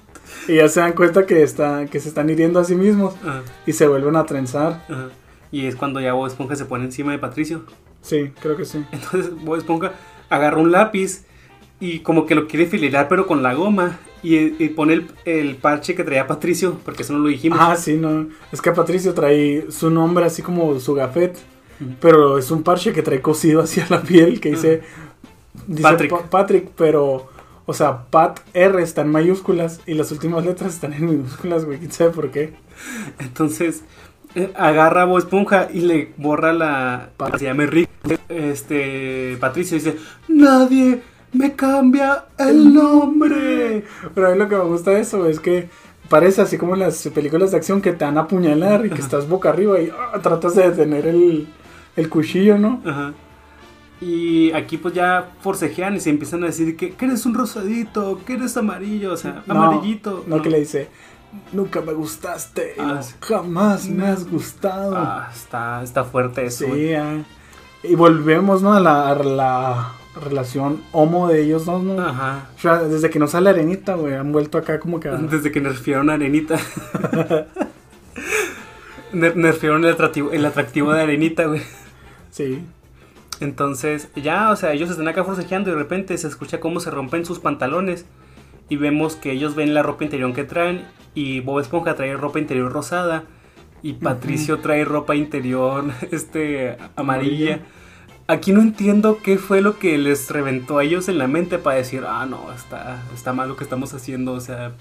[0.46, 3.42] Y ya se dan cuenta que, está, que se están hiriendo a sí mismos Ajá,
[3.66, 4.84] y se vuelven a trenzar.
[4.88, 5.08] ajá.
[5.52, 7.64] Y es cuando ya Bob Esponja se pone encima de Patricio.
[8.02, 8.84] Sí, creo que sí.
[8.92, 9.92] Entonces Bob Esponja
[10.28, 11.24] agarra un lápiz
[11.80, 13.98] y como que lo quiere filerar pero con la goma.
[14.22, 17.58] Y, y pone el, el parche que traía Patricio, porque eso no lo dijimos.
[17.60, 18.28] Ah, sí, no.
[18.52, 21.38] Es que Patricio trae su nombre así como su gafet.
[21.98, 24.82] Pero es un parche que trae cosido hacia la piel que dice,
[25.66, 26.10] dice Patrick.
[26.10, 27.30] Pa- Patrick, pero,
[27.64, 31.78] o sea, Pat R está en mayúsculas y las últimas letras están en minúsculas, güey.
[31.78, 32.52] ¿Quién sabe por qué?
[33.18, 33.82] Entonces
[34.56, 37.10] agarra a Bob Esponja y le borra la.
[37.38, 37.88] Se llama Rick.
[38.28, 39.36] Este.
[39.40, 39.96] Patricio dice:
[40.28, 41.02] Nadie
[41.32, 43.84] me cambia el nombre.
[44.14, 45.68] Pero a mí lo que me gusta de eso es que
[46.08, 49.00] parece así como en las películas de acción que te van a apuñalar y que
[49.00, 51.46] estás boca arriba y ah, tratas de detener el,
[51.96, 52.82] el cuchillo, ¿no?
[52.84, 53.12] Ajá.
[54.00, 58.18] Y aquí pues ya forcejean y se empiezan a decir que, que eres un rosadito,
[58.26, 60.24] que eres amarillo, o sea, No, amarillito.
[60.26, 60.88] No, que le dice,
[61.52, 64.96] nunca me gustaste, Ah, no, jamás me has gustado.
[64.96, 66.66] Ah, está, está fuerte eso.
[66.66, 67.22] Sí, ah.
[67.82, 68.72] y volvemos, ¿no?
[68.74, 69.92] A la, a la
[70.24, 72.00] relación homo de ellos dos, ¿no?
[72.00, 72.48] Ajá.
[72.56, 75.08] O sea, desde que no sale Arenita, güey, han vuelto acá como que...
[75.08, 76.56] a- Desde que nerfearon a Arenita.
[79.12, 81.62] Ner- nerfearon el atractivo, el atractivo de Arenita, güey.
[82.30, 82.64] Sí.
[83.40, 86.90] Entonces, ya, o sea, ellos están acá forcejeando y de repente se escucha cómo se
[86.90, 88.04] rompen sus pantalones.
[88.70, 90.86] Y vemos que ellos ven la ropa interior que traen.
[91.14, 93.24] Y Bob Esponja trae ropa interior rosada.
[93.82, 97.60] Y Patricio trae ropa interior este amarilla.
[98.26, 101.76] Aquí no entiendo qué fue lo que les reventó a ellos en la mente para
[101.76, 104.32] decir, ah, no, está, está mal lo que estamos haciendo.
[104.32, 104.72] O sea,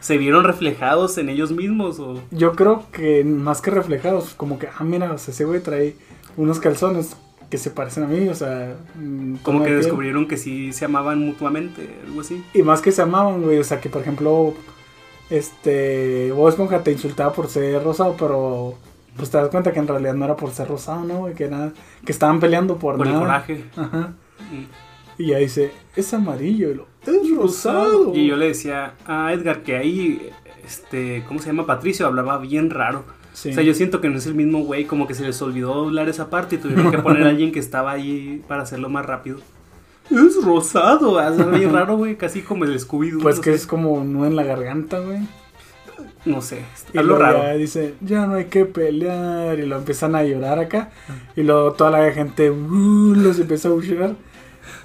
[0.00, 2.00] ¿se vieron reflejados en ellos mismos?
[2.00, 2.20] O...
[2.32, 5.94] Yo creo que más que reflejados, como que, ah, mira, ese güey trae
[6.36, 7.16] unos calzones
[7.50, 8.74] que se parecen a mí, o sea...
[8.96, 12.44] mm, Como que descubrieron que sí se amaban mutuamente, algo así.
[12.54, 14.54] Y más que se amaban, güey, o sea, que por ejemplo,
[15.30, 18.74] este, Bob Esponja te insultaba por ser rosado, pero
[19.16, 21.18] pues te das cuenta que en realidad no era por ser rosado, ¿no?
[21.20, 21.34] Güey?
[21.34, 21.72] Que, era,
[22.04, 23.24] que estaban peleando por, Por el nada.
[23.24, 23.64] coraje.
[23.76, 24.12] Ajá.
[24.50, 24.66] Mm.
[25.22, 28.14] Y ya dice, es amarillo, y lo, es rosado.
[28.14, 30.30] Y yo le decía a Edgar que ahí,
[30.64, 31.64] este, ¿cómo se llama?
[31.64, 33.04] Patricio hablaba bien raro.
[33.36, 33.50] Sí.
[33.50, 35.74] O sea, yo siento que no es el mismo güey, como que se les olvidó
[35.74, 39.04] doblar esa parte y tuvieron que poner a alguien que estaba ahí para hacerlo más
[39.04, 39.40] rápido.
[40.10, 43.20] Es rosado, es bien raro, güey, casi como el Scooby-Doo.
[43.20, 43.56] Pues no que sé.
[43.56, 45.18] es como un nudo en la garganta, güey.
[46.24, 46.62] No sé,
[46.94, 47.42] Y luego raro.
[47.42, 49.58] ya dice, ya no hay que pelear.
[49.58, 50.90] Y lo empiezan a llorar acá.
[51.36, 54.14] Y luego toda la gente uh, los empieza a buscar.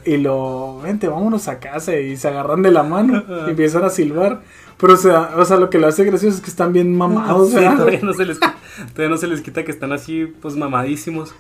[0.06, 1.96] Y lo, vente, vámonos a casa.
[1.96, 3.24] Y se agarran de la mano.
[3.48, 4.42] y empiezan a silbar.
[4.82, 7.50] Pero o sea, o sea, lo que lo hace gracioso es que están bien mamados.
[7.50, 7.78] Sí, ¿verdad?
[7.78, 8.56] todavía, no se les, quita-
[8.94, 11.34] todavía no se les quita que están así, pues mamadísimos.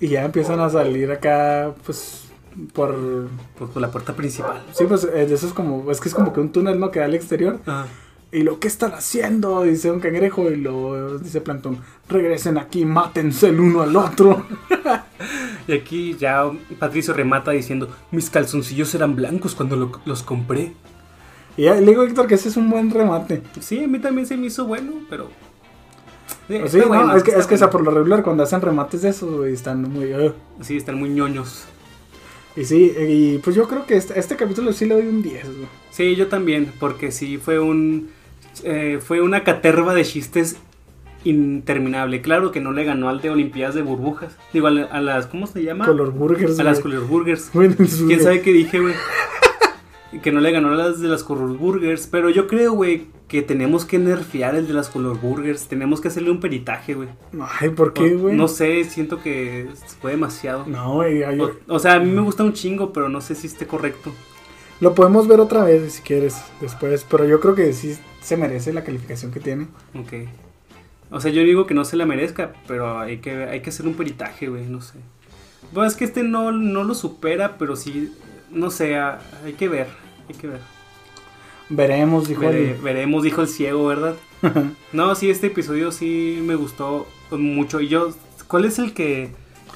[0.00, 2.24] Y ya empiezan a salir acá, pues,
[2.72, 2.94] por...
[3.58, 4.62] Pues por la puerta principal.
[4.72, 6.90] Sí, pues, eh, eso es como, es que es como que un túnel, ¿no?
[6.90, 7.60] Que da al exterior.
[7.66, 7.86] Ajá.
[8.30, 9.62] Y lo, ¿qué están haciendo?
[9.62, 11.78] Dice un cangrejo y lo dice Plankton,
[12.10, 14.44] regresen aquí, mátense el uno al otro.
[15.66, 16.44] Y aquí ya
[16.78, 20.72] Patricio remata diciendo, mis calzoncillos eran blancos cuando lo- los compré.
[21.58, 23.42] Y ya, le digo, Héctor, que ese es un buen remate.
[23.60, 25.28] Sí, a mí también se me hizo bueno, pero...
[26.46, 27.70] Sí, Pues sí, no, bueno, es que, es que bueno.
[27.70, 30.14] por lo regular, cuando hacen remates de esos, güey, están muy...
[30.14, 30.32] uh.
[30.60, 31.64] Sí, están muy ñoños.
[32.56, 35.44] Y sí, y pues yo creo que este, este capítulo sí le doy un 10,
[35.44, 35.68] güey.
[35.90, 38.10] Sí, yo también, porque sí fue un...
[38.62, 40.58] eh, fue una caterva de chistes
[41.24, 42.20] interminable.
[42.20, 44.36] Claro que no le ganó al de Olimpiadas de Burbujas.
[44.52, 45.26] Digo, a, a las...
[45.26, 45.86] ¿Cómo se llama?
[45.86, 46.78] Color Burgers, a las.
[46.78, 47.50] Color Burgers.
[48.06, 48.94] ¿Quién sabe qué dije, güey?
[50.22, 52.06] Que no le ganó las de las Color Burgers.
[52.06, 55.68] Pero yo creo, güey, que tenemos que nerfear el de las Color Burgers.
[55.68, 57.10] Tenemos que hacerle un peritaje, güey.
[57.60, 58.34] Ay, ¿por qué, güey?
[58.36, 59.68] No sé, siento que
[60.00, 60.64] fue demasiado.
[60.66, 63.46] No, güey, O, o sea, a mí me gusta un chingo, pero no sé si
[63.46, 64.12] esté correcto.
[64.80, 67.04] lo podemos ver otra vez si quieres, después.
[67.10, 69.68] Pero yo creo que sí se merece la calificación que tiene.
[69.94, 70.12] Ok.
[71.10, 73.86] O sea, yo digo que no se la merezca, pero hay que, hay que hacer
[73.86, 74.98] un peritaje, güey, no sé.
[75.72, 78.12] Bueno, es que este no, no lo supera, pero sí,
[78.50, 79.86] no sé, hay que ver,
[80.28, 80.60] hay que ver.
[81.70, 82.80] Veremos, dijo Vere- el...
[82.80, 84.14] veremos, dijo el ciego, ¿verdad?
[84.92, 87.80] No, sí, este episodio sí me gustó mucho.
[87.80, 88.10] Y yo,
[88.46, 89.30] ¿cuál es el que,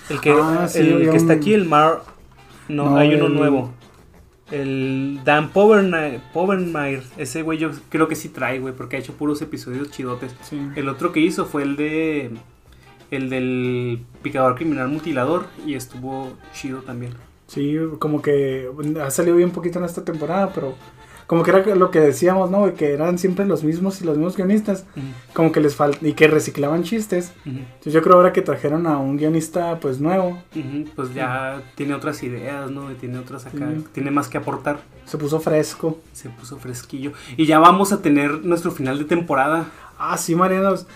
[0.08, 1.52] el que, Ah, sí, el que está aquí?
[1.52, 2.02] El Mar,
[2.68, 3.72] no, No, hay uno el- nuevo.
[4.50, 9.40] El Dan Povenmire, ese güey yo creo que sí trae, güey, porque ha hecho puros
[9.40, 10.34] episodios chidotes.
[10.42, 10.60] Sí.
[10.76, 12.30] El otro que hizo fue el de.
[13.10, 17.12] El del picador criminal mutilador y estuvo chido también.
[17.52, 18.70] Sí, como que
[19.04, 20.74] ha salido bien poquito en esta temporada, pero
[21.26, 22.72] como que era lo que decíamos, ¿no?
[22.72, 24.86] Que eran siempre los mismos y los mismos guionistas,
[25.34, 27.32] como que les falta y que reciclaban chistes.
[27.44, 30.42] Entonces yo creo ahora que trajeron a un guionista pues nuevo,
[30.96, 32.90] Pues ya tiene otras ideas, ¿no?
[32.90, 33.68] Y tiene otras acá.
[33.92, 34.80] Tiene más que aportar.
[35.04, 35.98] se puso fresco.
[36.14, 37.12] Se puso fresquillo.
[37.36, 39.66] Y ya vamos a tener nuestro final de temporada.
[39.98, 40.86] Ah, sí, Marianos.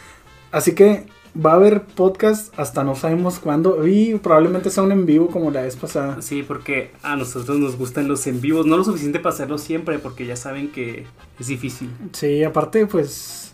[0.52, 1.04] Así que
[1.44, 5.50] va a haber podcast hasta no sabemos cuándo y probablemente sea un en vivo como
[5.50, 6.22] la vez pasada.
[6.22, 8.66] Sí, porque a nosotros nos gustan los en vivos.
[8.66, 11.06] No lo suficiente para hacerlo siempre, porque ya saben que
[11.38, 11.90] es difícil.
[12.12, 13.52] Sí, aparte pues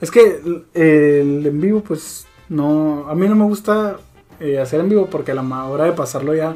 [0.00, 0.40] es que
[0.74, 3.96] el en vivo pues no, a mí no me gusta
[4.40, 6.54] eh, hacer en vivo porque a la hora de pasarlo ya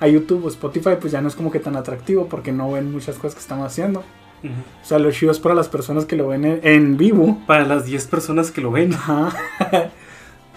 [0.00, 2.90] a YouTube o Spotify pues ya no es como que tan atractivo porque no ven
[2.90, 4.02] muchas cosas que estamos haciendo.
[4.44, 7.40] O sea, lo chido es para las personas que lo ven en, en vivo.
[7.46, 8.94] Para las 10 personas que lo ven.
[8.94, 9.32] Ajá.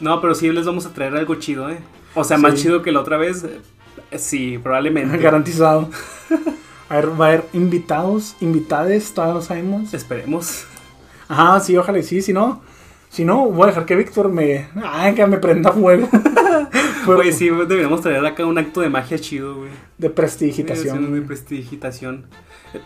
[0.02, 1.78] No, pero sí les vamos a traer algo chido, ¿eh?
[2.16, 2.44] O sea, Sí.
[2.44, 3.46] más chido que la otra vez.
[3.46, 5.18] eh, Sí, probablemente.
[5.20, 5.90] Garantizado.
[6.90, 9.94] A ver, va a haber invitados, invitades, todavía no sabemos.
[9.94, 10.66] Esperemos.
[11.30, 12.62] Ajá, sí, ojalá y sí, si no,
[13.16, 16.10] si no, voy a dejar que Víctor me, ah, que me prenda fuego.
[17.06, 19.70] Güey, sí, deberíamos traer acá un acto de magia chido, güey.
[20.00, 21.14] De Sí, prestidigitación.
[21.14, 22.26] De prestigitación.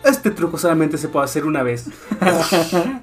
[0.04, 1.88] Este truco solamente se puede hacer una vez.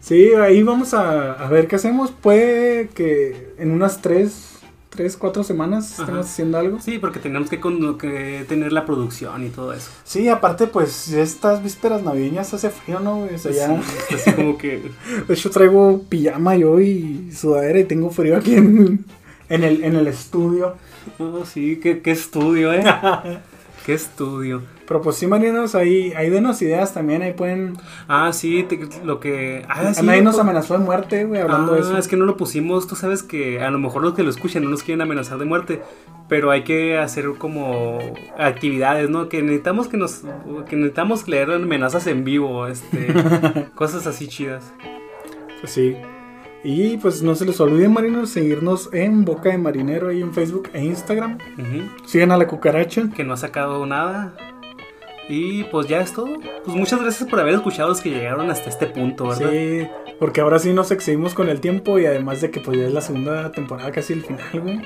[0.00, 2.10] Sí, ahí vamos a, a ver qué hacemos.
[2.10, 4.58] Puede que en unas tres,
[4.94, 6.02] tres, cuatro semanas Ajá.
[6.02, 6.80] estemos haciendo algo.
[6.80, 9.90] Sí, porque tenemos que, con- que tener la producción y todo eso.
[10.04, 13.20] Sí, aparte, pues estas vísperas navideñas hace frío, ¿no?
[13.24, 14.90] O sea, ya- Sí, así como que.
[15.28, 19.04] De hecho, traigo pijama yo y sudadera y tengo frío aquí en,
[19.48, 20.76] en, el, en el estudio.
[21.18, 22.82] Oh, sí, qué, qué estudio, ¿eh?
[23.86, 24.62] qué estudio.
[24.86, 27.22] Pero pues sí, marinos, ahí, ahí denos ideas también.
[27.22, 27.74] Ahí pueden.
[28.06, 29.64] Ah, sí, te- lo que.
[29.68, 31.96] Ah, sí, a nadie nos amenazó de muerte, güey, hablando Ah, de eso.
[31.96, 34.62] es que no lo pusimos, tú sabes que a lo mejor los que lo escuchan
[34.64, 35.82] no nos quieren amenazar de muerte,
[36.28, 37.98] pero hay que hacer como
[38.38, 39.28] actividades, ¿no?
[39.30, 40.22] Que necesitamos que nos
[40.68, 43.06] que necesitamos leer amenazas en vivo, este,
[43.74, 44.72] cosas así chidas.
[45.60, 45.96] Pues sí.
[46.66, 50.70] Y pues no se les olvide, marinos, seguirnos en Boca de Marinero ahí en Facebook
[50.72, 51.34] e Instagram.
[51.58, 52.06] Ujú.
[52.06, 53.10] Sigan a la cucaracha.
[53.14, 54.34] Que no ha sacado nada.
[55.28, 56.28] Y pues ya es todo.
[56.64, 59.50] Pues muchas gracias por haber escuchado los que llegaron hasta este punto, ¿verdad?
[59.50, 59.86] Sí,
[60.18, 62.92] porque ahora sí nos excedimos con el tiempo y además de que pues ya es
[62.92, 64.80] la segunda temporada, casi el final, güey.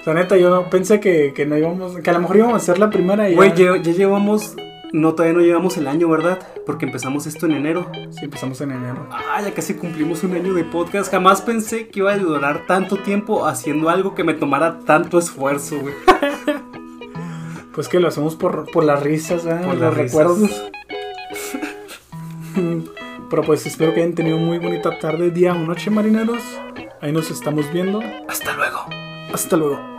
[0.00, 2.54] O sea, neta, yo no pensé que, que no íbamos, que a lo mejor íbamos
[2.54, 4.54] a hacer la primera y Güey, ya, ya, ya llevamos.
[4.92, 6.38] No, todavía no llevamos el año, ¿verdad?
[6.64, 7.90] Porque empezamos esto en enero.
[8.10, 9.08] Sí, empezamos en enero.
[9.10, 11.10] Ah, ya casi cumplimos un año de podcast.
[11.10, 15.80] Jamás pensé que iba a durar tanto tiempo haciendo algo que me tomara tanto esfuerzo,
[15.80, 15.94] güey.
[17.76, 19.60] Pues que lo hacemos por, por las risas, ¿eh?
[19.62, 20.50] Por los recuerdos.
[23.30, 26.42] Pero pues espero que hayan tenido muy bonita tarde, día o noche, marineros.
[27.02, 28.00] Ahí nos estamos viendo.
[28.28, 28.86] Hasta luego.
[29.30, 29.95] Hasta luego.